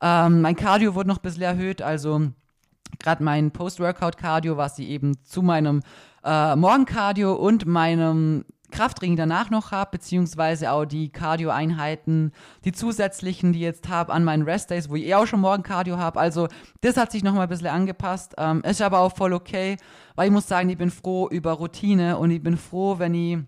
Ähm, 0.00 0.40
mein 0.40 0.56
Cardio 0.56 0.94
wurde 0.94 1.08
noch 1.08 1.18
ein 1.18 1.22
bisschen 1.22 1.42
erhöht, 1.42 1.82
also 1.82 2.28
gerade 2.98 3.22
mein 3.22 3.50
Post-Workout-Cardio, 3.50 4.56
was 4.56 4.78
ich 4.78 4.88
eben 4.88 5.22
zu 5.24 5.42
meinem 5.42 5.82
äh, 6.24 6.56
Morgencardio 6.56 7.34
und 7.34 7.66
meinem 7.66 8.44
Krafttraining 8.72 9.16
danach 9.16 9.50
noch 9.50 9.70
habe, 9.70 9.92
beziehungsweise 9.92 10.72
auch 10.72 10.84
die 10.84 11.10
Cardio-Einheiten, 11.10 12.32
die 12.64 12.72
zusätzlichen, 12.72 13.52
die 13.52 13.60
ich 13.60 13.64
jetzt 13.64 13.88
habe 13.88 14.12
an 14.12 14.24
meinen 14.24 14.42
Rest-Days, 14.42 14.88
wo 14.88 14.96
ich 14.96 15.06
eh 15.06 15.14
auch 15.14 15.26
schon 15.26 15.40
morgen 15.40 15.62
Cardio 15.62 15.98
habe. 15.98 16.18
Also 16.18 16.48
das 16.80 16.96
hat 16.96 17.12
sich 17.12 17.22
nochmal 17.22 17.44
ein 17.44 17.48
bisschen 17.48 17.68
angepasst. 17.68 18.34
Ähm, 18.38 18.62
ist 18.62 18.82
aber 18.82 19.00
auch 19.00 19.14
voll 19.14 19.34
okay, 19.34 19.76
weil 20.16 20.26
ich 20.26 20.32
muss 20.32 20.48
sagen, 20.48 20.68
ich 20.70 20.78
bin 20.78 20.90
froh 20.90 21.28
über 21.28 21.52
Routine 21.52 22.18
und 22.18 22.30
ich 22.30 22.42
bin 22.42 22.56
froh, 22.56 22.98
wenn 22.98 23.14
ich 23.14 23.38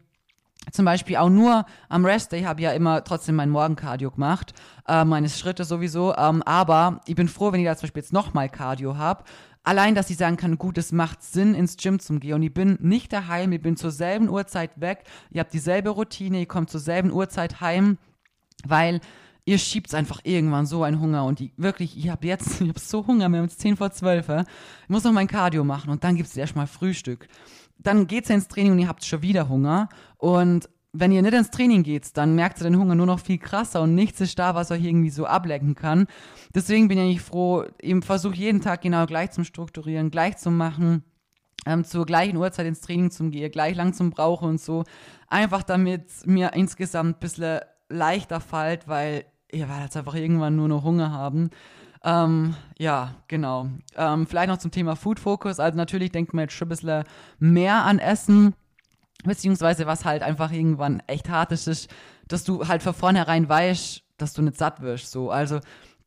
zum 0.72 0.84
Beispiel 0.84 1.16
auch 1.16 1.28
nur 1.28 1.66
am 1.88 2.04
Rest-Day 2.04 2.42
habe 2.42 2.60
ich 2.60 2.64
ja 2.64 2.72
immer 2.72 3.04
trotzdem 3.04 3.36
mein 3.36 3.50
Morgencardio 3.50 4.10
gemacht, 4.10 4.54
äh, 4.88 5.04
meine 5.04 5.28
Schritte 5.28 5.64
sowieso, 5.64 6.14
ähm, 6.16 6.42
aber 6.42 7.00
ich 7.06 7.14
bin 7.14 7.28
froh, 7.28 7.52
wenn 7.52 7.60
ich 7.60 7.66
da 7.66 7.76
zum 7.76 7.86
Beispiel 7.86 8.02
jetzt 8.02 8.12
nochmal 8.12 8.48
Cardio 8.48 8.96
habe. 8.96 9.24
Allein, 9.62 9.94
dass 9.94 10.10
ich 10.10 10.18
sagen 10.18 10.36
kann, 10.36 10.58
gut, 10.58 10.76
es 10.76 10.92
macht 10.92 11.22
Sinn, 11.22 11.54
ins 11.54 11.78
Gym 11.78 11.98
zu 11.98 12.18
gehen. 12.18 12.34
Und 12.34 12.42
ich 12.42 12.52
bin 12.52 12.76
nicht 12.82 13.12
daheim, 13.12 13.50
ich 13.52 13.62
bin 13.62 13.78
zur 13.78 13.90
selben 13.90 14.28
Uhrzeit 14.28 14.78
weg, 14.78 15.04
ihr 15.30 15.40
habt 15.40 15.54
dieselbe 15.54 15.88
Routine, 15.88 16.40
ihr 16.40 16.46
kommt 16.46 16.68
zur 16.68 16.80
selben 16.80 17.10
Uhrzeit 17.10 17.62
heim, 17.62 17.96
weil 18.66 19.00
ihr 19.46 19.58
schiebt 19.58 19.94
einfach 19.94 20.20
irgendwann 20.24 20.66
so 20.66 20.82
einen 20.82 21.00
Hunger. 21.00 21.24
Und 21.24 21.38
die, 21.38 21.52
wirklich, 21.56 21.96
ich 21.96 22.10
habe 22.10 22.26
jetzt, 22.26 22.46
ich 22.60 22.68
habe 22.68 22.78
so 22.78 23.06
Hunger, 23.06 23.28
wir 23.30 23.38
haben 23.38 23.44
jetzt 23.44 23.60
10 23.60 23.78
vor 23.78 23.90
12, 23.90 24.28
ich 24.28 24.88
muss 24.88 25.04
noch 25.04 25.12
mein 25.12 25.28
Cardio 25.28 25.64
machen. 25.64 25.90
Und 25.90 26.04
dann 26.04 26.16
gibt 26.16 26.28
es 26.28 26.36
erstmal 26.36 26.66
Frühstück 26.66 27.26
dann 27.84 28.06
geht 28.06 28.28
ihr 28.28 28.34
ins 28.34 28.48
Training 28.48 28.72
und 28.72 28.78
ihr 28.80 28.88
habt 28.88 29.04
schon 29.04 29.22
wieder 29.22 29.48
Hunger. 29.48 29.88
Und 30.18 30.68
wenn 30.92 31.12
ihr 31.12 31.22
nicht 31.22 31.34
ins 31.34 31.50
Training 31.50 31.82
geht, 31.82 32.16
dann 32.16 32.34
merkt 32.34 32.60
ihr 32.60 32.64
den 32.64 32.78
Hunger 32.78 32.94
nur 32.94 33.06
noch 33.06 33.20
viel 33.20 33.38
krasser 33.38 33.82
und 33.82 33.94
nichts 33.94 34.20
ist 34.20 34.38
da, 34.38 34.54
was 34.54 34.70
euch 34.70 34.84
irgendwie 34.84 35.10
so 35.10 35.26
ablenken 35.26 35.74
kann. 35.74 36.06
Deswegen 36.54 36.88
bin 36.88 36.98
ich 36.98 37.20
froh, 37.20 37.64
eben 37.82 38.02
versuche 38.02 38.36
jeden 38.36 38.60
Tag 38.60 38.82
genau 38.82 39.04
gleich 39.06 39.32
zu 39.32 39.44
strukturieren, 39.44 40.10
gleich 40.10 40.36
zu 40.36 40.50
machen, 40.50 41.02
ähm, 41.66 41.84
zur 41.84 42.06
gleichen 42.06 42.36
Uhrzeit 42.36 42.66
ins 42.66 42.80
Training 42.80 43.10
zu 43.10 43.28
gehen, 43.30 43.50
gleich 43.50 43.74
lang 43.74 43.92
zum 43.92 44.10
Brauchen 44.10 44.50
und 44.50 44.60
so. 44.60 44.84
Einfach 45.26 45.64
damit 45.64 46.04
mir 46.26 46.52
insgesamt 46.54 47.16
ein 47.16 47.20
bisschen 47.20 47.60
leichter 47.88 48.40
fällt, 48.40 48.86
weil 48.86 49.24
ihr 49.50 49.68
werdet 49.68 49.96
einfach 49.96 50.14
irgendwann 50.14 50.56
nur 50.56 50.68
noch 50.68 50.84
Hunger 50.84 51.10
haben. 51.10 51.50
Ähm, 52.04 52.54
ja, 52.78 53.14
genau. 53.28 53.68
Ähm, 53.96 54.26
vielleicht 54.26 54.48
noch 54.48 54.58
zum 54.58 54.70
Thema 54.70 54.94
Food 54.94 55.18
Focus. 55.18 55.58
Also 55.58 55.76
natürlich 55.76 56.12
denkt 56.12 56.34
man 56.34 56.42
jetzt 56.42 56.52
schon 56.52 56.66
ein 56.66 56.70
bisschen 56.70 57.04
mehr 57.38 57.84
an 57.84 57.98
Essen, 57.98 58.54
beziehungsweise 59.24 59.86
was 59.86 60.04
halt 60.04 60.22
einfach 60.22 60.52
irgendwann 60.52 61.02
echt 61.06 61.30
hart 61.30 61.50
ist, 61.52 61.66
ist, 61.66 61.90
dass 62.28 62.44
du 62.44 62.68
halt 62.68 62.82
von 62.82 62.94
vornherein 62.94 63.48
weißt, 63.48 64.02
dass 64.18 64.34
du 64.34 64.42
nicht 64.42 64.58
satt 64.58 64.82
wirst. 64.82 65.10
So. 65.10 65.30
Also 65.30 65.60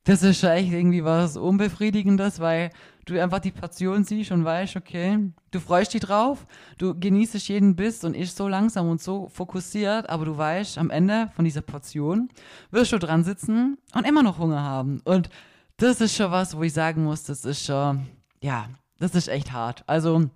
das 0.04 0.24
ist 0.24 0.40
schon 0.40 0.52
echt 0.52 0.72
irgendwie 0.72 1.04
was 1.04 1.36
Unbefriedigendes, 1.36 2.40
weil 2.40 2.70
du 3.06 3.22
einfach 3.22 3.40
die 3.40 3.52
Portion 3.52 4.04
siehst 4.04 4.32
und 4.32 4.46
weißt, 4.46 4.76
okay, 4.76 5.32
du 5.52 5.60
freust 5.60 5.94
dich 5.94 6.02
drauf, 6.02 6.46
du 6.78 6.98
genießt 6.98 7.36
jeden 7.48 7.76
Biss 7.76 8.04
und 8.04 8.16
isst 8.16 8.38
so 8.38 8.48
langsam 8.48 8.90
und 8.90 9.02
so 9.02 9.28
fokussiert, 9.30 10.10
aber 10.10 10.26
du 10.26 10.38
weißt, 10.38 10.78
am 10.78 10.92
Ende 10.92 11.30
von 11.36 11.44
dieser 11.44 11.62
Portion 11.62 12.30
wirst 12.72 12.92
du 12.92 13.00
dran 13.00 13.24
sitzen 13.24 13.78
und 13.96 14.08
immer 14.08 14.24
noch 14.24 14.38
Hunger 14.38 14.62
haben. 14.62 15.02
Und 15.04 15.30
das 15.78 16.02
ist 16.02 16.16
schon 16.16 16.32
was, 16.32 16.58
wo 16.58 16.64
ich 16.64 16.74
sagen 16.74 17.04
muss, 17.04 17.24
das 17.24 17.46
ist 17.46 17.66
schon, 17.66 18.08
ja, 18.42 18.68
das 19.00 19.16
ist 19.16 19.28
echt 19.28 19.52
hart. 19.52 19.84
Also, 19.88 20.30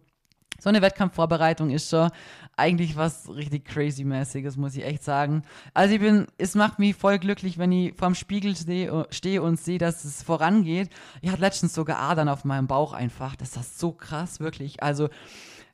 so 0.59 0.69
eine 0.69 0.83
Wettkampfvorbereitung 0.83 1.71
ist 1.71 1.89
schon 1.89 2.11
eigentlich 2.55 2.95
was 2.95 3.27
richtig 3.29 3.65
crazy-mäßiges, 3.65 4.55
muss 4.57 4.75
ich 4.75 4.85
echt 4.85 5.03
sagen. 5.03 5.41
Also 5.73 5.95
ich 5.95 5.99
bin, 5.99 6.27
es 6.37 6.53
macht 6.53 6.77
mich 6.77 6.95
voll 6.95 7.17
glücklich, 7.17 7.57
wenn 7.57 7.71
ich 7.71 7.95
vorm 7.95 8.13
Spiegel 8.13 8.55
stehe 8.55 9.07
steh 9.09 9.39
und 9.39 9.59
sehe, 9.59 9.79
dass 9.79 10.05
es 10.05 10.21
vorangeht. 10.21 10.91
Ich 11.21 11.31
hatte 11.31 11.41
letztens 11.41 11.73
sogar 11.73 11.97
Adern 11.97 12.29
auf 12.29 12.45
meinem 12.45 12.67
Bauch 12.67 12.93
einfach. 12.93 13.35
Das 13.35 13.57
ist 13.57 13.79
so 13.79 13.91
krass, 13.91 14.39
wirklich. 14.39 14.83
Also 14.83 15.09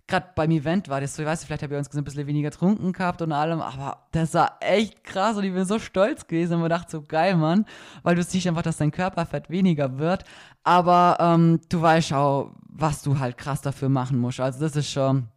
gerade 0.08 0.28
beim 0.36 0.52
Event 0.52 0.88
war 0.90 1.02
das 1.02 1.16
so, 1.16 1.22
ich 1.22 1.28
weiß 1.28 1.40
nicht, 1.42 1.48
vielleicht 1.48 1.64
habe 1.64 1.74
ich 1.74 1.80
uns 1.80 1.94
ein 1.94 2.04
bisschen 2.04 2.28
weniger 2.28 2.50
getrunken 2.50 2.94
gehabt 2.94 3.22
und 3.22 3.32
allem, 3.32 3.62
aber 3.62 4.08
das 4.12 4.34
war 4.34 4.58
echt 4.62 5.04
krass 5.04 5.38
und 5.38 5.44
ich 5.44 5.54
bin 5.54 5.66
so 5.66 5.80
stolz 5.80 6.28
gewesen 6.28 6.56
und 6.56 6.62
mir 6.62 6.70
dachte 6.70 6.92
so, 6.92 7.02
geil, 7.02 7.36
Mann, 7.36 7.66
weil 8.04 8.16
du 8.16 8.24
siehst 8.24 8.48
einfach, 8.48 8.62
dass 8.62 8.78
dein 8.78 8.92
Körperfett 8.92 9.50
weniger 9.50 9.98
wird, 10.00 10.24
aber 10.64 11.18
ähm, 11.20 11.60
du 11.70 11.82
weißt 11.82 12.14
auch, 12.14 12.52
was 12.70 13.02
du 13.04 13.20
halt 13.20 13.38
krass 13.38 13.62
dafür 13.62 13.90
machen 13.90 14.18
musst, 14.18 14.40
also 14.40 14.60
das 14.60 14.76
ist 14.76 14.90
schon, 14.90 15.28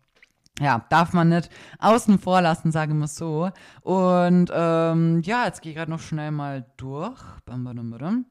ja, 0.61 0.85
darf 0.91 1.13
man 1.13 1.31
nicht 1.31 1.51
außen 1.79 2.19
vor 2.19 2.43
lassen, 2.43 2.71
sagen 2.71 2.99
wir 2.99 3.09
so. 3.09 3.51
Und 3.81 4.51
ähm, 4.53 5.23
ja, 5.25 5.47
jetzt 5.47 5.63
gehe 5.63 5.73
ich 5.73 5.77
gerade 5.79 5.91
noch 5.91 6.01
schnell 6.01 6.33
mal 6.33 6.67
durch. 6.77 7.19
Bam, 7.47 7.65
bam, 7.65 7.91
bam. 7.91 8.27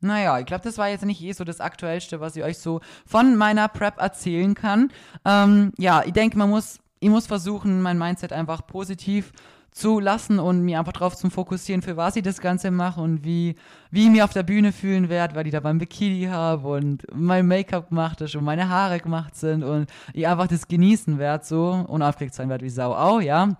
Naja, 0.00 0.38
ich 0.38 0.46
glaube, 0.46 0.62
das 0.62 0.78
war 0.78 0.88
jetzt 0.88 1.04
nicht 1.04 1.22
eh 1.22 1.32
so 1.32 1.44
das 1.44 1.60
Aktuellste, 1.60 2.20
was 2.20 2.36
ich 2.36 2.44
euch 2.44 2.58
so 2.58 2.80
von 3.06 3.36
meiner 3.36 3.68
Prep 3.68 4.00
erzählen 4.00 4.54
kann. 4.54 4.92
Ähm, 5.24 5.72
ja, 5.78 6.02
ich 6.04 6.12
denke, 6.12 6.38
man 6.38 6.50
muss, 6.50 6.78
ich 7.00 7.08
muss 7.08 7.26
versuchen, 7.26 7.82
mein 7.82 7.98
Mindset 7.98 8.32
einfach 8.32 8.66
positiv 8.66 9.32
zu 9.70 10.00
lassen 10.00 10.38
und 10.38 10.62
mir 10.62 10.78
einfach 10.78 10.92
drauf 10.92 11.16
zu 11.16 11.30
fokussieren, 11.30 11.82
für 11.82 11.96
was 11.96 12.16
ich 12.16 12.22
das 12.22 12.40
Ganze 12.40 12.70
mache 12.70 13.00
und 13.00 13.24
wie, 13.24 13.54
wie 13.90 14.04
ich 14.04 14.10
mich 14.10 14.22
auf 14.22 14.32
der 14.32 14.42
Bühne 14.42 14.72
fühlen 14.72 15.08
werde, 15.08 15.34
weil 15.34 15.46
ich 15.46 15.52
da 15.52 15.60
beim 15.60 15.78
Bikini 15.78 16.26
habe 16.26 16.68
und 16.68 17.04
mein 17.14 17.46
Make-up 17.46 17.90
gemacht 17.90 18.20
ist 18.20 18.34
und 18.34 18.44
meine 18.44 18.68
Haare 18.68 18.98
gemacht 18.98 19.36
sind 19.36 19.62
und 19.62 19.88
ich 20.14 20.26
einfach 20.26 20.48
das 20.48 20.66
genießen 20.66 21.18
werde 21.18 21.44
so 21.44 21.84
und 21.86 22.02
aufgeregt 22.02 22.34
sein 22.34 22.48
werde 22.48 22.64
wie 22.64 22.70
Sau 22.70 22.92
auch, 22.92 23.20
ja. 23.20 23.56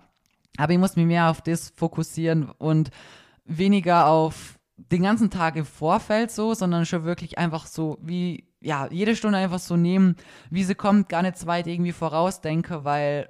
Aber 0.57 0.73
ich 0.73 0.79
muss 0.79 0.97
mich 0.97 1.05
mehr 1.05 1.29
auf 1.29 1.41
das 1.41 1.71
fokussieren 1.75 2.49
und 2.57 2.89
weniger 3.45 4.07
auf 4.07 4.58
den 4.91 5.03
ganzen 5.03 5.29
Tag 5.29 5.55
im 5.55 5.65
Vorfeld 5.65 6.31
so, 6.31 6.53
sondern 6.53 6.85
schon 6.85 7.03
wirklich 7.03 7.37
einfach 7.37 7.65
so 7.65 7.97
wie, 8.01 8.45
ja, 8.61 8.87
jede 8.91 9.15
Stunde 9.15 9.37
einfach 9.37 9.59
so 9.59 9.75
nehmen, 9.75 10.15
wie 10.49 10.63
sie 10.63 10.75
kommt, 10.75 11.09
gar 11.09 11.21
nicht 11.21 11.45
weit 11.45 11.67
irgendwie 11.67 11.91
vorausdenke, 11.91 12.83
weil 12.85 13.29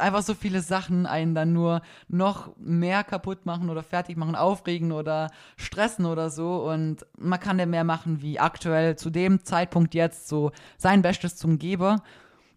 einfach 0.00 0.22
so 0.22 0.34
viele 0.34 0.60
Sachen 0.60 1.06
einen 1.06 1.34
dann 1.34 1.52
nur 1.52 1.82
noch 2.08 2.56
mehr 2.56 3.04
kaputt 3.04 3.46
machen 3.46 3.70
oder 3.70 3.82
fertig 3.82 4.16
machen, 4.16 4.34
aufregen 4.34 4.92
oder 4.92 5.30
stressen 5.56 6.06
oder 6.06 6.30
so. 6.30 6.68
Und 6.68 7.06
man 7.18 7.40
kann 7.40 7.58
ja 7.58 7.66
mehr 7.66 7.84
machen, 7.84 8.22
wie 8.22 8.40
aktuell 8.40 8.96
zu 8.96 9.10
dem 9.10 9.44
Zeitpunkt 9.44 9.94
jetzt 9.94 10.28
so 10.28 10.52
sein 10.78 11.02
Bestes 11.02 11.36
zum 11.36 11.58
Geber. 11.58 12.02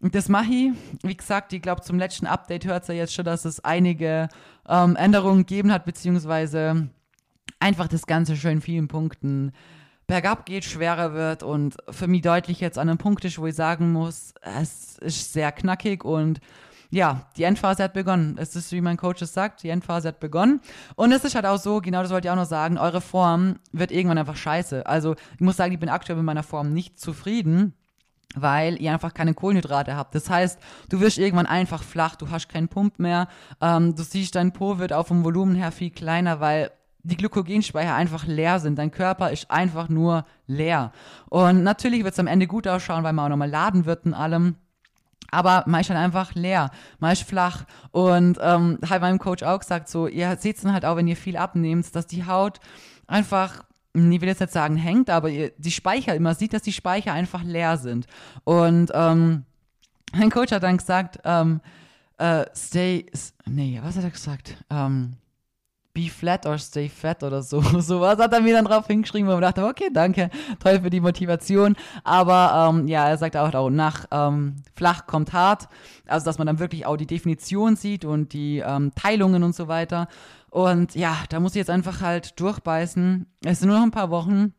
Und 0.01 0.15
das 0.15 0.27
mache 0.27 0.51
ich. 0.51 0.71
Wie 1.03 1.15
gesagt, 1.15 1.53
ich 1.53 1.61
glaube, 1.61 1.81
zum 1.81 1.97
letzten 1.97 2.27
Update 2.27 2.65
hört 2.65 2.83
es 2.83 2.89
ja 2.89 2.95
jetzt 2.95 3.13
schon, 3.13 3.25
dass 3.25 3.45
es 3.45 3.63
einige 3.63 4.27
ähm, 4.67 4.95
Änderungen 4.95 5.39
gegeben 5.45 5.71
hat, 5.71 5.85
beziehungsweise 5.85 6.89
einfach 7.63 7.87
das 7.87 8.05
Ganze 8.05 8.35
schön 8.35 8.61
vielen 8.61 8.89
Punkten 8.89 9.53
bergab 10.05 10.45
geht, 10.45 10.65
schwerer 10.65 11.13
wird 11.13 11.43
und 11.43 11.77
für 11.89 12.07
mich 12.07 12.21
deutlich 12.21 12.59
jetzt 12.59 12.77
an 12.77 12.89
einem 12.89 12.97
Punkt 12.97 13.23
ist, 13.23 13.39
wo 13.39 13.47
ich 13.47 13.55
sagen 13.55 13.93
muss, 13.93 14.33
es 14.41 14.97
ist 14.99 15.31
sehr 15.31 15.51
knackig 15.53 16.03
und 16.03 16.41
ja, 16.89 17.25
die 17.37 17.43
Endphase 17.43 17.83
hat 17.83 17.93
begonnen. 17.93 18.35
Es 18.37 18.55
ist, 18.55 18.71
wie 18.71 18.81
mein 18.81 18.97
Coach 18.97 19.21
es 19.23 19.33
sagt, 19.33 19.63
die 19.63 19.69
Endphase 19.69 20.09
hat 20.09 20.19
begonnen. 20.19 20.61
Und 20.95 21.11
es 21.11 21.23
ist 21.23 21.33
halt 21.33 21.47
auch 21.47 21.57
so, 21.57 21.81
genau 21.81 22.03
das 22.03 22.11
wollte 22.11 22.27
ich 22.27 22.31
auch 22.31 22.35
noch 22.35 22.45
sagen, 22.45 22.77
eure 22.77 23.01
Form 23.01 23.55
wird 23.71 23.91
irgendwann 23.91 24.19
einfach 24.19 24.35
scheiße. 24.35 24.85
Also 24.85 25.15
ich 25.33 25.39
muss 25.41 25.57
sagen, 25.57 25.73
ich 25.73 25.79
bin 25.79 25.89
aktuell 25.89 26.17
mit 26.17 26.25
meiner 26.25 26.43
Form 26.43 26.73
nicht 26.73 26.99
zufrieden 26.99 27.73
weil 28.35 28.81
ihr 28.81 28.91
einfach 28.91 29.13
keine 29.13 29.35
Kohlenhydrate 29.35 29.95
habt. 29.95 30.15
Das 30.15 30.27
heißt, 30.27 30.59
du 30.89 30.99
wirst 30.99 31.19
irgendwann 31.19 31.45
einfach 31.45 31.83
flach, 31.83 32.15
du 32.15 32.31
hast 32.31 32.49
keinen 32.49 32.67
Pump 32.67 32.97
mehr, 32.97 33.27
ähm, 33.61 33.95
du 33.95 34.01
siehst, 34.01 34.33
dein 34.33 34.53
Po 34.53 34.79
wird 34.79 34.91
auch 34.91 35.05
vom 35.05 35.23
Volumen 35.23 35.53
her 35.53 35.71
viel 35.71 35.91
kleiner, 35.91 36.39
weil 36.39 36.71
die 37.03 37.17
Glykogenspeicher 37.17 37.93
einfach 37.93 38.25
leer 38.25 38.59
sind. 38.59 38.77
Dein 38.77 38.91
Körper 38.91 39.31
ist 39.31 39.51
einfach 39.51 39.89
nur 39.89 40.25
leer. 40.47 40.91
Und 41.29 41.63
natürlich 41.63 42.03
wird 42.03 42.13
es 42.13 42.19
am 42.19 42.27
Ende 42.27 42.47
gut 42.47 42.67
ausschauen, 42.67 43.03
weil 43.03 43.13
man 43.13 43.25
auch 43.25 43.29
nochmal 43.29 43.49
laden 43.49 43.85
wird 43.85 44.05
und 44.05 44.13
allem. 44.13 44.55
Aber 45.29 45.63
man 45.67 45.81
ist 45.81 45.89
halt 45.89 45.99
einfach 45.99 46.35
leer, 46.35 46.69
man 46.99 47.11
ist 47.11 47.23
flach. 47.23 47.65
Und 47.91 48.37
ähm, 48.41 48.79
hat 48.87 49.01
meinem 49.01 49.19
Coach 49.19 49.43
auch 49.43 49.59
gesagt, 49.59 49.89
so, 49.89 50.07
ihr 50.07 50.37
seht 50.37 50.57
es 50.57 50.61
dann 50.63 50.73
halt 50.73 50.85
auch, 50.85 50.95
wenn 50.95 51.07
ihr 51.07 51.17
viel 51.17 51.37
abnehmt, 51.37 51.93
dass 51.95 52.07
die 52.07 52.25
Haut 52.25 52.59
einfach 53.07 53.63
ich 53.95 54.21
will 54.21 54.27
jetzt 54.27 54.39
nicht 54.39 54.51
sagen 54.51 54.75
hängt, 54.75 55.09
aber 55.11 55.29
ihr, 55.29 55.51
die 55.57 55.71
Speicher, 55.71 56.19
man 56.19 56.35
sieht, 56.35 56.53
dass 56.53 56.63
die 56.63 56.73
Speicher 56.73 57.13
einfach 57.13 57.43
leer 57.43 57.77
sind. 57.77 58.07
Und 58.43 58.91
ähm, 58.93 59.45
mein 60.15 60.31
Coach 60.31 60.51
hat 60.51 60.63
dann 60.63 60.77
gesagt, 60.77 61.19
ähm, 61.23 61.61
äh, 62.17 62.45
stay, 62.55 63.05
nee, 63.45 63.79
was 63.83 63.95
hat 63.95 64.03
er 64.03 64.09
gesagt? 64.09 64.57
Ähm, 64.69 65.17
be 65.93 66.09
flat 66.09 66.45
or 66.45 66.57
stay 66.57 66.89
fat 66.89 67.23
oder 67.23 67.41
so. 67.41 67.61
So 67.81 68.01
was 68.01 68.17
hat 68.17 68.33
er 68.33 68.41
mir 68.41 68.53
dann 68.53 68.65
drauf 68.65 68.87
hingeschrieben, 68.87 69.29
wo 69.29 69.35
ich 69.35 69.41
dachte, 69.41 69.65
okay, 69.65 69.89
danke, 69.93 70.29
toll 70.59 70.81
für 70.81 70.89
die 70.89 70.99
Motivation. 70.99 71.75
Aber 72.03 72.69
ähm, 72.69 72.87
ja, 72.87 73.07
er 73.07 73.17
sagt 73.17 73.37
auch, 73.37 73.53
auch 73.53 73.69
nach 73.69 74.05
ähm, 74.11 74.55
flach 74.73 75.05
kommt 75.05 75.33
hart. 75.33 75.67
Also, 76.07 76.25
dass 76.25 76.37
man 76.37 76.47
dann 76.47 76.59
wirklich 76.59 76.85
auch 76.85 76.97
die 76.97 77.05
Definition 77.05 77.75
sieht 77.75 78.05
und 78.05 78.33
die 78.33 78.59
ähm, 78.65 78.91
Teilungen 78.95 79.43
und 79.43 79.55
so 79.55 79.67
weiter. 79.67 80.07
Und 80.49 80.95
ja, 80.95 81.15
da 81.29 81.39
muss 81.39 81.53
ich 81.53 81.59
jetzt 81.59 81.69
einfach 81.69 82.01
halt 82.01 82.39
durchbeißen. 82.39 83.27
Es 83.45 83.59
sind 83.59 83.69
nur 83.69 83.77
noch 83.77 83.85
ein 83.85 83.91
paar 83.91 84.09
Wochen. 84.09 84.53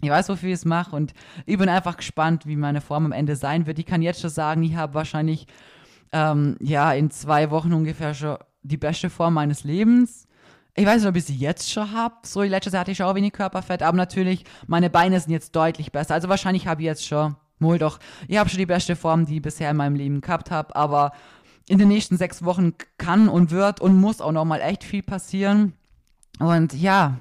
Ich 0.00 0.10
weiß, 0.10 0.28
wofür 0.28 0.50
ich 0.50 0.54
es 0.54 0.64
mache 0.64 0.94
und 0.94 1.12
ich 1.44 1.58
bin 1.58 1.68
einfach 1.68 1.96
gespannt, 1.96 2.46
wie 2.46 2.54
meine 2.54 2.80
Form 2.80 3.06
am 3.06 3.12
Ende 3.12 3.34
sein 3.34 3.66
wird. 3.66 3.80
Ich 3.80 3.86
kann 3.86 4.00
jetzt 4.00 4.20
schon 4.20 4.30
sagen, 4.30 4.62
ich 4.62 4.76
habe 4.76 4.94
wahrscheinlich 4.94 5.48
ähm, 6.12 6.56
ja 6.60 6.92
in 6.92 7.10
zwei 7.10 7.50
Wochen 7.50 7.72
ungefähr 7.72 8.14
schon 8.14 8.36
die 8.62 8.76
beste 8.76 9.10
Form 9.10 9.34
meines 9.34 9.64
Lebens 9.64 10.27
ich 10.78 10.86
weiß 10.86 11.02
nicht, 11.02 11.08
ob 11.08 11.16
ich 11.16 11.24
sie 11.24 11.34
jetzt 11.34 11.70
schon 11.70 11.92
habe. 11.92 12.14
So, 12.22 12.42
letztes 12.42 12.72
Jahr 12.72 12.80
hatte 12.80 12.92
ich 12.92 13.02
auch 13.02 13.14
wenig 13.14 13.32
Körperfett, 13.32 13.82
aber 13.82 13.96
natürlich, 13.96 14.44
meine 14.68 14.90
Beine 14.90 15.18
sind 15.18 15.32
jetzt 15.32 15.56
deutlich 15.56 15.90
besser. 15.90 16.14
Also 16.14 16.28
wahrscheinlich 16.28 16.68
habe 16.68 16.82
ich 16.82 16.86
jetzt 16.86 17.04
schon, 17.04 17.34
wohl 17.58 17.78
doch, 17.78 17.98
ich 18.28 18.38
habe 18.38 18.48
schon 18.48 18.58
die 18.58 18.66
beste 18.66 18.94
Form, 18.94 19.26
die 19.26 19.36
ich 19.36 19.42
bisher 19.42 19.70
in 19.70 19.76
meinem 19.76 19.96
Leben 19.96 20.20
gehabt 20.20 20.52
habe, 20.52 20.76
aber 20.76 21.12
in 21.68 21.78
den 21.78 21.88
nächsten 21.88 22.16
sechs 22.16 22.44
Wochen 22.44 22.74
kann 22.96 23.28
und 23.28 23.50
wird 23.50 23.80
und 23.80 24.00
muss 24.00 24.20
auch 24.20 24.30
nochmal 24.30 24.60
echt 24.60 24.84
viel 24.84 25.02
passieren. 25.02 25.74
Und 26.38 26.72
ja, 26.74 27.18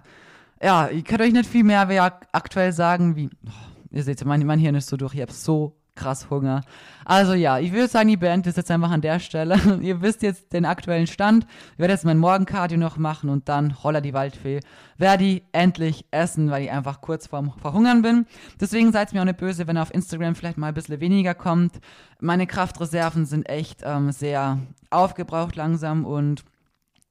ja, 0.61 0.89
ich 0.89 1.03
kann 1.03 1.21
euch 1.21 1.33
nicht 1.33 1.49
viel 1.49 1.63
mehr 1.63 1.87
aktuell 2.31 2.71
sagen, 2.71 3.15
wie, 3.15 3.29
oh, 3.47 3.51
ihr 3.89 4.03
seht, 4.03 4.23
mein, 4.23 4.45
mein 4.45 4.59
Hirn 4.59 4.75
ist 4.75 4.87
so 4.87 4.97
durch, 4.97 5.15
ich 5.15 5.21
habe 5.21 5.33
so 5.33 5.75
krass 5.97 6.29
Hunger. 6.29 6.61
Also 7.03 7.33
ja, 7.33 7.59
ich 7.59 7.73
würde 7.73 7.87
sagen, 7.87 8.07
die 8.07 8.17
Band 8.17 8.47
ist 8.47 8.55
jetzt 8.55 8.71
einfach 8.71 8.91
an 8.91 9.01
der 9.01 9.19
Stelle. 9.19 9.59
Ihr 9.81 10.01
wisst 10.01 10.21
jetzt 10.21 10.53
den 10.53 10.65
aktuellen 10.65 11.07
Stand. 11.07 11.45
Ich 11.73 11.79
werde 11.79 11.93
jetzt 11.93 12.05
mein 12.05 12.17
Morgencardio 12.17 12.77
noch 12.77 12.97
machen 12.97 13.29
und 13.29 13.49
dann 13.49 13.83
holla 13.83 13.99
die 13.99 14.13
Waldfee. 14.13 14.61
Werde 14.97 15.23
ich 15.25 15.43
endlich 15.51 16.05
essen, 16.11 16.49
weil 16.49 16.63
ich 16.63 16.71
einfach 16.71 17.01
kurz 17.01 17.27
vorm 17.27 17.51
Verhungern 17.59 18.01
bin. 18.01 18.25
Deswegen 18.61 18.91
seid 18.91 19.13
mir 19.13 19.21
auch 19.21 19.25
nicht 19.25 19.37
böse, 19.37 19.67
wenn 19.67 19.77
auf 19.77 19.93
Instagram 19.93 20.35
vielleicht 20.35 20.57
mal 20.57 20.67
ein 20.67 20.73
bisschen 20.73 21.01
weniger 21.01 21.33
kommt. 21.33 21.79
Meine 22.19 22.47
Kraftreserven 22.47 23.25
sind 23.25 23.49
echt 23.49 23.81
ähm, 23.83 24.11
sehr 24.11 24.59
aufgebraucht 24.89 25.55
langsam 25.55 26.05
und 26.05 26.43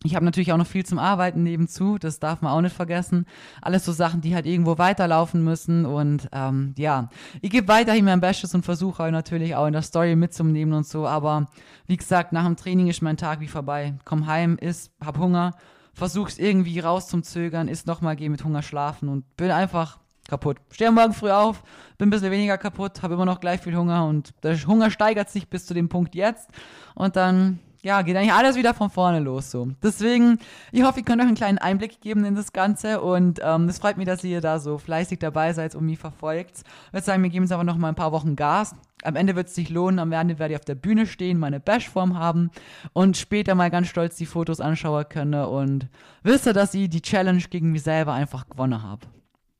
ich 0.04 0.14
habe 0.14 0.24
natürlich 0.24 0.52
auch 0.52 0.58
noch 0.58 0.66
viel 0.66 0.84
zum 0.84 0.98
Arbeiten 0.98 1.42
nebenzu, 1.42 1.98
das 1.98 2.20
darf 2.20 2.42
man 2.42 2.52
auch 2.52 2.60
nicht 2.60 2.76
vergessen. 2.76 3.26
Alles 3.62 3.84
so 3.84 3.92
Sachen, 3.92 4.20
die 4.20 4.34
halt 4.34 4.46
irgendwo 4.46 4.78
weiterlaufen 4.78 5.42
müssen. 5.42 5.86
Und 5.86 6.28
ähm, 6.32 6.74
ja, 6.76 7.08
ich 7.40 7.50
gebe 7.50 7.68
weiterhin 7.68 8.04
mein 8.04 8.20
Bestes 8.20 8.54
und 8.54 8.64
versuche 8.64 9.02
auch 9.02 9.10
natürlich 9.10 9.56
auch 9.56 9.66
in 9.66 9.72
der 9.72 9.82
Story 9.82 10.14
mitzunehmen 10.14 10.74
und 10.74 10.86
so. 10.86 11.06
Aber 11.06 11.46
wie 11.86 11.96
gesagt, 11.96 12.32
nach 12.32 12.44
dem 12.44 12.56
Training 12.56 12.88
ist 12.88 13.02
mein 13.02 13.16
Tag 13.16 13.40
wie 13.40 13.48
vorbei. 13.48 13.94
Komm 14.04 14.26
heim, 14.26 14.58
iss, 14.60 14.90
hab 15.04 15.18
Hunger, 15.18 15.52
versuch's 15.94 16.38
irgendwie 16.38 16.78
raus 16.78 17.08
zum 17.08 17.22
Zögern, 17.22 17.66
iss 17.66 17.86
nochmal, 17.86 18.16
geh 18.16 18.28
mit 18.28 18.44
Hunger 18.44 18.62
schlafen 18.62 19.08
und 19.08 19.36
bin 19.36 19.50
einfach 19.50 19.98
kaputt. 20.28 20.58
Stehe 20.70 20.92
morgen 20.92 21.14
früh 21.14 21.30
auf, 21.30 21.62
bin 21.98 22.08
ein 22.08 22.10
bisschen 22.10 22.30
weniger 22.30 22.58
kaputt, 22.58 23.02
habe 23.02 23.14
immer 23.14 23.24
noch 23.24 23.40
gleich 23.40 23.60
viel 23.60 23.76
Hunger 23.76 24.06
und 24.06 24.34
der 24.42 24.56
Hunger 24.66 24.90
steigert 24.90 25.30
sich 25.30 25.48
bis 25.48 25.66
zu 25.66 25.74
dem 25.74 25.88
Punkt 25.88 26.14
jetzt. 26.14 26.50
Und 26.94 27.16
dann 27.16 27.60
ja, 27.86 28.02
geht 28.02 28.16
eigentlich 28.16 28.32
alles 28.32 28.56
wieder 28.56 28.74
von 28.74 28.90
vorne 28.90 29.20
los 29.20 29.52
so. 29.52 29.68
Deswegen, 29.80 30.40
ich 30.72 30.82
hoffe, 30.82 30.98
ihr 30.98 31.04
könnt 31.04 31.22
euch 31.22 31.28
einen 31.28 31.36
kleinen 31.36 31.58
Einblick 31.58 32.00
geben 32.00 32.24
in 32.24 32.34
das 32.34 32.52
Ganze 32.52 33.00
und 33.00 33.38
ähm, 33.44 33.68
es 33.68 33.78
freut 33.78 33.96
mich, 33.96 34.06
dass 34.06 34.24
ihr 34.24 34.40
da 34.40 34.58
so 34.58 34.76
fleißig 34.76 35.20
dabei 35.20 35.52
seid 35.52 35.76
und 35.76 35.86
mich 35.86 35.96
verfolgt. 35.96 36.64
Ich 36.88 36.92
würde 36.92 37.06
sagen, 37.06 37.22
wir 37.22 37.30
geben 37.30 37.44
es 37.44 37.52
aber 37.52 37.62
noch 37.62 37.76
mal 37.76 37.90
ein 37.90 37.94
paar 37.94 38.10
Wochen 38.10 38.34
Gas. 38.34 38.74
Am 39.04 39.14
Ende 39.14 39.36
wird 39.36 39.46
es 39.46 39.54
sich 39.54 39.70
lohnen, 39.70 40.00
am 40.00 40.10
Ende 40.10 40.40
werde 40.40 40.54
ich 40.54 40.58
auf 40.58 40.64
der 40.64 40.74
Bühne 40.74 41.06
stehen, 41.06 41.38
meine 41.38 41.60
Bashform 41.60 42.18
haben 42.18 42.50
und 42.92 43.16
später 43.16 43.54
mal 43.54 43.70
ganz 43.70 43.86
stolz 43.86 44.16
die 44.16 44.26
Fotos 44.26 44.60
anschauen 44.60 45.08
können 45.08 45.44
und 45.44 45.86
wisst 46.24 46.46
ihr, 46.46 46.54
dass 46.54 46.74
ich 46.74 46.90
die 46.90 47.02
Challenge 47.02 47.42
gegen 47.50 47.70
mich 47.70 47.84
selber 47.84 48.14
einfach 48.14 48.48
gewonnen 48.48 48.82
habe. 48.82 49.06